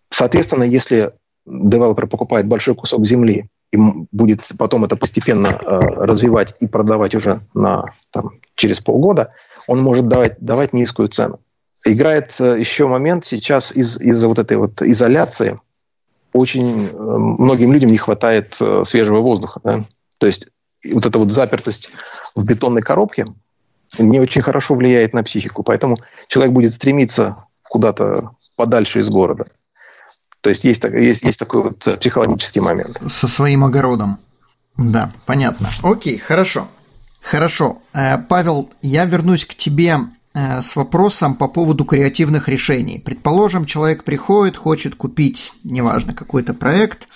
Соответственно, 0.09 0.64
если 0.64 1.12
девелопер 1.45 2.07
покупает 2.07 2.47
большой 2.47 2.75
кусок 2.75 3.05
земли 3.05 3.49
и 3.72 3.78
будет 4.12 4.48
потом 4.58 4.85
это 4.85 4.96
постепенно 4.96 5.48
э, 5.48 5.78
развивать 5.80 6.54
и 6.61 6.66
продавать 6.66 7.14
уже 7.14 7.40
на, 7.54 7.87
там, 8.11 8.32
через 8.54 8.80
полгода, 8.80 9.32
он 9.66 9.80
может 9.80 10.08
давать, 10.08 10.38
давать 10.38 10.74
низкую 10.74 11.08
цену. 11.08 11.40
Играет 11.85 12.35
э, 12.38 12.58
еще 12.61 12.87
момент 12.87 13.24
сейчас 13.24 13.72
из, 13.72 13.98
из-за 13.98 14.28
вот 14.28 14.38
этой 14.38 14.58
вот 14.58 14.82
изоляции. 14.82 15.58
Очень 16.35 16.87
э, 16.87 16.94
многим 16.94 17.72
людям 17.72 17.90
не 17.90 17.98
хватает 17.98 18.54
э, 18.61 18.82
свежего 18.85 19.20
воздуха. 19.20 19.61
Да? 19.64 19.85
То 20.18 20.26
есть 20.26 20.48
вот 20.92 21.06
эта 21.06 21.18
вот 21.18 21.30
запертость 21.30 21.88
в 22.35 22.44
бетонной 22.44 22.82
коробке 22.82 23.26
не 23.98 24.20
очень 24.20 24.42
хорошо 24.42 24.74
влияет 24.74 25.14
на 25.14 25.22
психику. 25.24 25.62
Поэтому 25.62 25.96
человек 26.28 26.52
будет 26.52 26.74
стремиться 26.74 27.46
куда-то 27.62 28.32
подальше 28.56 29.00
из 29.00 29.08
города. 29.08 29.46
То 30.42 30.50
есть 30.50 30.64
есть, 30.64 30.83
есть, 30.85 31.22
есть 31.22 31.38
такой 31.38 31.62
вот 31.62 31.87
э, 31.87 31.96
психологический 31.96 32.61
момент. 32.61 33.00
Со 33.09 33.28
своим 33.28 33.64
огородом. 33.64 34.18
Да, 34.76 35.12
понятно. 35.24 35.70
Окей, 35.83 36.18
хорошо. 36.18 36.66
Хорошо. 37.20 37.78
Э, 37.94 38.18
Павел, 38.18 38.68
я 38.83 39.05
вернусь 39.05 39.46
к 39.46 39.55
тебе 39.55 39.98
э, 40.35 40.61
с 40.61 40.74
вопросом 40.74 41.37
по 41.37 41.46
поводу 41.46 41.85
креативных 41.85 42.48
решений. 42.48 42.98
Предположим, 42.98 43.66
человек 43.66 44.02
приходит, 44.02 44.57
хочет 44.57 44.96
купить, 44.96 45.52
неважно, 45.62 46.12
какой-то 46.12 46.55
проект, 46.55 47.07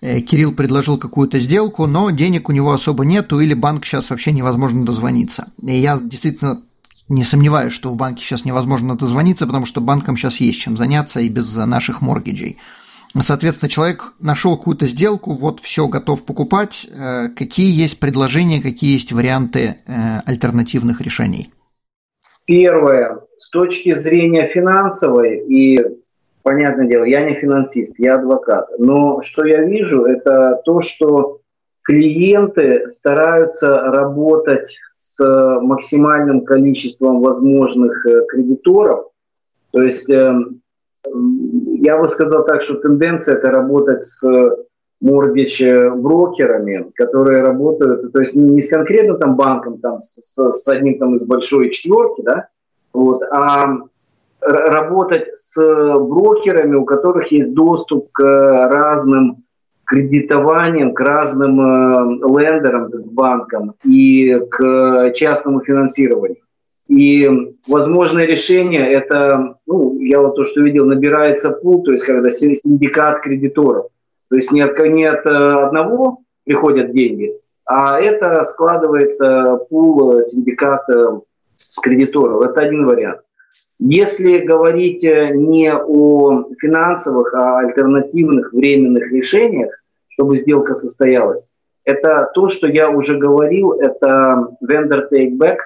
Кирилл 0.00 0.52
предложил 0.52 0.98
какую-то 0.98 1.40
сделку, 1.40 1.86
но 1.86 2.10
денег 2.10 2.50
у 2.50 2.52
него 2.52 2.72
особо 2.72 3.06
нету, 3.06 3.40
или 3.40 3.54
банк 3.54 3.86
сейчас 3.86 4.10
вообще 4.10 4.32
невозможно 4.32 4.84
дозвониться. 4.84 5.46
И 5.62 5.76
я 5.76 5.98
действительно 5.98 6.60
не 7.08 7.24
сомневаюсь, 7.24 7.72
что 7.72 7.90
в 7.90 7.96
банке 7.96 8.24
сейчас 8.24 8.44
невозможно 8.44 8.96
дозвониться, 8.96 9.46
потому 9.46 9.66
что 9.66 9.80
банкам 9.80 10.16
сейчас 10.16 10.40
есть 10.40 10.60
чем 10.60 10.76
заняться 10.76 11.20
и 11.20 11.28
без 11.28 11.54
наших 11.54 12.00
моргиджей. 12.00 12.58
Соответственно, 13.20 13.68
человек 13.68 14.14
нашел 14.18 14.56
какую-то 14.56 14.86
сделку, 14.86 15.34
вот 15.34 15.60
все, 15.60 15.86
готов 15.86 16.24
покупать. 16.24 16.88
Э, 16.90 17.28
какие 17.28 17.70
есть 17.72 18.00
предложения, 18.00 18.60
какие 18.60 18.92
есть 18.92 19.12
варианты 19.12 19.76
э, 19.86 20.20
альтернативных 20.26 21.00
решений? 21.00 21.50
Первое, 22.44 23.20
с 23.36 23.50
точки 23.50 23.94
зрения 23.94 24.48
финансовой, 24.48 25.38
и, 25.46 25.78
понятное 26.42 26.88
дело, 26.88 27.04
я 27.04 27.24
не 27.24 27.36
финансист, 27.36 27.94
я 27.98 28.16
адвокат, 28.16 28.66
но 28.78 29.20
что 29.22 29.46
я 29.46 29.62
вижу, 29.62 30.04
это 30.04 30.60
то, 30.64 30.80
что 30.80 31.40
клиенты 31.84 32.88
стараются 32.88 33.68
работать 33.68 34.76
с 35.14 35.60
максимальным 35.60 36.44
количеством 36.44 37.20
возможных 37.20 38.04
э, 38.06 38.24
кредиторов. 38.26 39.10
То 39.70 39.82
есть 39.82 40.10
эм, 40.10 40.60
я 41.82 41.98
бы 41.98 42.08
сказал 42.08 42.44
так, 42.44 42.62
что 42.62 42.74
тенденция 42.74 43.36
это 43.36 43.50
работать 43.50 44.04
с 44.04 44.24
mortgage 45.02 45.94
брокерами, 45.96 46.90
которые 46.94 47.42
работают, 47.42 48.12
то 48.12 48.20
есть 48.20 48.34
не 48.34 48.62
с 48.62 48.70
конкретно 48.70 49.16
там 49.16 49.36
банком, 49.36 49.78
там 49.78 50.00
с, 50.00 50.36
с 50.36 50.68
одним 50.68 50.98
там 50.98 51.16
из 51.16 51.22
большой 51.22 51.70
четверки, 51.70 52.22
да, 52.22 52.48
вот, 52.92 53.22
а 53.30 53.76
работать 54.40 55.30
с 55.36 55.56
брокерами, 55.98 56.76
у 56.76 56.84
которых 56.84 57.30
есть 57.32 57.52
доступ 57.54 58.10
к 58.12 58.22
разным 58.22 59.44
кредитованием 59.86 60.94
к 60.94 61.00
разным 61.00 61.60
э, 61.60 62.42
лендерам, 62.42 62.90
к 62.90 63.12
банкам 63.12 63.74
и 63.84 64.40
к 64.50 65.12
частному 65.14 65.60
финансированию. 65.60 66.38
И 66.88 67.30
возможное 67.66 68.26
решение 68.26 68.92
это, 68.92 69.56
ну, 69.66 69.98
я 70.00 70.20
вот 70.20 70.36
то, 70.36 70.44
что 70.44 70.60
видел, 70.60 70.84
набирается 70.84 71.50
пул, 71.50 71.82
то 71.82 71.92
есть 71.92 72.04
когда 72.04 72.30
синдикат 72.30 73.22
кредиторов. 73.22 73.86
То 74.28 74.36
есть 74.36 74.52
не 74.52 74.60
от, 74.60 74.78
не 74.78 75.04
от 75.04 75.26
э, 75.26 75.30
одного 75.30 76.18
приходят 76.44 76.92
деньги, 76.92 77.34
а 77.64 77.98
это 77.98 78.44
складывается 78.44 79.58
пул 79.70 80.18
э, 80.18 80.24
синдиката 80.26 81.20
кредиторов. 81.82 82.44
Это 82.44 82.60
один 82.60 82.86
вариант. 82.86 83.20
Если 83.78 84.38
говорить 84.38 85.04
э, 85.04 85.30
не 85.34 85.72
о 85.72 86.44
финансовых, 86.58 87.34
а 87.34 87.58
альтернативных 87.58 88.52
временных 88.52 89.10
решениях, 89.10 89.72
чтобы 90.08 90.38
сделка 90.38 90.74
состоялась, 90.74 91.48
это 91.84 92.30
то, 92.34 92.48
что 92.48 92.68
я 92.68 92.88
уже 92.88 93.18
говорил, 93.18 93.72
это 93.72 94.48
vendor 94.62 95.08
take 95.12 95.36
back, 95.36 95.58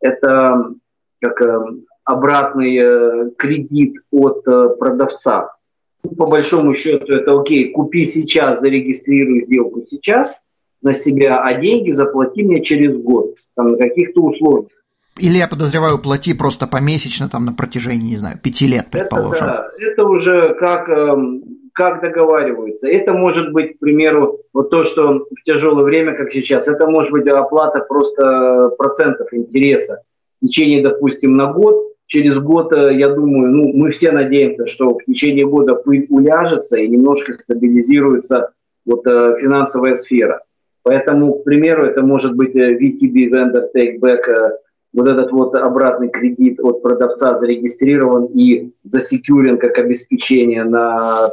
это 0.00 0.72
как 1.20 1.40
э, 1.42 1.60
обратный 2.04 2.78
э, 2.78 3.30
кредит 3.36 3.96
от 4.10 4.44
продавца. 4.78 5.54
По 6.16 6.26
большому 6.26 6.74
счету 6.74 7.12
это 7.12 7.38
окей, 7.38 7.70
купи 7.70 8.04
сейчас, 8.04 8.60
зарегистрируй 8.60 9.44
сделку 9.44 9.84
сейчас 9.86 10.34
на 10.80 10.92
себя, 10.92 11.42
а 11.42 11.54
деньги 11.54 11.92
заплати 11.92 12.42
мне 12.42 12.62
через 12.64 12.96
год, 12.96 13.36
там, 13.54 13.72
на 13.72 13.78
каких-то 13.78 14.22
условиях. 14.22 14.70
Или 15.18 15.38
я 15.38 15.48
подозреваю, 15.48 15.98
плати 15.98 16.34
просто 16.34 16.66
помесячно 16.66 17.28
там 17.28 17.44
на 17.44 17.52
протяжении, 17.52 18.10
не 18.10 18.16
знаю, 18.16 18.38
пяти 18.42 18.66
лет, 18.66 18.86
предположим. 18.90 19.44
Это, 19.44 19.46
да, 19.46 19.70
это 19.78 20.04
уже 20.04 20.54
как, 20.54 20.88
эм, 20.88 21.42
как 21.74 22.00
договариваются. 22.00 22.88
Это 22.88 23.12
может 23.12 23.52
быть, 23.52 23.76
к 23.76 23.78
примеру, 23.78 24.40
вот 24.54 24.70
то, 24.70 24.82
что 24.82 25.26
в 25.30 25.42
тяжелое 25.44 25.84
время, 25.84 26.16
как 26.16 26.32
сейчас, 26.32 26.66
это 26.66 26.86
может 26.86 27.12
быть 27.12 27.28
оплата 27.28 27.80
просто 27.80 28.70
процентов 28.78 29.28
интереса 29.32 30.02
в 30.40 30.46
течение, 30.46 30.82
допустим, 30.82 31.34
на 31.34 31.52
год. 31.52 31.92
Через 32.06 32.38
год, 32.38 32.72
э, 32.72 32.94
я 32.94 33.10
думаю, 33.10 33.52
ну, 33.52 33.72
мы 33.74 33.90
все 33.90 34.12
надеемся, 34.12 34.66
что 34.66 34.98
в 34.98 35.04
течение 35.04 35.46
года 35.46 35.74
пыль 35.74 36.06
уляжется 36.08 36.78
и 36.78 36.88
немножко 36.88 37.34
стабилизируется 37.34 38.50
вот, 38.86 39.06
э, 39.06 39.36
финансовая 39.40 39.96
сфера. 39.96 40.42
Поэтому, 40.82 41.34
к 41.34 41.44
примеру, 41.44 41.84
это 41.84 42.02
может 42.02 42.34
быть 42.34 42.56
э, 42.56 42.76
VTB 42.78 43.30
Vendor 43.30 43.68
Take 43.74 43.98
Back 44.00 44.20
вот 44.92 45.08
этот 45.08 45.32
вот 45.32 45.54
обратный 45.54 46.10
кредит 46.10 46.60
от 46.60 46.82
продавца 46.82 47.36
зарегистрирован 47.36 48.26
и 48.26 48.72
засекюрен 48.84 49.58
как 49.58 49.78
обеспечение 49.78 50.64
на, 50.64 51.30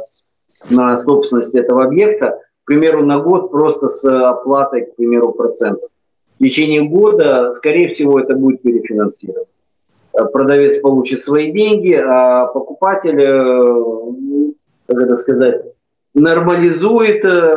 на 0.70 1.02
собственность 1.02 1.54
этого 1.54 1.84
объекта, 1.84 2.40
к 2.64 2.66
примеру, 2.66 3.04
на 3.04 3.18
год 3.18 3.50
просто 3.50 3.88
с 3.88 4.04
оплатой, 4.04 4.86
к 4.86 4.96
примеру, 4.96 5.32
процентов. 5.32 5.90
В 6.38 6.42
течение 6.42 6.82
года, 6.82 7.52
скорее 7.52 7.92
всего, 7.92 8.18
это 8.18 8.34
будет 8.34 8.62
перефинансировано. 8.62 9.46
Продавец 10.32 10.80
получит 10.80 11.22
свои 11.22 11.52
деньги, 11.52 11.92
а 11.92 12.46
покупатель, 12.46 13.20
э, 13.20 14.52
как 14.86 15.02
это 15.02 15.16
сказать, 15.16 15.62
нормализует 16.14 17.24
э, 17.24 17.56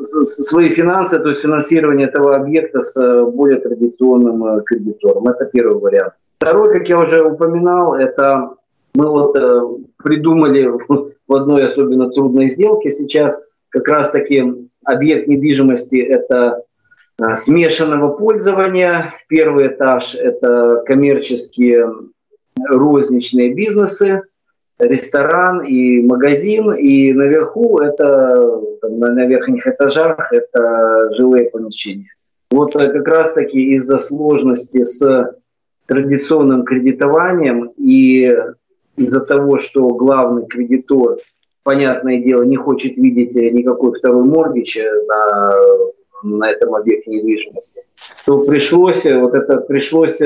свои 0.00 0.70
финансы, 0.70 1.18
то 1.18 1.30
есть 1.30 1.42
финансирование 1.42 2.08
этого 2.08 2.36
объекта 2.36 2.80
с 2.80 2.96
э, 2.96 3.24
более 3.24 3.60
традиционным 3.60 4.44
э, 4.44 4.62
кредитором. 4.64 5.28
Это 5.28 5.46
первый 5.46 5.80
вариант. 5.80 6.12
Второй, 6.38 6.72
как 6.72 6.88
я 6.88 6.98
уже 6.98 7.22
упоминал, 7.22 7.94
это 7.94 8.50
мы 8.94 9.08
вот 9.08 9.36
э, 9.36 9.60
придумали 10.02 10.70
в 11.28 11.34
одной 11.34 11.66
особенно 11.66 12.10
трудной 12.10 12.48
сделке 12.48 12.90
сейчас 12.90 13.40
как 13.70 13.88
раз 13.88 14.10
таки 14.10 14.44
объект 14.84 15.28
недвижимости 15.28 15.96
это 15.96 16.62
смешанного 17.34 18.12
пользования. 18.12 19.14
Первый 19.28 19.68
этаж 19.68 20.14
это 20.14 20.82
коммерческие 20.86 21.90
розничные 22.68 23.54
бизнесы, 23.54 24.22
ресторан 24.78 25.62
и 25.62 26.00
магазин, 26.02 26.72
и 26.72 27.12
наверху 27.12 27.78
это, 27.78 28.60
там, 28.80 28.98
на 28.98 29.26
верхних 29.26 29.66
этажах 29.66 30.32
это 30.32 31.14
жилые 31.16 31.50
помещения. 31.50 32.10
Вот 32.50 32.76
э, 32.76 32.92
как 32.92 33.08
раз 33.08 33.32
таки 33.32 33.74
из-за 33.74 33.98
сложности 33.98 34.84
с 34.84 35.34
традиционным 35.86 36.64
кредитованием 36.64 37.72
и 37.76 38.34
из-за 38.96 39.20
того, 39.20 39.58
что 39.58 39.88
главный 39.88 40.46
кредитор, 40.46 41.18
понятное 41.62 42.22
дело, 42.22 42.42
не 42.42 42.56
хочет 42.56 42.96
видеть 42.96 43.34
никакой 43.34 43.92
второй 43.92 44.24
моргич 44.24 44.76
на 45.06 45.52
на 46.22 46.50
этом 46.50 46.74
объекте 46.74 47.10
недвижимости, 47.10 47.82
то 48.24 48.40
пришлось 48.44 49.04
вот 49.04 49.34
это 49.34 49.58
пришлось 49.58 50.18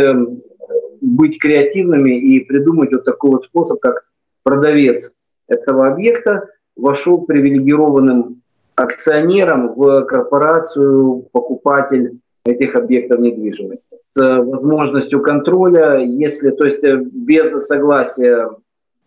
быть 1.00 1.38
креативными 1.40 2.18
и 2.18 2.40
придумать 2.40 2.92
вот 2.92 3.04
такой 3.04 3.32
вот 3.32 3.44
способ, 3.44 3.80
как 3.80 4.04
продавец 4.42 5.16
этого 5.48 5.88
объекта 5.88 6.48
вошел 6.76 7.22
привилегированным 7.22 8.42
акционером 8.76 9.74
в 9.74 10.02
корпорацию 10.02 11.26
покупатель 11.32 12.18
этих 12.44 12.74
объектов 12.74 13.20
недвижимости. 13.20 13.98
С 14.14 14.38
возможностью 14.42 15.20
контроля, 15.22 15.98
если, 15.98 16.50
то 16.50 16.64
есть 16.64 16.84
без 16.84 17.50
согласия 17.66 18.50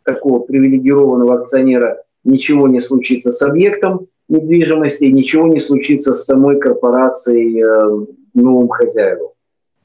такого 0.03 0.39
привилегированного 0.39 1.41
акционера 1.41 2.03
ничего 2.23 2.67
не 2.67 2.79
случится 2.79 3.31
с 3.31 3.41
объектом 3.41 4.07
недвижимости, 4.29 5.05
ничего 5.05 5.47
не 5.47 5.59
случится 5.59 6.13
с 6.13 6.25
самой 6.25 6.59
корпорацией 6.59 7.63
э, 7.63 8.05
новым 8.33 8.69
хозяевам 8.69 9.29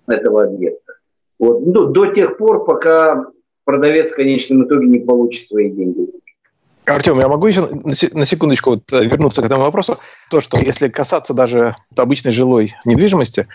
этого 0.07 0.45
объекта. 0.45 0.95
Вот. 1.39 1.65
Ну, 1.65 1.87
до 1.87 2.07
тех 2.07 2.37
пор, 2.37 2.65
пока 2.65 3.27
продавец 3.69 4.13
в 4.13 4.17
конечном 4.17 4.65
итоге 4.65 4.87
не 4.87 5.01
получит 5.01 5.47
свои 5.47 5.71
деньги. 5.71 6.07
Артем, 6.87 7.21
я 7.21 7.29
могу 7.29 7.47
еще 7.49 7.69
на 8.15 8.25
секундочку 8.25 8.71
вот 8.71 8.91
э, 8.95 9.05
вернуться 9.05 9.43
к 9.43 9.45
этому 9.45 9.61
вопросу. 9.61 9.99
То, 10.31 10.41
что 10.41 10.57
если 10.57 10.89
касаться 10.89 11.35
даже 11.35 11.77
обычной 11.95 12.33
жилой 12.33 12.75
недвижимости, 12.87 13.47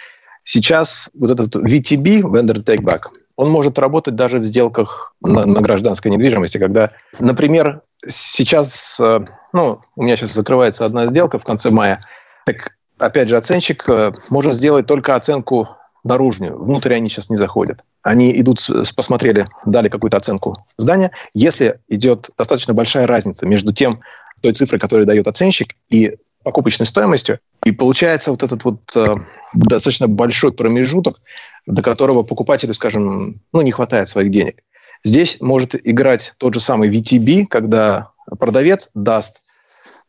сейчас 0.44 1.10
вот 1.16 1.32
этот 1.32 1.56
VTB, 1.56 2.22
Vendor 2.22 2.64
Take 2.64 2.84
Back, 2.84 3.06
он 3.38 3.50
может 3.50 3.80
работать 3.80 4.14
даже 4.14 4.38
в 4.38 4.44
сделках 4.44 5.16
на, 5.20 5.48
на 5.48 5.62
гражданской 5.62 6.12
недвижимости, 6.12 6.60
когда, 6.60 6.92
например, 7.20 7.82
сейчас, 8.08 9.00
э, 9.00 9.22
ну, 9.52 9.80
у 9.96 10.04
меня 10.04 10.16
сейчас 10.16 10.34
закрывается 10.34 10.86
одна 10.86 11.08
сделка 11.08 11.40
в 11.40 11.44
конце 11.44 11.72
мая, 11.72 12.06
так, 12.46 12.76
опять 13.00 13.30
же, 13.30 13.38
оценщик 13.38 13.90
э, 13.90 14.14
может 14.30 14.54
сделать 14.54 14.86
только 14.86 15.16
оценку 15.16 15.70
наружную, 16.04 16.62
внутрь 16.62 16.94
они 16.94 17.10
сейчас 17.10 17.30
не 17.30 17.38
заходят. 17.38 17.80
Они 18.02 18.32
идут, 18.40 18.60
посмотрели, 18.96 19.48
дали 19.66 19.90
какую-то 19.90 20.18
оценку 20.18 20.66
здания. 20.78 21.12
Если 21.34 21.80
идет 21.88 22.30
достаточно 22.38 22.74
большая 22.74 23.08
разница 23.08 23.46
между 23.46 23.74
тем, 23.74 24.02
той 24.42 24.54
цифрой, 24.54 24.80
которую 24.80 25.08
дает 25.08 25.26
оценщик, 25.28 25.76
и 25.90 26.18
покупочной 26.44 26.86
стоимостью, 26.86 27.40
и 27.66 27.72
получается 27.72 28.32
вот 28.32 28.44
этот 28.44 28.66
вот 28.66 28.80
э, 28.96 29.16
достаточно 29.54 30.10
большой 30.10 30.52
промежуток, 30.52 31.22
до 31.66 31.82
которого 31.82 32.24
покупателю, 32.24 32.74
скажем, 32.74 33.42
ну, 33.54 33.62
не 33.62 33.72
хватает 33.72 34.10
своих 34.10 34.32
денег. 34.32 34.62
Здесь 35.06 35.38
может 35.40 35.76
играть 35.88 36.34
тот 36.38 36.54
же 36.54 36.60
самый 36.60 36.90
VTB, 36.90 37.46
когда 37.48 38.10
продавец 38.38 38.90
даст, 38.94 39.42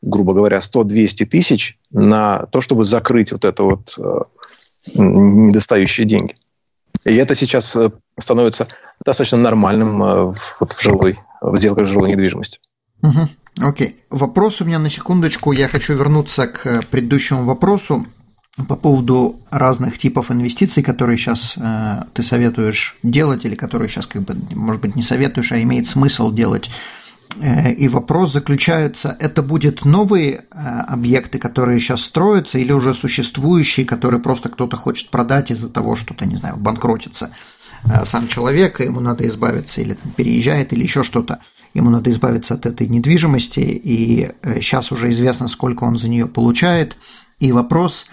грубо 0.03 0.35
говоря, 0.35 0.59
100-200 0.59 1.27
тысяч 1.27 1.79
на 1.91 2.47
то, 2.47 2.61
чтобы 2.61 2.85
закрыть 2.85 3.31
вот 3.31 3.45
это 3.45 3.63
вот 3.63 3.95
э, 3.99 4.21
недостающие 4.95 6.07
деньги. 6.07 6.35
И 7.05 7.15
это 7.15 7.35
сейчас 7.35 7.75
э, 7.77 7.91
становится 8.19 8.69
достаточно 9.05 9.39
нормальным 9.39 10.03
э, 10.03 10.35
вот 10.61 10.73
в 10.73 10.83
жилой, 10.83 11.19
в 11.41 11.57
сделках 11.57 11.87
жилой 11.87 12.11
недвижимости. 12.11 12.61
Угу. 13.03 13.69
Окей. 13.69 13.97
Вопрос 14.11 14.61
у 14.61 14.65
меня 14.65 14.79
на 14.79 14.91
секундочку. 14.91 15.53
Я 15.53 15.69
хочу 15.69 15.95
вернуться 15.95 16.47
к 16.47 16.83
предыдущему 16.91 17.45
вопросу 17.45 18.07
по 18.69 18.77
поводу 18.77 19.41
разных 19.51 19.99
типов 19.99 20.31
инвестиций, 20.31 20.83
которые 20.83 21.19
сейчас 21.19 21.55
э, 21.57 22.05
ты 22.15 22.23
советуешь 22.23 22.97
делать 23.03 23.45
или 23.45 23.55
которые 23.55 23.89
сейчас, 23.89 24.07
как 24.07 24.23
бы, 24.23 24.37
может 24.55 24.81
быть, 24.81 24.97
не 24.97 25.03
советуешь, 25.03 25.53
а 25.53 25.61
имеет 25.61 25.89
смысл 25.89 26.33
делать 26.33 26.71
Э, 26.71 27.04
и 27.77 27.89
вопрос 27.89 28.33
заключается, 28.33 29.17
это 29.19 29.43
будут 29.43 29.85
новые 29.85 30.45
э, 30.51 30.69
объекты, 30.89 31.39
которые 31.39 31.81
сейчас 31.81 32.03
строятся, 32.03 32.59
или 32.59 32.73
уже 32.73 32.95
существующие, 32.95 33.87
которые 33.87 34.21
просто 34.21 34.49
кто-то 34.49 34.77
хочет 34.77 35.11
продать 35.11 35.51
из-за 35.51 35.69
того, 35.69 35.97
что-то, 35.97 36.27
не 36.27 36.37
знаю, 36.37 36.57
банкротится 36.57 37.31
э, 37.85 38.05
сам 38.05 38.29
человек, 38.29 38.81
ему 38.81 39.01
надо 39.01 39.27
избавиться, 39.27 39.81
или 39.81 39.95
там, 39.95 40.13
переезжает, 40.13 40.73
или 40.73 40.83
еще 40.83 41.03
что-то, 41.03 41.41
ему 41.75 41.91
надо 41.91 42.11
избавиться 42.11 42.55
от 42.55 42.67
этой 42.67 42.87
недвижимости, 42.87 43.61
и 43.61 44.31
сейчас 44.61 44.93
уже 44.93 45.11
известно, 45.11 45.49
сколько 45.49 45.85
он 45.85 45.99
за 45.99 46.09
нее 46.09 46.27
получает. 46.27 46.97
И 47.41 47.51
вопрос, 47.53 48.07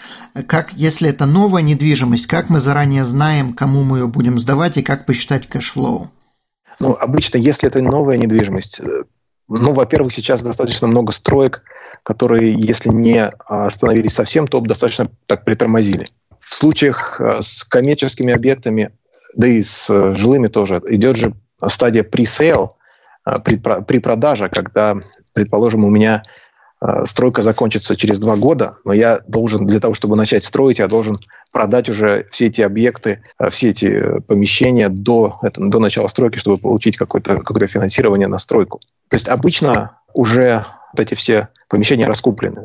как, 0.47 0.73
если 0.73 1.09
это 1.09 1.25
новая 1.25 1.61
недвижимость, 1.61 2.27
как 2.27 2.49
мы 2.49 2.59
заранее 2.59 3.05
знаем, 3.05 3.53
кому 3.53 3.83
мы 3.83 3.99
ее 3.99 4.07
будем 4.07 4.39
сдавать, 4.39 4.77
и 4.77 4.81
как 4.81 5.05
посчитать 5.05 5.47
cash 5.47 5.76
flow? 5.76 6.11
Ну, 6.81 6.97
обычно, 6.99 7.37
если 7.37 7.69
это 7.69 7.79
новая 7.79 8.17
недвижимость, 8.17 8.79
э, 8.79 9.03
ну, 9.47 9.71
во-первых, 9.71 10.11
сейчас 10.11 10.41
достаточно 10.41 10.87
много 10.87 11.11
строек, 11.11 11.61
которые, 12.01 12.53
если 12.53 12.89
не 12.89 13.23
остановились 13.45 14.13
совсем, 14.13 14.47
то 14.47 14.59
достаточно 14.61 15.05
так 15.27 15.45
притормозили. 15.45 16.07
В 16.39 16.55
случаях 16.55 17.21
э, 17.21 17.41
с 17.41 17.63
коммерческими 17.63 18.33
объектами, 18.33 18.89
да 19.35 19.47
и 19.47 19.61
с 19.61 19.91
э, 19.91 20.15
жилыми 20.15 20.47
тоже, 20.47 20.81
идет 20.87 21.17
же 21.17 21.33
стадия 21.67 22.03
pre-sale, 22.03 22.69
при 23.23 23.99
продаже, 23.99 24.49
когда, 24.49 24.97
предположим, 25.33 25.85
у 25.85 25.91
меня 25.91 26.23
стройка 27.05 27.43
закончится 27.43 27.95
через 27.95 28.17
два 28.17 28.35
года, 28.35 28.77
но 28.83 28.93
я 28.93 29.19
должен, 29.27 29.67
для 29.67 29.79
того, 29.79 29.93
чтобы 29.93 30.15
начать 30.15 30.43
строить, 30.43 30.79
я 30.79 30.87
должен 30.87 31.19
продать 31.51 31.89
уже 31.89 32.27
все 32.31 32.47
эти 32.47 32.61
объекты, 32.61 33.23
э, 33.39 33.49
все 33.49 33.69
эти 33.69 33.85
э, 33.85 34.21
помещения 34.21 34.89
до, 34.89 35.39
это, 35.41 35.61
до 35.61 35.79
начала 35.79 36.07
стройки, 36.07 36.37
чтобы 36.37 36.57
получить 36.57 36.97
какое-то 36.97 37.37
какое 37.37 37.67
финансирование 37.67 38.27
на 38.27 38.39
стройку. 38.39 38.79
То 39.09 39.15
есть 39.15 39.27
обычно 39.27 39.99
уже 40.13 40.65
вот 40.93 40.99
эти 40.99 41.15
все 41.15 41.49
помещения 41.69 42.05
раскуплены. 42.05 42.63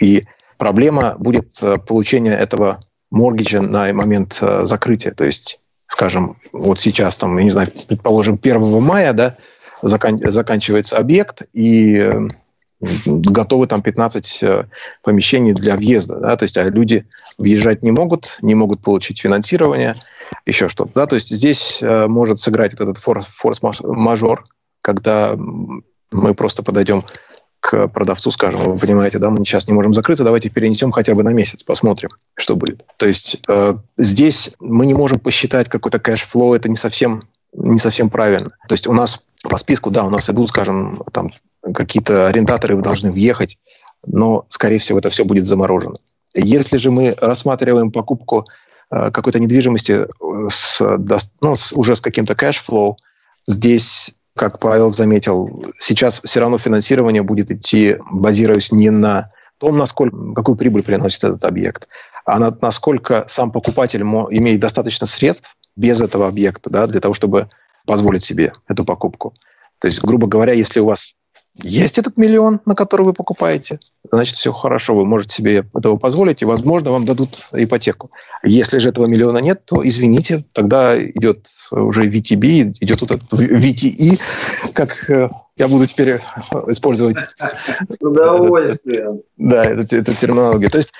И 0.00 0.22
проблема 0.58 1.16
будет 1.18 1.58
получения 1.86 2.34
этого 2.34 2.80
моргиджа 3.10 3.60
на 3.60 3.92
момент 3.92 4.40
закрытия. 4.62 5.12
То 5.12 5.24
есть, 5.24 5.60
скажем, 5.86 6.36
вот 6.52 6.80
сейчас, 6.80 7.16
там, 7.16 7.38
я 7.38 7.44
не 7.44 7.50
знаю, 7.50 7.68
предположим, 7.86 8.38
1 8.42 8.82
мая 8.82 9.12
да, 9.12 9.36
закан- 9.82 10.30
заканчивается 10.30 10.96
объект, 10.96 11.42
и 11.52 12.28
готовы 13.06 13.66
там 13.66 13.82
15 13.82 14.38
э, 14.42 14.64
помещений 15.02 15.52
для 15.52 15.76
въезда, 15.76 16.16
да, 16.16 16.36
то 16.36 16.44
есть 16.44 16.56
а 16.56 16.64
люди 16.64 17.06
въезжать 17.38 17.82
не 17.82 17.90
могут, 17.90 18.38
не 18.42 18.54
могут 18.54 18.82
получить 18.82 19.20
финансирование, 19.20 19.94
еще 20.46 20.68
что-то, 20.68 20.92
да, 20.94 21.06
то 21.06 21.14
есть 21.14 21.30
здесь 21.30 21.78
э, 21.80 22.06
может 22.06 22.40
сыграть 22.40 22.72
вот 22.72 22.88
этот 22.88 22.98
форс-мажор, 22.98 24.44
когда 24.82 25.36
мы 25.36 26.34
просто 26.34 26.62
подойдем 26.62 27.04
к 27.60 27.86
продавцу, 27.86 28.32
скажем, 28.32 28.60
вы 28.62 28.76
понимаете, 28.76 29.20
да, 29.20 29.30
мы 29.30 29.38
сейчас 29.38 29.68
не 29.68 29.72
можем 29.72 29.94
закрыться, 29.94 30.24
давайте 30.24 30.50
перенесем 30.50 30.90
хотя 30.90 31.14
бы 31.14 31.22
на 31.22 31.28
месяц, 31.28 31.62
посмотрим, 31.62 32.10
что 32.34 32.56
будет. 32.56 32.84
То 32.96 33.06
есть 33.06 33.40
э, 33.46 33.76
здесь 33.96 34.50
мы 34.58 34.84
не 34.86 34.94
можем 34.94 35.20
посчитать 35.20 35.68
какой-то 35.68 36.00
cash 36.00 36.24
flow, 36.24 36.54
это 36.54 36.68
не 36.68 36.74
совсем, 36.74 37.28
не 37.52 37.78
совсем 37.78 38.10
правильно. 38.10 38.50
То 38.68 38.72
есть 38.72 38.88
у 38.88 38.92
нас 38.92 39.24
по 39.48 39.58
списку, 39.58 39.92
да, 39.92 40.04
у 40.04 40.10
нас 40.10 40.28
идут, 40.28 40.48
скажем, 40.48 40.98
там 41.12 41.30
какие-то 41.74 42.28
арендаторы 42.28 42.80
должны 42.80 43.12
въехать, 43.12 43.58
но, 44.06 44.46
скорее 44.48 44.78
всего, 44.78 44.98
это 44.98 45.10
все 45.10 45.24
будет 45.24 45.46
заморожено. 45.46 45.98
Если 46.34 46.76
же 46.78 46.90
мы 46.90 47.14
рассматриваем 47.20 47.92
покупку 47.92 48.46
э, 48.90 49.10
какой-то 49.10 49.38
недвижимости 49.38 49.92
э, 49.92 50.06
с, 50.50 50.80
ну, 51.40 51.54
с, 51.54 51.72
уже 51.72 51.94
с 51.94 52.00
каким-то 52.00 52.34
cash 52.34 52.62
flow, 52.62 52.96
здесь, 53.46 54.14
как 54.36 54.58
Павел 54.58 54.90
заметил, 54.90 55.64
сейчас 55.78 56.20
все 56.24 56.40
равно 56.40 56.58
финансирование 56.58 57.22
будет 57.22 57.50
идти, 57.50 57.96
базируясь 58.10 58.72
не 58.72 58.90
на 58.90 59.30
том, 59.58 59.78
насколько, 59.78 60.16
какую 60.34 60.56
прибыль 60.56 60.82
приносит 60.82 61.22
этот 61.22 61.44
объект, 61.44 61.86
а 62.24 62.38
на, 62.38 62.56
насколько 62.60 63.24
сам 63.28 63.52
покупатель 63.52 64.02
имеет 64.02 64.60
достаточно 64.60 65.06
средств 65.06 65.48
без 65.76 66.00
этого 66.00 66.26
объекта 66.26 66.70
да, 66.70 66.86
для 66.86 67.00
того, 67.00 67.14
чтобы 67.14 67.48
позволить 67.86 68.24
себе 68.24 68.52
эту 68.68 68.84
покупку. 68.84 69.34
То 69.80 69.88
есть, 69.88 70.02
грубо 70.02 70.26
говоря, 70.26 70.52
если 70.52 70.80
у 70.80 70.86
вас 70.86 71.16
есть 71.54 71.98
этот 71.98 72.16
миллион, 72.16 72.60
на 72.64 72.74
который 72.74 73.02
вы 73.02 73.12
покупаете, 73.12 73.78
значит, 74.10 74.36
все 74.36 74.52
хорошо, 74.52 74.94
вы 74.94 75.04
можете 75.04 75.34
себе 75.34 75.64
этого 75.74 75.96
позволить, 75.98 76.40
и, 76.40 76.46
возможно, 76.46 76.90
вам 76.90 77.04
дадут 77.04 77.46
ипотеку. 77.52 78.10
Если 78.42 78.78
же 78.78 78.88
этого 78.88 79.06
миллиона 79.06 79.38
нет, 79.38 79.62
то, 79.66 79.86
извините, 79.86 80.44
тогда 80.52 81.00
идет 81.02 81.48
уже 81.70 82.08
VTB, 82.08 82.76
идет 82.80 83.00
вот 83.02 83.10
этот 83.10 83.32
VTE, 83.32 84.18
как 84.72 85.10
э, 85.10 85.28
я 85.56 85.68
буду 85.68 85.86
теперь 85.86 86.20
использовать. 86.68 87.18
С 87.18 87.96
удовольствием. 88.00 89.22
Да, 89.36 89.64
эту, 89.64 89.96
эту 89.96 90.14
терминологию. 90.14 90.70
То 90.70 90.78
есть 90.78 90.92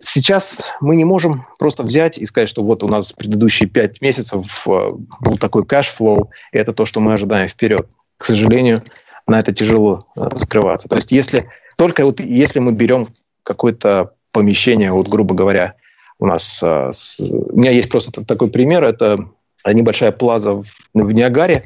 сейчас 0.00 0.58
мы 0.80 0.96
не 0.96 1.04
можем 1.04 1.46
просто 1.58 1.84
взять 1.84 2.18
и 2.18 2.26
сказать, 2.26 2.48
что 2.48 2.62
вот 2.64 2.82
у 2.82 2.88
нас 2.88 3.12
предыдущие 3.12 3.68
пять 3.68 4.00
месяцев 4.00 4.66
э, 4.66 4.90
был 5.20 5.36
такой 5.38 5.64
cash 5.64 5.93
flow, 5.93 6.30
и 6.52 6.58
это 6.58 6.72
то, 6.72 6.86
что 6.86 7.00
мы 7.00 7.14
ожидаем 7.14 7.48
вперед. 7.48 7.88
К 8.18 8.24
сожалению, 8.24 8.82
на 9.26 9.40
это 9.40 9.52
тяжело 9.52 10.06
э, 10.16 10.28
закрываться. 10.34 10.88
То 10.88 10.96
есть 10.96 11.12
если 11.12 11.48
только 11.76 12.04
вот 12.04 12.20
если 12.20 12.58
мы 12.58 12.72
берем 12.72 13.06
какое-то 13.42 14.12
помещение, 14.32 14.92
вот 14.92 15.08
грубо 15.08 15.34
говоря, 15.34 15.74
у 16.18 16.26
нас 16.26 16.62
э, 16.62 16.90
у 17.20 17.58
меня 17.58 17.70
есть 17.70 17.90
просто 17.90 18.24
такой 18.24 18.50
пример, 18.50 18.84
это 18.84 19.28
небольшая 19.66 20.12
плаза 20.12 20.54
в, 20.54 20.66
в 20.94 21.12
Ниагаре, 21.12 21.64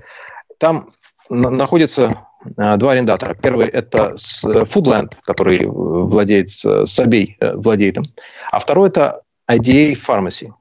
там 0.58 0.88
на, 1.28 1.50
находится 1.50 2.22
два 2.44 2.92
арендатора. 2.92 3.34
Первый– 3.34 3.66
это 3.72 4.14
Foodland, 4.44 5.14
который 5.22 5.66
владеет, 5.66 6.50
Sobeys 6.50 7.36
владеет 7.40 7.96
им. 7.96 8.04
А 8.52 8.60
второй– 8.60 8.88
это 8.90 9.22
IDA 9.50 9.96
Pharmacy, 9.96 10.52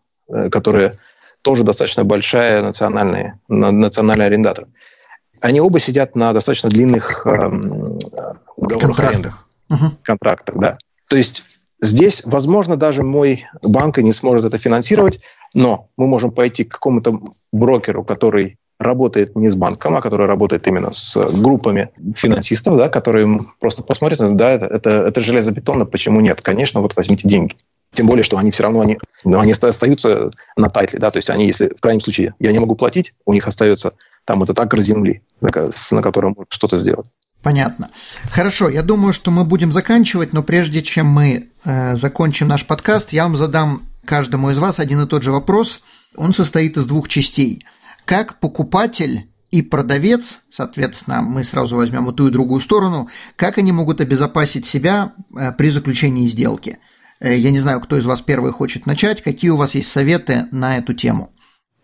которая 0.50 0.94
тоже 1.44 1.64
достаточно 1.64 2.04
большая 2.04 2.64
национальная, 2.64 3.40
национальный 3.48 4.26
арендатор. 4.26 4.66
Они 5.46 5.62
оба 5.62 5.80
сидят 5.80 6.16
на 6.16 6.34
достаточно 6.34 6.72
длинных 6.72 7.24
эм, 7.28 8.00
контрактах. 8.58 9.48
Угу. 9.70 9.92
контрактах, 10.02 10.56
да. 10.58 10.78
То 11.08 11.18
есть 11.18 11.44
здесь, 11.80 12.24
возможно, 12.26 12.78
даже 12.78 13.04
мой 13.04 13.46
банк 13.62 14.00
и 14.00 14.04
не 14.04 14.12
сможет 14.12 14.46
это 14.46 14.58
финансировать, 14.58 15.20
но 15.54 15.90
мы 15.98 16.08
можем 16.08 16.32
пойти 16.32 16.64
к 16.64 16.72
какому-то 16.72 17.20
брокеру, 17.54 18.04
который 18.04 18.58
работает 18.80 19.36
не 19.36 19.48
с 19.48 19.56
банком, 19.56 19.96
а 19.96 20.02
который 20.02 20.26
работает 20.26 20.66
именно 20.66 20.92
с 20.92 21.16
группами 21.40 21.92
финансистов, 22.16 22.78
да, 22.78 22.90
которые 22.90 23.42
просто 23.60 23.84
посмотрят, 23.84 24.36
да, 24.36 24.50
это, 24.50 24.66
это, 24.66 24.90
это 24.90 25.22
железобетонно, 25.22 25.86
почему 25.86 26.22
нет? 26.22 26.42
Конечно, 26.42 26.82
вот 26.82 26.96
возьмите 26.96 27.30
деньги. 27.30 27.56
Тем 27.94 28.08
более, 28.08 28.24
что 28.24 28.40
они 28.40 28.50
все 28.50 28.64
равно 28.64 28.82
они, 28.82 28.98
ну, 29.24 29.40
они 29.40 29.52
остаются 29.52 30.32
на 30.58 30.70
тайтле, 30.70 30.98
да, 30.98 31.12
то 31.12 31.18
есть 31.18 31.30
они, 31.30 31.46
если 31.46 31.68
в 31.68 31.80
крайнем 31.80 32.02
случае 32.02 32.34
я 32.40 32.52
не 32.52 32.58
могу 32.58 32.74
платить, 32.76 33.14
у 33.26 33.34
них 33.34 33.46
остается 33.46 33.94
там 34.26 34.40
вот 34.40 34.54
так 34.54 34.82
земли, 34.82 35.22
на, 35.42 35.50
на 35.92 36.02
котором 36.02 36.34
можно 36.36 36.48
что-то 36.50 36.78
сделать. 36.78 37.08
Понятно. 37.42 37.90
Хорошо, 38.32 38.70
я 38.70 38.82
думаю, 38.82 39.14
что 39.14 39.30
мы 39.30 39.46
будем 39.46 39.72
заканчивать, 39.72 40.34
но 40.34 40.42
прежде 40.42 40.82
чем 40.82 41.06
мы 41.06 41.50
э, 41.64 41.96
закончим 41.96 42.48
наш 42.48 42.66
подкаст, 42.66 43.14
я 43.14 43.24
вам 43.24 43.38
задам 43.38 43.84
каждому 44.04 44.50
из 44.50 44.58
вас 44.58 44.80
один 44.80 45.02
и 45.04 45.08
тот 45.08 45.22
же 45.22 45.32
вопрос. 45.32 45.82
Он 46.16 46.34
состоит 46.34 46.76
из 46.76 46.86
двух 46.88 47.08
частей. 47.08 47.64
Как 48.06 48.40
покупатель 48.40 49.30
и 49.52 49.62
продавец, 49.62 50.40
соответственно, 50.50 51.22
мы 51.22 51.44
сразу 51.44 51.76
возьмем 51.76 52.10
и 52.10 52.16
ту 52.16 52.30
и 52.30 52.32
другую 52.32 52.62
сторону, 52.62 53.10
как 53.36 53.60
они 53.60 53.72
могут 53.72 54.02
обезопасить 54.02 54.66
себя 54.66 55.14
э, 55.38 55.52
при 55.52 55.70
заключении 55.70 56.28
сделки? 56.28 56.80
Э, 57.20 57.36
я 57.36 57.52
не 57.52 57.60
знаю, 57.60 57.80
кто 57.80 57.96
из 57.98 58.06
вас 58.06 58.22
первый 58.22 58.54
хочет 58.54 58.88
начать. 58.88 59.22
Какие 59.22 59.52
у 59.52 59.58
вас 59.58 59.76
есть 59.76 59.92
советы 59.92 60.48
на 60.52 60.80
эту 60.80 60.96
тему? 60.96 61.32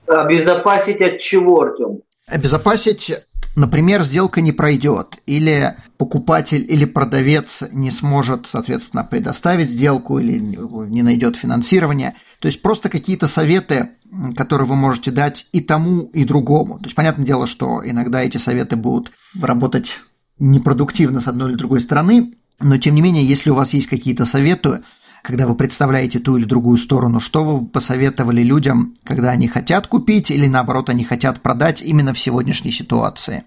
Обезопасить 0.08 1.02
от 1.02 1.20
чего, 1.20 1.62
Артем? 1.62 2.02
Обезопасить, 2.32 3.11
например, 3.57 4.03
сделка 4.03 4.39
не 4.39 4.53
пройдет, 4.53 5.17
или 5.25 5.75
покупатель 5.97 6.65
или 6.67 6.86
продавец 6.86 7.63
не 7.73 7.91
сможет, 7.91 8.47
соответственно, 8.49 9.03
предоставить 9.03 9.69
сделку 9.69 10.17
или 10.17 10.39
не 10.39 11.01
найдет 11.01 11.36
финансирование. 11.36 12.15
То 12.39 12.47
есть 12.47 12.61
просто 12.61 12.88
какие-то 12.88 13.27
советы, 13.27 13.89
которые 14.38 14.65
вы 14.65 14.75
можете 14.75 15.11
дать 15.11 15.47
и 15.51 15.59
тому, 15.59 16.03
и 16.13 16.23
другому. 16.23 16.79
То 16.79 16.86
есть 16.86 16.95
понятное 16.95 17.25
дело, 17.25 17.47
что 17.47 17.82
иногда 17.84 18.23
эти 18.23 18.38
советы 18.38 18.77
будут 18.77 19.11
работать 19.39 19.99
непродуктивно 20.39 21.19
с 21.19 21.27
одной 21.27 21.49
или 21.49 21.57
другой 21.57 21.82
стороны, 21.82 22.34
но 22.61 22.77
тем 22.77 22.95
не 22.95 23.01
менее, 23.01 23.25
если 23.25 23.49
у 23.49 23.55
вас 23.55 23.73
есть 23.73 23.88
какие-то 23.88 24.25
советы, 24.25 24.82
когда 25.22 25.47
вы 25.47 25.55
представляете 25.55 26.19
ту 26.19 26.38
или 26.38 26.45
другую 26.45 26.78
сторону, 26.78 27.19
что 27.19 27.43
вы 27.43 27.65
посоветовали 27.65 28.41
людям, 28.41 28.93
когда 29.03 29.32
они 29.32 29.47
хотят 29.47 29.88
купить 29.88 30.32
или 30.32 30.47
наоборот 30.47 30.89
они 30.89 31.03
хотят 31.03 31.41
продать 31.41 31.82
именно 31.82 32.13
в 32.13 32.19
сегодняшней 32.19 32.72
ситуации? 32.72 33.43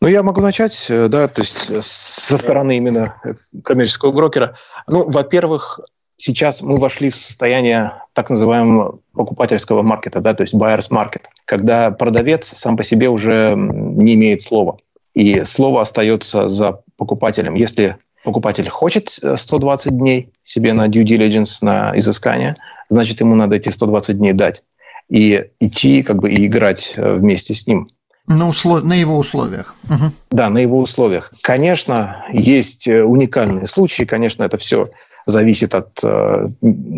Ну, 0.00 0.08
я 0.08 0.22
могу 0.22 0.40
начать, 0.40 0.86
э, 0.88 1.08
да, 1.08 1.26
то 1.26 1.40
есть 1.40 1.68
э, 1.70 1.80
со 1.82 2.38
стороны 2.38 2.76
именно 2.76 3.16
э, 3.24 3.34
коммерческого 3.64 4.12
брокера. 4.12 4.56
Ну, 4.86 5.10
во-первых, 5.10 5.80
сейчас 6.16 6.62
мы 6.62 6.78
вошли 6.78 7.10
в 7.10 7.16
состояние 7.16 8.02
так 8.12 8.30
называемого 8.30 9.00
покупательского 9.12 9.82
маркета, 9.82 10.20
да, 10.20 10.34
то 10.34 10.42
есть 10.42 10.54
buyer's 10.54 10.88
market, 10.90 11.22
когда 11.44 11.90
продавец 11.90 12.46
сам 12.56 12.76
по 12.76 12.84
себе 12.84 13.08
уже 13.08 13.50
не 13.54 14.14
имеет 14.14 14.40
слова. 14.40 14.78
И 15.14 15.42
слово 15.42 15.80
остается 15.80 16.48
за 16.48 16.82
покупателем. 16.96 17.54
Если 17.54 17.96
покупатель 18.24 18.68
хочет 18.68 19.08
120 19.08 19.96
дней 19.96 20.32
себе 20.42 20.72
на 20.72 20.88
due 20.88 21.04
diligence, 21.04 21.58
на 21.62 21.96
изыскание, 21.98 22.56
значит, 22.88 23.20
ему 23.20 23.34
надо 23.34 23.56
эти 23.56 23.68
120 23.68 24.18
дней 24.18 24.32
дать 24.32 24.62
и 25.08 25.46
идти 25.60 26.02
как 26.02 26.16
бы 26.16 26.30
и 26.30 26.46
играть 26.46 26.94
э, 26.96 27.14
вместе 27.14 27.54
с 27.54 27.66
ним. 27.66 27.88
На, 28.26 28.46
услов... 28.46 28.84
на 28.84 28.92
его 28.92 29.16
условиях. 29.16 29.74
Угу. 29.84 30.12
Да, 30.30 30.50
на 30.50 30.58
его 30.58 30.78
условиях. 30.78 31.32
Конечно, 31.40 32.26
есть 32.30 32.86
э, 32.86 33.02
уникальные 33.02 33.66
случаи, 33.66 34.02
конечно, 34.02 34.44
это 34.44 34.58
все 34.58 34.90
зависит 35.24 35.74
от, 35.74 35.98
э, 36.02 36.48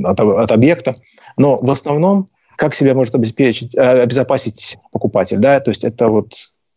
от, 0.04 0.20
от 0.20 0.52
объекта, 0.52 0.96
но 1.36 1.56
в 1.56 1.70
основном 1.70 2.26
как 2.56 2.74
себя 2.74 2.94
может 2.94 3.14
обеспечить, 3.14 3.74
обезопасить 3.74 4.76
покупатель, 4.92 5.38
да, 5.38 5.60
то 5.60 5.70
есть 5.70 5.82
это 5.82 6.08
вот 6.08 6.34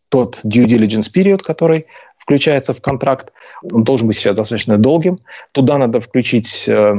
тот 0.08 0.40
due 0.42 0.64
diligence 0.64 1.10
период, 1.12 1.42
который 1.42 1.86
включается 2.24 2.72
в 2.72 2.80
контракт, 2.80 3.32
он 3.70 3.84
должен 3.84 4.06
быть 4.08 4.16
сейчас 4.16 4.34
достаточно 4.34 4.78
долгим. 4.78 5.20
Туда 5.52 5.78
надо 5.78 6.00
включить, 6.00 6.66
э, 6.66 6.94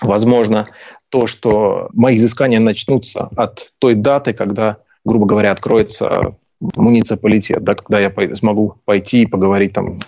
возможно, 0.00 0.68
то, 1.08 1.26
что 1.26 1.88
мои 1.94 2.16
изыскания 2.16 2.60
начнутся 2.60 3.30
от 3.34 3.72
той 3.78 3.94
даты, 3.94 4.34
когда, 4.34 4.76
грубо 5.04 5.26
говоря, 5.26 5.52
откроется 5.52 6.36
муниципалитет, 6.76 7.64
да, 7.64 7.74
когда 7.74 7.98
я 8.00 8.12
смогу 8.36 8.74
пойти 8.84 9.22
и 9.22 9.26
поговорить 9.26 9.72
там 9.72 10.00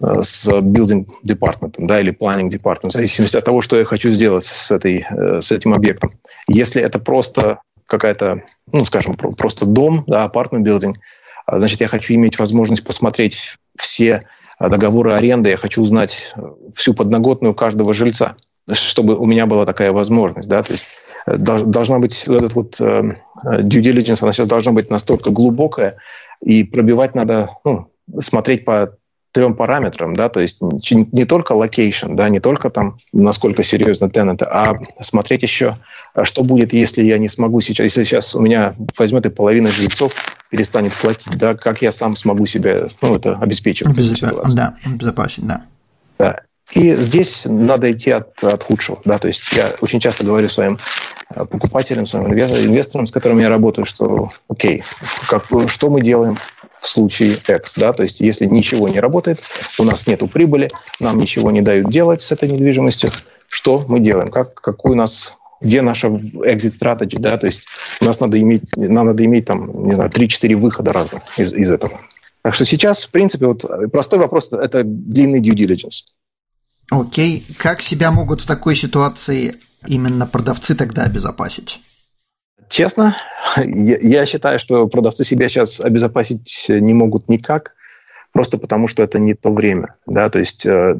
э, 0.00 0.22
с 0.22 0.46
building 0.48 1.08
department 1.24 1.74
да, 1.78 2.00
или 2.00 2.12
planning 2.12 2.48
department, 2.48 2.90
в 2.90 2.92
зависимости 2.92 3.36
от 3.36 3.44
того, 3.44 3.60
что 3.60 3.76
я 3.76 3.84
хочу 3.84 4.08
сделать 4.10 4.44
с, 4.44 4.70
этой, 4.70 5.04
э, 5.10 5.40
с 5.40 5.50
этим 5.50 5.74
объектом. 5.74 6.12
Если 6.46 6.80
это 6.80 7.00
просто 7.00 7.58
какая-то, 7.86 8.42
ну, 8.72 8.84
скажем, 8.84 9.16
просто 9.16 9.66
дом, 9.66 10.04
да, 10.06 10.30
apartment 10.32 10.62
building, 10.62 10.94
значит, 11.46 11.80
я 11.80 11.88
хочу 11.88 12.14
иметь 12.14 12.38
возможность 12.38 12.84
посмотреть 12.84 13.56
все 13.78 14.26
а, 14.58 14.68
договоры 14.68 15.12
аренды, 15.12 15.50
я 15.50 15.56
хочу 15.56 15.82
узнать 15.82 16.32
э, 16.36 16.40
всю 16.74 16.94
подноготную 16.94 17.54
каждого 17.54 17.92
жильца, 17.92 18.36
чтобы 18.72 19.16
у 19.16 19.26
меня 19.26 19.46
была 19.46 19.66
такая 19.66 19.92
возможность, 19.92 20.48
да, 20.48 20.62
то 20.62 20.72
есть 20.72 20.86
э, 21.26 21.36
должна 21.36 21.98
быть 21.98 22.26
вот 22.26 22.38
этот 22.38 22.54
вот 22.54 22.80
э, 22.80 23.12
due 23.44 23.82
diligence, 23.82 24.18
она 24.22 24.32
сейчас 24.32 24.48
должна 24.48 24.72
быть 24.72 24.90
настолько 24.90 25.30
глубокая, 25.30 25.96
и 26.42 26.64
пробивать 26.64 27.14
надо, 27.14 27.50
ну, 27.64 27.90
смотреть 28.18 28.64
по 28.64 28.96
трем 29.36 29.54
параметрам, 29.54 30.16
да, 30.16 30.30
то 30.30 30.40
есть 30.40 30.56
не 30.62 31.26
только 31.26 31.52
location, 31.52 32.14
да, 32.14 32.30
не 32.30 32.40
только 32.40 32.70
там, 32.70 32.96
насколько 33.12 33.62
серьезно 33.62 34.08
тенанты, 34.08 34.46
а 34.46 34.76
смотреть 35.02 35.42
еще, 35.42 35.76
а 36.14 36.24
что 36.24 36.42
будет, 36.42 36.72
если 36.72 37.04
я 37.04 37.18
не 37.18 37.28
смогу 37.28 37.60
сейчас, 37.60 37.84
если 37.84 38.04
сейчас 38.04 38.34
у 38.34 38.40
меня 38.40 38.74
возьмет 38.96 39.26
и 39.26 39.28
половина 39.28 39.70
жильцов 39.70 40.14
перестанет 40.48 40.94
платить, 40.94 41.36
да, 41.36 41.54
как 41.54 41.82
я 41.82 41.92
сам 41.92 42.16
смогу 42.16 42.46
себя, 42.46 42.88
ну, 43.02 43.16
это 43.16 43.36
обеспечивать. 43.36 43.94
Обезопа- 43.94 44.54
да, 44.54 44.74
обезопасить, 44.86 45.46
да. 45.46 45.66
Да. 46.18 46.40
И 46.72 46.96
здесь 46.96 47.46
надо 47.46 47.92
идти 47.92 48.10
от, 48.10 48.42
от 48.42 48.62
худшего. 48.62 48.98
Да? 49.04 49.18
То 49.18 49.28
есть 49.28 49.52
я 49.52 49.74
очень 49.80 50.00
часто 50.00 50.24
говорю 50.24 50.48
своим 50.48 50.78
э, 51.30 51.44
покупателям, 51.44 52.06
своим 52.06 52.32
инвесторам, 52.32 53.06
с 53.06 53.12
которыми 53.12 53.42
я 53.42 53.48
работаю, 53.48 53.84
что 53.84 54.32
окей, 54.48 54.82
как, 55.28 55.44
что 55.68 55.90
мы 55.90 56.00
делаем, 56.00 56.38
в 56.86 56.88
случае 56.88 57.36
X. 57.46 57.74
Да? 57.76 57.92
То 57.92 58.02
есть 58.02 58.20
если 58.20 58.46
ничего 58.46 58.88
не 58.88 59.00
работает, 59.00 59.40
у 59.78 59.84
нас 59.84 60.06
нет 60.06 60.20
прибыли, 60.32 60.68
нам 61.00 61.18
ничего 61.18 61.50
не 61.50 61.60
дают 61.60 61.90
делать 61.90 62.22
с 62.22 62.32
этой 62.32 62.48
недвижимостью, 62.48 63.10
что 63.48 63.84
мы 63.88 64.00
делаем? 64.00 64.30
Как, 64.30 64.54
какой 64.54 64.92
у 64.92 64.94
нас 64.94 65.36
где 65.60 65.80
наша 65.80 66.08
exit 66.08 66.78
strategy, 66.78 67.18
да, 67.18 67.38
то 67.38 67.46
есть 67.46 67.62
у 68.00 68.04
нас 68.04 68.20
надо 68.20 68.38
иметь, 68.38 68.76
нам 68.76 69.06
надо 69.06 69.24
иметь 69.24 69.46
там, 69.46 69.86
не 69.86 69.94
знаю, 69.94 70.10
3-4 70.10 70.54
выхода 70.54 70.92
разных 70.92 71.22
из, 71.38 71.52
из 71.54 71.72
этого. 71.72 72.00
Так 72.42 72.54
что 72.54 72.66
сейчас, 72.66 73.06
в 73.06 73.10
принципе, 73.10 73.46
вот 73.46 73.64
простой 73.90 74.18
вопрос– 74.18 74.50
это 74.52 74.82
длинный 74.84 75.40
due 75.40 75.54
diligence. 75.54 76.04
Окей. 76.90 77.38
Okay. 77.38 77.56
Как 77.56 77.80
себя 77.80 78.10
могут 78.10 78.42
в 78.42 78.46
такой 78.46 78.76
ситуации 78.76 79.56
именно 79.86 80.26
продавцы 80.26 80.74
тогда 80.74 81.04
обезопасить? 81.04 81.80
Честно, 82.68 83.16
я 83.56 84.26
считаю, 84.26 84.58
что 84.58 84.88
продавцы 84.88 85.24
себя 85.24 85.48
сейчас 85.48 85.80
обезопасить 85.80 86.66
не 86.68 86.94
могут 86.94 87.28
никак, 87.28 87.74
просто 88.32 88.58
потому 88.58 88.88
что 88.88 89.02
это 89.02 89.18
не 89.18 89.34
то 89.34 89.52
время. 89.52 89.94
Да? 90.06 90.28
То 90.30 90.38
есть 90.38 90.66
э, 90.66 90.98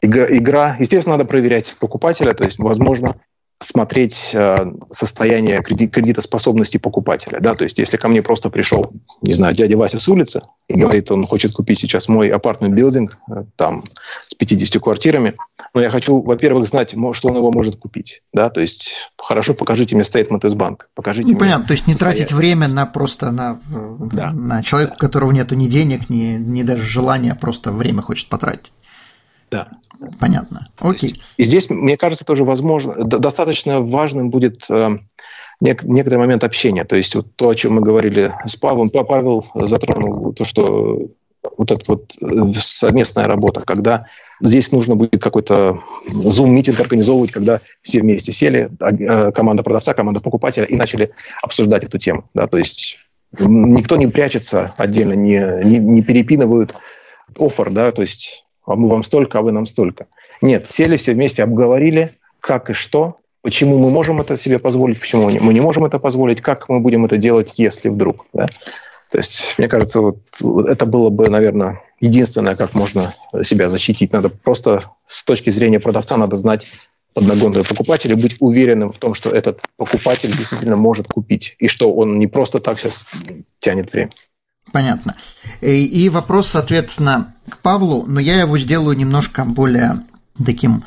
игра, 0.00 0.26
игра, 0.28 0.76
естественно, 0.78 1.16
надо 1.16 1.28
проверять 1.28 1.76
покупателя, 1.78 2.32
то 2.32 2.44
есть, 2.44 2.58
возможно, 2.58 3.16
смотреть 3.60 4.30
э, 4.34 4.66
состояние 4.90 5.62
кредит, 5.62 5.92
кредитоспособности 5.92 6.78
покупателя. 6.78 7.38
Да? 7.40 7.54
То 7.54 7.64
есть, 7.64 7.78
если 7.78 7.96
ко 7.96 8.08
мне 8.08 8.22
просто 8.22 8.50
пришел, 8.50 8.92
не 9.22 9.32
знаю, 9.32 9.54
дядя 9.54 9.76
Вася 9.76 9.98
с 9.98 10.08
улицы 10.08 10.42
и 10.68 10.74
говорит, 10.74 11.10
он 11.10 11.26
хочет 11.26 11.52
купить 11.52 11.78
сейчас 11.78 12.08
мой 12.08 12.28
апартмент 12.28 12.74
билдинг 12.74 13.18
э, 13.30 13.44
там 13.56 13.84
с 14.26 14.34
50 14.34 14.82
квартирами, 14.82 15.34
но 15.72 15.80
я 15.80 15.90
хочу, 15.90 16.20
во-первых, 16.20 16.66
знать, 16.66 16.94
что 17.12 17.28
он 17.28 17.36
его 17.36 17.50
может 17.52 17.76
купить. 17.76 18.22
Да? 18.32 18.50
То 18.50 18.60
есть, 18.60 19.10
хорошо, 19.16 19.54
покажите 19.54 19.94
мне 19.94 20.04
стейтмент 20.04 20.44
из 20.44 20.54
банка. 20.54 20.86
Покажите 20.94 21.32
ну, 21.32 21.38
понятно, 21.38 21.66
то 21.66 21.72
есть 21.72 21.86
не 21.86 21.94
тратить 21.94 22.32
время 22.32 22.68
на 22.68 22.86
просто 22.86 23.30
на, 23.30 23.60
э, 23.72 23.96
да. 24.12 24.32
на 24.32 24.62
человека, 24.62 24.94
у 24.94 24.98
которого 24.98 25.30
нет 25.30 25.50
ни 25.52 25.68
денег, 25.68 26.10
ни, 26.10 26.36
ни 26.36 26.62
даже 26.62 26.82
желания, 26.82 27.34
просто 27.34 27.72
время 27.72 28.02
хочет 28.02 28.28
потратить. 28.28 28.72
Да. 29.54 29.68
Понятно. 30.18 30.66
Окей. 30.80 31.22
И 31.36 31.44
здесь, 31.44 31.70
мне 31.70 31.96
кажется, 31.96 32.24
тоже 32.24 32.42
возможно, 32.44 33.04
достаточно 33.04 33.80
важным 33.80 34.30
будет 34.30 34.68
э, 34.68 34.98
некоторый 35.60 36.18
момент 36.18 36.42
общения. 36.42 36.82
То 36.82 36.96
есть 36.96 37.14
вот 37.14 37.36
то, 37.36 37.50
о 37.50 37.54
чем 37.54 37.74
мы 37.74 37.80
говорили 37.80 38.34
с 38.44 38.56
Павлом, 38.56 38.90
Павел 38.90 39.46
затронул 39.54 40.32
то, 40.32 40.44
что 40.44 40.98
вот 41.56 41.70
эта 41.70 41.84
вот 41.86 42.16
э, 42.20 42.58
совместная 42.58 43.26
работа, 43.26 43.60
когда 43.60 44.06
здесь 44.42 44.72
нужно 44.72 44.96
будет 44.96 45.22
какой-то 45.22 45.78
зум-митинг 46.08 46.80
организовывать, 46.80 47.30
когда 47.30 47.60
все 47.80 48.00
вместе 48.00 48.32
сели, 48.32 48.70
а, 48.80 48.92
э, 48.92 49.30
команда 49.30 49.62
продавца, 49.62 49.94
команда 49.94 50.18
покупателя, 50.18 50.64
и 50.64 50.74
начали 50.74 51.12
обсуждать 51.42 51.84
эту 51.84 51.98
тему. 51.98 52.28
Да, 52.34 52.48
то 52.48 52.58
есть 52.58 52.98
никто 53.38 53.96
не 53.96 54.08
прячется 54.08 54.74
отдельно, 54.76 55.12
не, 55.12 55.38
не, 55.64 55.78
не 55.78 56.02
перепинывают 56.02 56.74
офер, 57.38 57.70
да, 57.70 57.92
то 57.92 58.02
есть 58.02 58.43
а 58.66 58.74
мы 58.74 58.88
вам 58.88 59.04
столько, 59.04 59.38
а 59.38 59.42
вы 59.42 59.52
нам 59.52 59.66
столько. 59.66 60.06
Нет, 60.42 60.68
сели 60.68 60.96
все 60.96 61.12
вместе, 61.12 61.42
обговорили, 61.42 62.12
как 62.40 62.70
и 62.70 62.72
что, 62.72 63.18
почему 63.42 63.78
мы 63.78 63.90
можем 63.90 64.20
это 64.20 64.36
себе 64.36 64.58
позволить, 64.58 65.00
почему 65.00 65.30
мы 65.30 65.54
не 65.54 65.60
можем 65.60 65.84
это 65.84 65.98
позволить, 65.98 66.40
как 66.40 66.68
мы 66.68 66.80
будем 66.80 67.04
это 67.04 67.16
делать, 67.16 67.54
если 67.56 67.88
вдруг. 67.88 68.26
Да? 68.32 68.46
То 69.10 69.18
есть, 69.18 69.54
мне 69.58 69.68
кажется, 69.68 70.00
вот 70.00 70.18
это 70.66 70.86
было 70.86 71.10
бы, 71.10 71.28
наверное, 71.28 71.82
единственное, 72.00 72.56
как 72.56 72.74
можно 72.74 73.14
себя 73.42 73.68
защитить. 73.68 74.12
Надо 74.12 74.28
просто 74.28 74.90
с 75.06 75.24
точки 75.24 75.50
зрения 75.50 75.78
продавца 75.78 76.16
надо 76.16 76.36
знать 76.36 76.66
подногонного 77.12 77.62
покупателя, 77.64 78.16
быть 78.16 78.36
уверенным 78.40 78.90
в 78.90 78.98
том, 78.98 79.14
что 79.14 79.30
этот 79.30 79.60
покупатель 79.76 80.36
действительно 80.36 80.76
может 80.76 81.06
купить, 81.06 81.54
и 81.58 81.68
что 81.68 81.94
он 81.94 82.18
не 82.18 82.26
просто 82.26 82.58
так 82.58 82.78
сейчас 82.80 83.06
тянет 83.60 83.92
время. 83.92 84.10
Понятно. 84.72 85.14
И, 85.60 85.84
и 85.84 86.08
вопрос, 86.08 86.48
соответственно, 86.48 87.33
к 87.48 87.58
Павлу, 87.58 88.04
но 88.06 88.20
я 88.20 88.40
его 88.40 88.58
сделаю 88.58 88.96
немножко 88.96 89.44
более 89.44 90.02
таким 90.44 90.84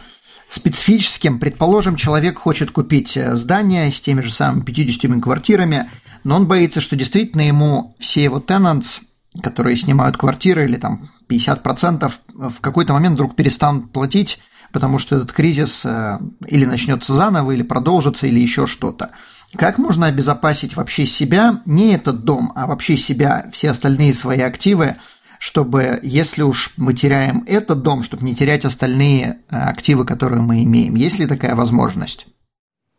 специфическим. 0.50 1.40
Предположим, 1.40 1.96
человек 1.96 2.40
хочет 2.40 2.72
купить 2.72 3.18
э, 3.18 3.36
здание 3.36 3.92
с 3.92 4.00
теми 4.00 4.22
же 4.22 4.32
самыми 4.32 4.64
50 4.64 5.22
квартирами, 5.22 5.90
но 6.24 6.38
он 6.38 6.48
боится, 6.48 6.82
что 6.82 6.96
действительно 6.96 7.42
ему 7.42 7.96
все 8.00 8.24
его 8.24 8.40
tenants, 8.40 9.00
которые 9.42 9.76
снимают 9.78 10.18
квартиры 10.18 10.66
или 10.66 10.78
там 10.78 11.10
50%, 11.30 12.12
в 12.34 12.60
какой-то 12.62 12.94
момент 12.94 13.16
вдруг 13.16 13.36
перестанут 13.36 13.92
платить, 13.92 14.40
потому 14.72 15.00
что 15.00 15.18
этот 15.18 15.32
кризис 15.34 15.86
э, 15.86 16.20
или 16.48 16.66
начнется 16.66 17.14
заново, 17.14 17.52
или 17.52 17.64
продолжится, 17.64 18.28
или 18.28 18.40
еще 18.40 18.68
что-то. 18.68 19.12
Как 19.56 19.78
можно 19.78 20.08
обезопасить 20.08 20.76
вообще 20.76 21.06
себя, 21.06 21.62
не 21.66 21.94
этот 21.94 22.24
дом, 22.26 22.52
а 22.56 22.68
вообще 22.68 22.98
себя, 22.98 23.50
все 23.54 23.70
остальные 23.70 24.14
свои 24.14 24.42
активы, 24.42 24.98
чтобы, 25.40 26.00
если 26.02 26.44
уж 26.44 26.74
мы 26.78 26.94
теряем 26.94 27.44
этот 27.48 27.82
дом, 27.82 28.04
чтобы 28.04 28.26
не 28.26 28.36
терять 28.36 28.66
остальные 28.66 29.40
э, 29.50 29.56
активы, 29.56 30.06
которые 30.06 30.42
мы 30.42 30.64
имеем? 30.64 30.96
Есть 30.96 31.20
ли 31.20 31.28
такая 31.28 31.56
возможность? 31.56 32.28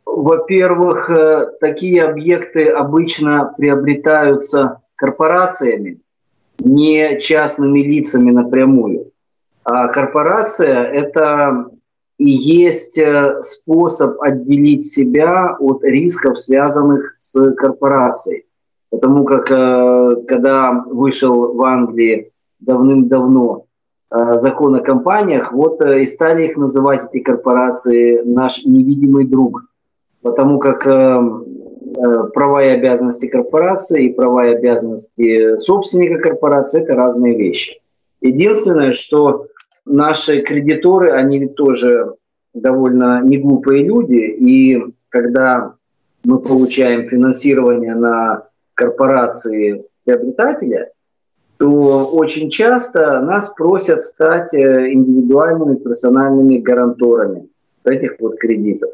Во-первых, 0.05 1.11
э, 1.11 1.47
такие 1.61 2.03
объекты 2.03 2.69
обычно 2.69 3.55
приобретаются 3.57 4.81
корпорациями, 4.97 6.01
не 6.59 7.21
частными 7.21 7.81
лицами 7.81 8.31
напрямую. 8.31 9.13
А 9.65 9.89
корпорация– 9.89 10.83
это 10.93 11.71
и 12.19 12.31
есть 12.31 12.99
э, 12.99 13.41
способ 13.43 14.21
отделить 14.21 14.93
себя 14.93 15.57
от 15.59 15.85
рисков, 15.85 16.39
связанных 16.39 17.15
с 17.19 17.53
корпорацией. 17.53 18.47
Потому 18.91 19.25
как 19.25 19.51
э, 19.51 20.23
когда 20.27 20.85
вышел 20.87 21.55
в 21.55 21.63
Англии 21.63 22.33
давным-давно 22.61 23.65
закон 24.11 24.75
о 24.75 24.81
компаниях, 24.81 25.53
вот 25.53 25.85
и 25.85 26.07
стали 26.07 26.47
их 26.47 26.57
называть, 26.57 27.05
эти 27.05 27.23
корпорации, 27.23 28.23
наш 28.25 28.65
невидимый 28.65 29.27
друг– 29.27 29.65
потому 30.23 30.59
как 30.59 30.87
э, 30.87 30.91
э, 30.91 32.25
права 32.35 32.65
и 32.65 32.69
обязанности 32.69 33.27
корпорации 33.27 34.07
и 34.07 34.13
права 34.13 34.47
и 34.47 34.55
обязанности 34.55 35.59
собственника 35.59 36.19
корпорации– 36.19 36.83
это 36.83 36.95
разные 36.95 37.37
вещи. 37.37 37.81
Единственное, 38.21 38.93
что 38.93 39.47
наши 39.85 40.43
кредиторы, 40.43 41.13
они 41.13 41.47
тоже 41.47 42.15
довольно 42.53 43.23
неглупые 43.23 43.85
люди, 43.85 44.17
и 44.17 44.83
когда 45.09 45.75
мы 46.25 46.41
получаем 46.41 47.09
финансирование 47.09 47.95
на 47.95 48.48
корпорации 48.79 49.85
приобретателя, 50.05 50.91
то 51.59 52.07
очень 52.13 52.51
часто 52.51 53.21
нас 53.21 53.53
просят 53.57 54.01
стать 54.01 54.55
э, 54.55 54.93
индивидуальными 54.93 55.77
персональными 55.77 56.59
гаранторами 56.59 57.49
этих 57.85 58.13
вот 58.21 58.39
кредитов. 58.39 58.91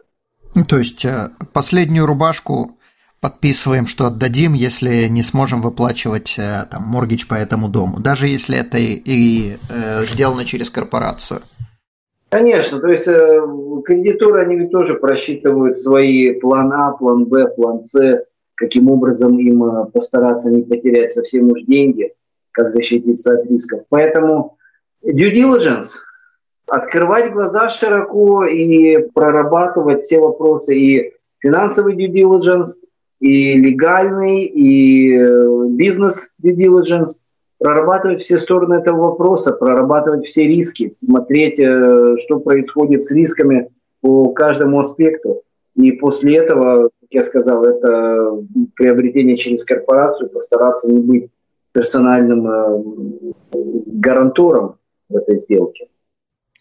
Ну, 0.55 0.65
то 0.65 0.79
есть 0.79 1.05
э, 1.05 1.29
последнюю 1.53 2.07
рубашку 2.07 2.79
подписываем, 3.21 3.87
что 3.87 4.07
отдадим, 4.07 4.55
если 4.55 5.09
не 5.09 5.23
сможем 5.23 5.61
выплачивать 5.61 6.37
э, 6.39 6.67
там 6.71 6.85
моргич 6.85 7.29
по 7.29 7.35
этому 7.35 7.69
дому, 7.69 8.01
даже 8.01 8.27
если 8.27 8.59
это 8.59 8.79
и, 8.79 8.95
и 9.05 9.57
э, 9.69 10.05
сделано 10.07 10.47
через 10.47 10.71
корпорацию. 10.71 11.41
Конечно, 12.31 12.81
то 12.81 12.89
есть 12.89 13.07
э, 13.07 13.41
кредиторы, 13.85 14.43
они 14.43 14.57
ведь 14.57 14.71
тоже 14.71 14.95
просчитывают 14.95 15.79
свои 15.79 16.33
план 16.41 16.73
А, 16.73 16.93
план 16.93 17.27
Б, 17.27 17.49
план 17.55 17.85
С, 17.85 18.25
каким 18.55 18.91
образом 18.91 19.39
им 19.39 19.65
э, 19.65 19.87
постараться 19.93 20.51
не 20.51 20.63
потерять 20.63 21.13
совсем 21.13 21.51
уж 21.51 21.63
деньги, 21.63 22.13
как 22.53 22.73
защититься 22.73 23.35
от 23.35 23.47
рисков. 23.47 23.83
Поэтому 23.89 24.57
due 25.05 25.33
diligence– 25.33 25.89
открывать 26.67 27.33
глаза 27.33 27.69
широко 27.69 28.45
и 28.47 28.99
прорабатывать 29.13 30.05
все 30.05 30.21
вопросы 30.21 30.77
и 30.77 31.13
финансовый 31.41 31.95
due 31.95 32.13
diligence, 32.13 32.71
и 33.21 33.55
легальный, 33.55 34.45
и 34.45 35.17
э, 35.17 35.67
бизнес 35.69 36.35
due 36.43 36.55
diligence, 36.55 37.21
прорабатывать 37.59 38.23
все 38.23 38.39
стороны 38.39 38.75
этого 38.75 39.11
вопроса, 39.11 39.53
прорабатывать 39.53 40.27
все 40.27 40.47
риски, 40.47 40.95
смотреть, 41.03 41.59
э, 41.61 42.17
что 42.19 42.41
происходит 42.41 43.03
с 43.03 43.13
рисками 43.13 43.69
по 44.01 44.31
каждому 44.31 44.81
аспекту. 44.81 45.43
И 45.77 45.93
после 45.93 46.37
этого, 46.37 46.91
я 47.15 47.23
сказал, 47.23 47.65
это 47.65 48.45
приобретение 48.75 49.37
через 49.37 49.65
корпорацию, 49.65 50.31
постараться 50.31 50.91
не 50.91 50.99
быть 50.99 51.31
персональным 51.73 52.47
э, 52.47 52.83
гарантором 53.53 54.77
в 55.09 55.17
этой 55.17 55.39
сделке. 55.39 55.89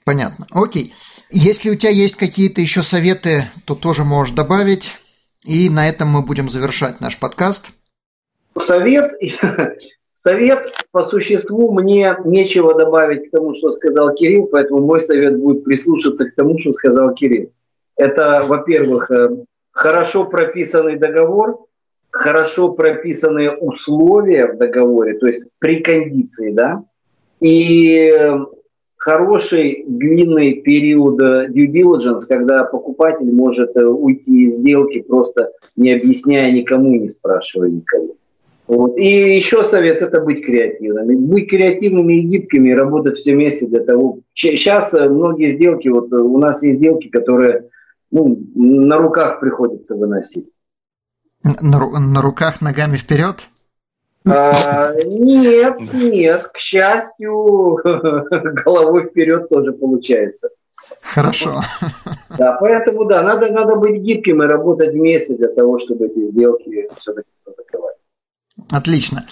Понятно. 0.06 0.46
Окей. 0.52 0.94
Если 1.30 1.70
у 1.70 1.76
тебя 1.76 1.92
есть 1.92 2.16
какие-то 2.16 2.62
еще 2.62 2.84
советы, 2.84 3.46
то 3.66 3.76
тоже 3.76 4.04
можешь 4.04 4.36
добавить. 4.36 4.92
И 5.46 5.70
на 5.70 5.88
этом 5.88 6.10
мы 6.10 6.22
будем 6.22 6.50
завершать 6.50 7.02
наш 7.02 7.20
подкаст. 7.20 7.68
Совет, 8.58 9.12
совет 10.14 10.72
по 10.92 11.04
существу 11.04 11.74
мне 11.74 12.16
нечего 12.26 12.78
добавить 12.78 13.28
к 13.28 13.32
тому, 13.32 13.54
что 13.56 13.72
сказал 13.72 14.14
Кирилл, 14.14 14.48
поэтому 14.48 14.82
мой 14.82 15.02
совет 15.02 15.38
будет 15.38 15.64
прислушаться 15.64 16.30
к 16.30 16.36
тому, 16.36 16.58
что 16.60 16.72
сказал 16.72 17.14
Кирилл. 17.14 17.52
Это, 17.96 18.44
во-первых, 18.48 19.12
э, 19.12 19.44
хорошо 19.74 20.26
прописанный 20.26 20.98
договор, 20.98 21.66
хорошо 22.10 22.72
прописанные 22.72 23.52
условия 23.52 24.48
в 24.48 24.58
договоре, 24.58 25.18
то 25.18 25.28
есть 25.28 25.48
при 25.60 25.82
кондиции, 25.82 26.52
да, 26.52 26.84
и 27.42 28.14
хороший 29.04 29.84
длинный 29.86 30.62
период 30.62 31.22
э, 31.22 31.50
due 31.50 31.68
diligence, 31.68 32.22
когда 32.28 32.64
покупатель 32.64 33.30
может 33.34 33.76
э, 33.76 33.84
уйти 33.84 34.46
из 34.46 34.56
сделки, 34.56 35.02
просто 35.02 35.52
не 35.76 35.92
объясняя 35.92 36.50
никому, 36.54 36.96
не 36.96 37.10
спрашивая 37.10 37.70
никого. 37.70 38.16
Вот. 38.66 38.98
И 38.98 39.36
еще 39.36 39.64
совет– 39.64 40.02
это 40.02 40.22
быть 40.22 40.46
креативными. 40.46 41.16
Быть 41.16 41.50
креативными 41.50 42.14
и 42.14 42.22
гибкими, 42.22 42.72
работать 42.72 43.18
все 43.18 43.34
вместе 43.34 43.66
для 43.68 43.82
того. 43.82 44.20
Сейчас 44.34 44.94
э, 44.94 45.10
многие 45.10 45.48
сделки, 45.48 45.90
вот 45.90 46.14
у 46.14 46.38
нас 46.38 46.64
есть 46.64 46.78
сделки, 46.78 47.10
которые 47.10 47.66
ну, 48.14 48.40
на 48.54 48.98
руках 48.98 49.40
приходится 49.40 49.98
выносить. 49.98 50.50
На, 51.44 51.80
на 52.00 52.22
руках 52.22 52.62
ногами 52.62 52.96
вперед? 52.96 53.50
А, 54.26 54.94
нет, 55.04 55.80
нет, 55.94 56.48
к 56.54 56.58
счастью, 56.58 57.80
головой 58.66 59.10
вперед 59.10 59.50
тоже 59.50 59.74
получается. 59.74 60.50
Хорошо. 61.02 61.64
Да, 62.38 62.56
поэтому 62.60 63.06
да, 63.06 63.24
надо, 63.24 63.52
надо 63.52 63.78
быть 63.78 64.00
гибким 64.00 64.44
и 64.44 64.48
работать 64.48 64.94
вместе 64.94 65.36
для 65.36 65.48
того, 65.48 65.80
чтобы 65.80 66.06
эти 66.06 66.28
сделки 66.28 66.88
все-таки 66.98 67.28
закрывать. 67.46 67.98
Отлично. 68.70 69.26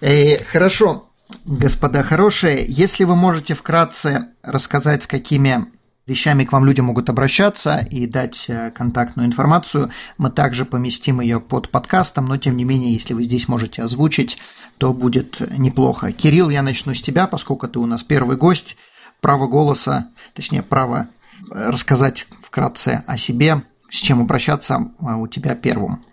Э, 0.00 0.42
хорошо, 0.42 1.04
господа 1.46 2.02
хорошие, 2.02 2.64
если 2.66 3.04
вы 3.04 3.14
можете 3.14 3.54
вкратце 3.54 4.26
рассказать, 4.42 5.04
с 5.04 5.06
какими 5.06 5.66
вещами 6.06 6.44
к 6.44 6.52
вам 6.52 6.64
люди 6.64 6.80
могут 6.80 7.08
обращаться 7.08 7.78
и 7.78 8.06
дать 8.06 8.46
э, 8.48 8.70
контактную 8.70 9.26
информацию. 9.26 9.90
Мы 10.18 10.30
также 10.30 10.64
поместим 10.64 11.20
ее 11.20 11.40
под 11.40 11.70
подкастом, 11.70 12.26
но 12.26 12.36
тем 12.36 12.56
не 12.56 12.64
менее, 12.64 12.92
если 12.92 13.14
вы 13.14 13.24
здесь 13.24 13.48
можете 13.48 13.82
озвучить, 13.82 14.38
то 14.78 14.92
будет 14.92 15.40
неплохо. 15.56 16.12
Кирилл, 16.12 16.50
я 16.50 16.62
начну 16.62 16.94
с 16.94 17.02
тебя, 17.02 17.26
поскольку 17.26 17.68
ты 17.68 17.78
у 17.78 17.86
нас 17.86 18.02
первый 18.02 18.36
гость. 18.36 18.76
Право 19.20 19.46
голоса, 19.46 20.08
точнее, 20.34 20.62
право 20.62 21.08
э, 21.50 21.70
рассказать 21.70 22.26
вкратце 22.42 23.02
о 23.06 23.16
себе, 23.16 23.62
с 23.88 23.96
чем 23.96 24.20
обращаться 24.20 24.90
э, 25.00 25.14
у 25.14 25.26
тебя 25.26 25.54
первым. 25.54 26.04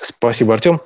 Спасибо, 0.00 0.54
Артем. 0.54 0.80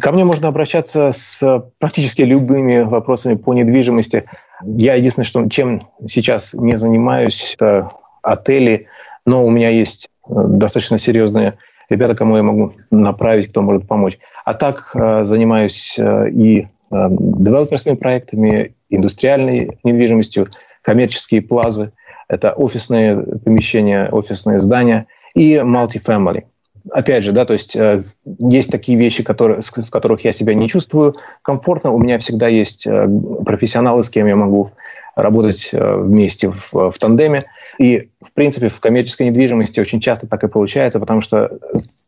Ко 0.00 0.12
мне 0.12 0.24
можно 0.24 0.48
обращаться 0.48 1.10
с 1.12 1.42
практически 1.78 2.22
любыми 2.22 2.80
вопросами 2.82 3.34
по 3.36 3.52
недвижимости. 3.54 4.24
Я 4.62 4.94
единственное, 4.94 5.26
что 5.26 5.48
чем 5.48 5.88
сейчас 6.06 6.54
не 6.54 6.76
занимаюсь, 6.76 7.54
это 7.58 7.90
отели, 8.22 8.86
но 9.24 9.44
у 9.44 9.50
меня 9.50 9.70
есть 9.70 10.08
э, 10.28 10.32
достаточно 10.34 10.98
серьезные 10.98 11.58
ребята, 11.88 12.14
кому 12.14 12.36
я 12.36 12.42
могу 12.42 12.72
направить, 12.90 13.50
кто 13.50 13.62
может 13.62 13.86
помочь. 13.86 14.18
А 14.44 14.54
так 14.54 14.90
э, 14.94 15.24
занимаюсь 15.24 15.96
э, 15.98 16.30
и 16.30 16.68
девелоперскими 16.90 17.96
проектами, 17.96 18.74
индустриальной 18.90 19.76
недвижимостью, 19.82 20.48
коммерческие 20.82 21.42
плазы, 21.42 21.90
это 22.28 22.52
офисные 22.52 23.20
помещения, 23.44 24.08
офисные 24.08 24.60
здания 24.60 25.06
и 25.34 25.56
multifamily 25.56 26.44
опять 26.90 27.24
же, 27.24 27.32
да, 27.32 27.44
то 27.44 27.52
есть 27.52 27.76
э, 27.76 28.04
есть 28.24 28.70
такие 28.70 28.98
вещи, 28.98 29.22
которые, 29.22 29.60
в 29.60 29.90
которых 29.90 30.24
я 30.24 30.32
себя 30.32 30.54
не 30.54 30.68
чувствую 30.68 31.16
комфортно. 31.42 31.90
У 31.90 31.98
меня 31.98 32.18
всегда 32.18 32.48
есть 32.48 32.86
э, 32.86 33.08
профессионалы, 33.44 34.04
с 34.04 34.10
кем 34.10 34.26
я 34.26 34.36
могу 34.36 34.70
работать 35.14 35.70
э, 35.72 35.96
вместе 35.96 36.50
в, 36.50 36.90
в 36.90 36.98
тандеме. 36.98 37.46
И, 37.78 38.10
в 38.20 38.32
принципе, 38.32 38.68
в 38.68 38.80
коммерческой 38.80 39.28
недвижимости 39.28 39.80
очень 39.80 40.00
часто 40.00 40.26
так 40.26 40.44
и 40.44 40.48
получается, 40.48 41.00
потому 41.00 41.20
что 41.20 41.50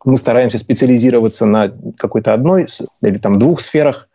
мы 0.04 0.16
стараемся 0.16 0.58
специализироваться 0.58 1.46
на 1.46 1.72
какой-то 1.96 2.34
одной 2.34 2.66
или 3.02 3.18
там 3.18 3.38
двух 3.38 3.60
сферах 3.60 4.08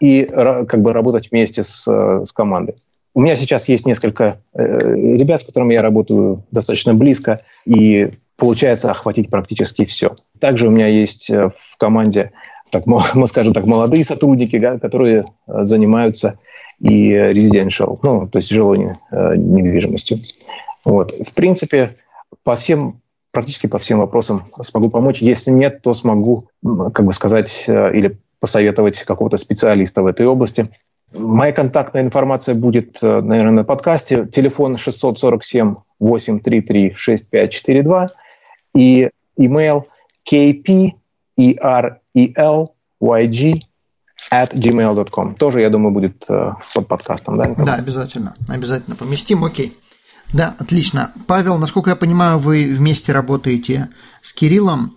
и 0.00 0.24
как 0.24 0.80
бы 0.80 0.92
работать 0.92 1.30
вместе 1.30 1.62
с, 1.62 1.86
с 1.86 2.32
командой. 2.32 2.76
У 3.12 3.20
меня 3.20 3.36
сейчас 3.36 3.68
есть 3.68 3.86
несколько 3.86 4.40
э, 4.54 4.62
ребят, 4.62 5.40
с 5.40 5.44
которыми 5.44 5.74
я 5.74 5.82
работаю 5.82 6.44
достаточно 6.52 6.94
близко, 6.94 7.42
и 7.64 8.10
получается 8.36 8.90
охватить 8.90 9.30
практически 9.30 9.84
все. 9.84 10.16
Также 10.38 10.68
у 10.68 10.70
меня 10.70 10.86
есть 10.86 11.28
э, 11.28 11.50
в 11.50 11.76
команде, 11.76 12.32
так, 12.70 12.86
мы 12.86 13.26
скажем 13.26 13.52
так, 13.52 13.64
молодые 13.66 14.04
сотрудники, 14.04 14.58
которые 14.78 15.24
э, 15.46 15.64
занимаются 15.64 16.38
и 16.78 17.12
residential, 17.12 17.98
ну, 18.02 18.26
то 18.26 18.38
есть 18.38 18.48
жилой 18.48 18.96
недвижимостью. 19.12 20.20
Вот. 20.82 21.12
В 21.12 21.34
принципе, 21.34 21.96
по 22.42 22.56
всем, 22.56 23.02
практически 23.32 23.66
по 23.66 23.78
всем 23.78 23.98
вопросам 23.98 24.46
смогу 24.62 24.88
помочь. 24.88 25.20
Если 25.20 25.50
нет, 25.50 25.82
то 25.82 25.92
смогу, 25.92 26.48
как 26.64 27.04
бы 27.04 27.12
сказать, 27.12 27.66
или 27.68 28.16
посоветовать 28.38 29.04
какого-то 29.04 29.36
специалиста 29.36 30.02
в 30.02 30.06
этой 30.06 30.24
области. 30.24 30.70
Моя 31.12 31.52
контактная 31.52 32.02
информация 32.02 32.54
будет, 32.54 33.02
наверное, 33.02 33.50
на 33.50 33.64
подкасте. 33.64 34.26
Телефон 34.26 34.76
647 34.76 35.74
833 35.98 36.94
6542 36.96 38.10
и 38.76 39.10
email 39.38 39.84
kperelyg 40.30 40.80
at 44.32 44.54
gmail.com. 44.54 45.34
Тоже, 45.34 45.60
я 45.60 45.70
думаю, 45.70 45.92
будет 45.92 46.24
э, 46.28 46.52
под 46.74 46.88
подкастом, 46.88 47.36
да? 47.38 47.54
Да, 47.56 47.74
обязательно. 47.74 48.34
Обязательно 48.48 48.96
поместим. 48.96 49.44
Окей. 49.44 49.76
Да, 50.32 50.54
отлично. 50.58 51.12
Павел, 51.26 51.58
насколько 51.58 51.90
я 51.90 51.96
понимаю, 51.96 52.38
вы 52.38 52.66
вместе 52.66 53.12
работаете 53.12 53.88
с 54.22 54.32
Кириллом, 54.32 54.96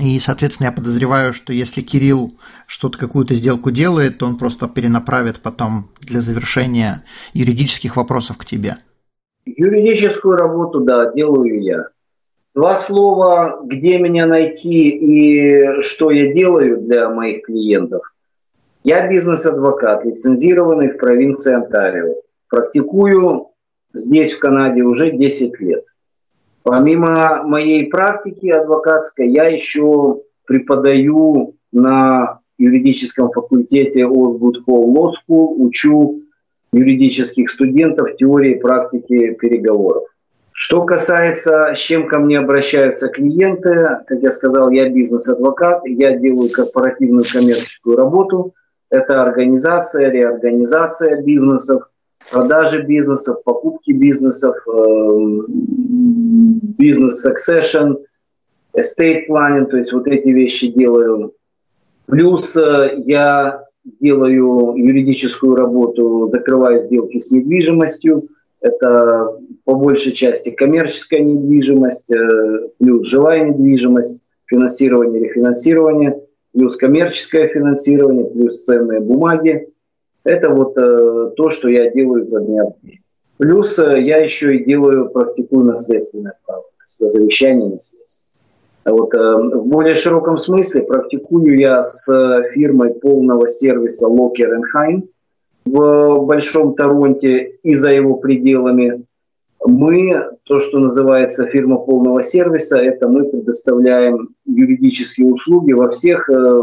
и, 0.00 0.18
соответственно, 0.18 0.68
я 0.68 0.72
подозреваю, 0.72 1.32
что 1.32 1.52
если 1.52 1.82
Кирилл 1.82 2.32
что-то, 2.66 2.98
какую-то 2.98 3.34
сделку 3.34 3.70
делает, 3.70 4.18
то 4.18 4.26
он 4.26 4.36
просто 4.36 4.68
перенаправит 4.68 5.40
потом 5.40 5.90
для 6.00 6.20
завершения 6.20 7.04
юридических 7.34 7.96
вопросов 7.96 8.38
к 8.38 8.44
тебе. 8.44 8.76
Юридическую 9.44 10.36
работу, 10.36 10.80
да, 10.80 11.12
делаю 11.12 11.62
я. 11.62 11.86
Два 12.54 12.74
слова, 12.74 13.60
где 13.64 13.98
меня 13.98 14.26
найти 14.26 14.88
и 14.88 15.80
что 15.82 16.10
я 16.10 16.32
делаю 16.32 16.78
для 16.78 17.08
моих 17.08 17.46
клиентов. 17.46 18.02
Я 18.82 19.08
бизнес-адвокат, 19.08 20.04
лицензированный 20.04 20.92
в 20.92 20.96
провинции 20.96 21.54
Онтарио. 21.54 22.14
Практикую 22.48 23.48
здесь, 23.92 24.32
в 24.32 24.38
Канаде, 24.38 24.82
уже 24.82 25.12
10 25.12 25.60
лет. 25.60 25.84
Помимо 26.62 27.42
моей 27.44 27.88
практики 27.88 28.48
адвокатской, 28.48 29.30
я 29.30 29.44
еще 29.44 30.20
преподаю 30.46 31.54
на 31.72 32.40
юридическом 32.58 33.30
факультете 33.32 34.02
Osgood 34.02 34.64
Hall 34.68 34.92
Law 34.92 35.12
School, 35.12 35.54
учу 35.56 36.22
юридических 36.72 37.48
студентов 37.50 38.16
теории 38.16 38.56
и 38.56 38.60
практики 38.60 39.32
переговоров. 39.34 40.04
Что 40.52 40.84
касается, 40.84 41.72
с 41.74 41.78
чем 41.78 42.06
ко 42.06 42.18
мне 42.18 42.38
обращаются 42.38 43.08
клиенты, 43.08 44.00
как 44.06 44.20
я 44.20 44.30
сказал, 44.30 44.70
я 44.70 44.90
бизнес-адвокат, 44.90 45.86
я 45.86 46.18
делаю 46.18 46.50
корпоративную 46.50 47.24
коммерческую 47.32 47.96
работу. 47.96 48.52
Это 48.90 49.22
организация, 49.22 50.10
реорганизация 50.10 51.22
бизнесов, 51.22 51.88
продажи 52.30 52.82
бизнесов, 52.82 53.42
покупки 53.44 53.92
бизнесов, 53.92 54.56
эм, 54.66 55.46
бизнес-succession, 56.78 57.96
estate 58.76 59.26
planning, 59.28 59.66
то 59.66 59.76
есть 59.76 59.92
вот 59.92 60.06
эти 60.06 60.28
вещи 60.28 60.72
делаю. 60.72 61.34
Плюс 62.06 62.56
э, 62.56 63.02
я 63.06 63.64
делаю 64.00 64.74
юридическую 64.76 65.56
работу, 65.56 66.28
закрываю 66.32 66.86
сделки 66.86 67.18
с 67.18 67.30
недвижимостью– 67.30 68.28
это 68.60 69.38
по 69.64 69.74
большей 69.74 70.12
части 70.12 70.50
коммерческая 70.50 71.20
недвижимость, 71.20 72.10
э, 72.10 72.68
плюс 72.78 73.06
жилая 73.08 73.48
недвижимость, 73.48 74.18
финансирование, 74.46 75.28
рефинансирование, 75.28 76.20
плюс 76.52 76.76
коммерческое 76.76 77.48
финансирование, 77.48 78.26
плюс 78.26 78.64
ценные 78.64 79.00
бумаги. 79.00 79.68
Это 80.24 80.50
вот 80.50 80.76
э, 80.76 81.32
то, 81.36 81.50
что 81.50 81.68
я 81.68 81.90
делаю 81.90 82.26
за 82.26 82.40
дня 82.40 82.64
в 82.64 82.86
день. 82.86 83.00
Плюс 83.38 83.78
э, 83.78 84.02
я 84.02 84.18
еще 84.18 84.56
и 84.56 84.64
делаю, 84.64 85.08
практикую 85.10 85.64
наследственное 85.64 86.34
право, 86.46 86.62
то 86.62 87.04
есть 87.04 87.14
завещание 87.14 87.70
наследства. 87.70 88.24
Вот, 88.86 89.12
в 89.12 89.66
более 89.66 89.94
широком 89.94 90.38
смысле 90.38 90.82
практикую 90.82 91.58
я 91.58 91.82
с 91.82 92.06
фирмой 92.54 92.94
полного 92.94 93.46
сервиса 93.48 94.06
Locker 94.06 94.60
Heim– 94.74 95.08
в 95.64 96.26
Большом 96.26 96.74
Торонте 96.74 97.56
и 97.62 97.76
за 97.76 97.88
его 97.88 98.16
пределами. 98.16 99.04
Мы, 99.64 100.24
то, 100.44 100.60
что 100.60 100.78
называется 100.78 101.46
фирма 101.46 101.78
полного 101.78 102.22
сервиса, 102.22 102.78
это 102.78 103.08
мы 103.08 103.24
предоставляем 103.24 104.30
юридические 104.46 105.32
услуги 105.32 105.72
во 105.72 105.90
всех 105.90 106.28
э, 106.30 106.62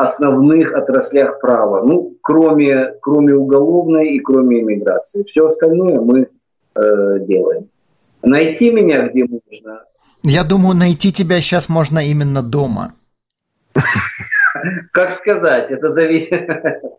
основных 0.00 0.72
отраслях 0.74 1.40
права, 1.40 1.82
ну, 1.82 2.16
кроме, 2.22 2.94
кроме 3.02 3.34
уголовной 3.34 4.16
и 4.16 4.20
кроме 4.20 4.60
иммиграции. 4.60 5.24
Все 5.24 5.46
остальное 5.46 6.00
мы 6.00 6.28
э, 6.74 7.18
делаем. 7.26 7.68
Найти 8.22 8.72
меня 8.72 9.08
где 9.08 9.24
можно? 9.24 9.82
Я 10.22 10.44
думаю, 10.44 10.76
найти 10.76 11.12
тебя 11.12 11.40
сейчас 11.40 11.68
можно 11.68 11.98
именно 11.98 12.42
дома. 12.42 12.94
Как 14.92 15.12
сказать, 15.12 15.70
это 15.70 15.88
зависит 15.88 16.48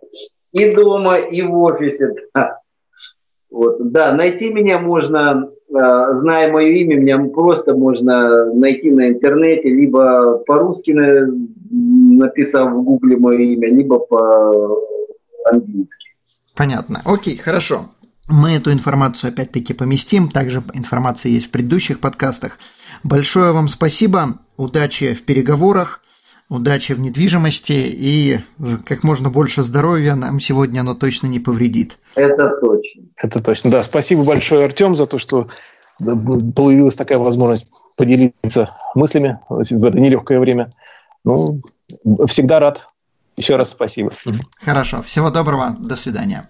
и 0.51 0.75
дома, 0.75 1.17
и 1.17 1.41
в 1.41 1.55
офисе. 1.57 2.13
Да, 2.33 2.59
вот, 3.51 3.91
да 3.91 4.13
найти 4.13 4.51
меня 4.51 4.79
можно, 4.79 5.49
а, 5.73 6.15
зная 6.17 6.51
мое 6.51 6.69
имя, 6.69 6.97
меня 6.97 7.19
просто 7.31 7.75
можно 7.75 8.51
найти 8.53 8.91
на 8.91 9.09
интернете, 9.09 9.69
либо 9.69 10.37
по-русски 10.39 10.91
написав 11.71 12.71
в 12.71 12.83
гугле 12.83 13.17
мое 13.17 13.37
имя, 13.37 13.69
либо 13.69 13.99
по-английски. 13.99 16.09
Понятно. 16.55 17.01
Окей, 17.05 17.37
хорошо. 17.37 17.89
Мы 18.27 18.51
эту 18.51 18.71
информацию 18.71 19.31
опять-таки 19.31 19.73
поместим. 19.73 20.29
Также 20.29 20.63
информация 20.73 21.31
есть 21.31 21.47
в 21.47 21.51
предыдущих 21.51 21.99
подкастах. 21.99 22.59
Большое 23.03 23.51
вам 23.51 23.67
спасибо. 23.67 24.39
Удачи 24.57 25.13
в 25.13 25.23
переговорах 25.23 26.01
удачи 26.51 26.91
в 26.91 26.99
недвижимости 26.99 27.71
и 27.71 28.39
как 28.85 29.03
можно 29.03 29.29
больше 29.29 29.63
здоровья 29.63 30.15
нам 30.15 30.41
сегодня 30.41 30.81
оно 30.81 30.93
точно 30.93 31.27
не 31.27 31.39
повредит. 31.39 31.97
Это 32.15 32.49
точно. 32.59 33.03
Это 33.15 33.41
точно, 33.41 33.71
да. 33.71 33.81
Спасибо 33.81 34.25
большое, 34.25 34.65
Артем, 34.65 34.95
за 34.95 35.07
то, 35.07 35.17
что 35.17 35.47
появилась 35.97 36.95
такая 36.95 37.19
возможность 37.19 37.67
поделиться 37.97 38.71
мыслями 38.95 39.39
в 39.47 39.85
это 39.85 39.97
нелегкое 39.97 40.39
время. 40.39 40.73
Ну, 41.23 41.61
всегда 42.27 42.59
рад. 42.59 42.87
Еще 43.37 43.55
раз 43.55 43.69
спасибо. 43.69 44.11
Хорошо. 44.61 45.01
Всего 45.01 45.29
доброго. 45.29 45.75
До 45.79 45.95
свидания. 45.95 46.49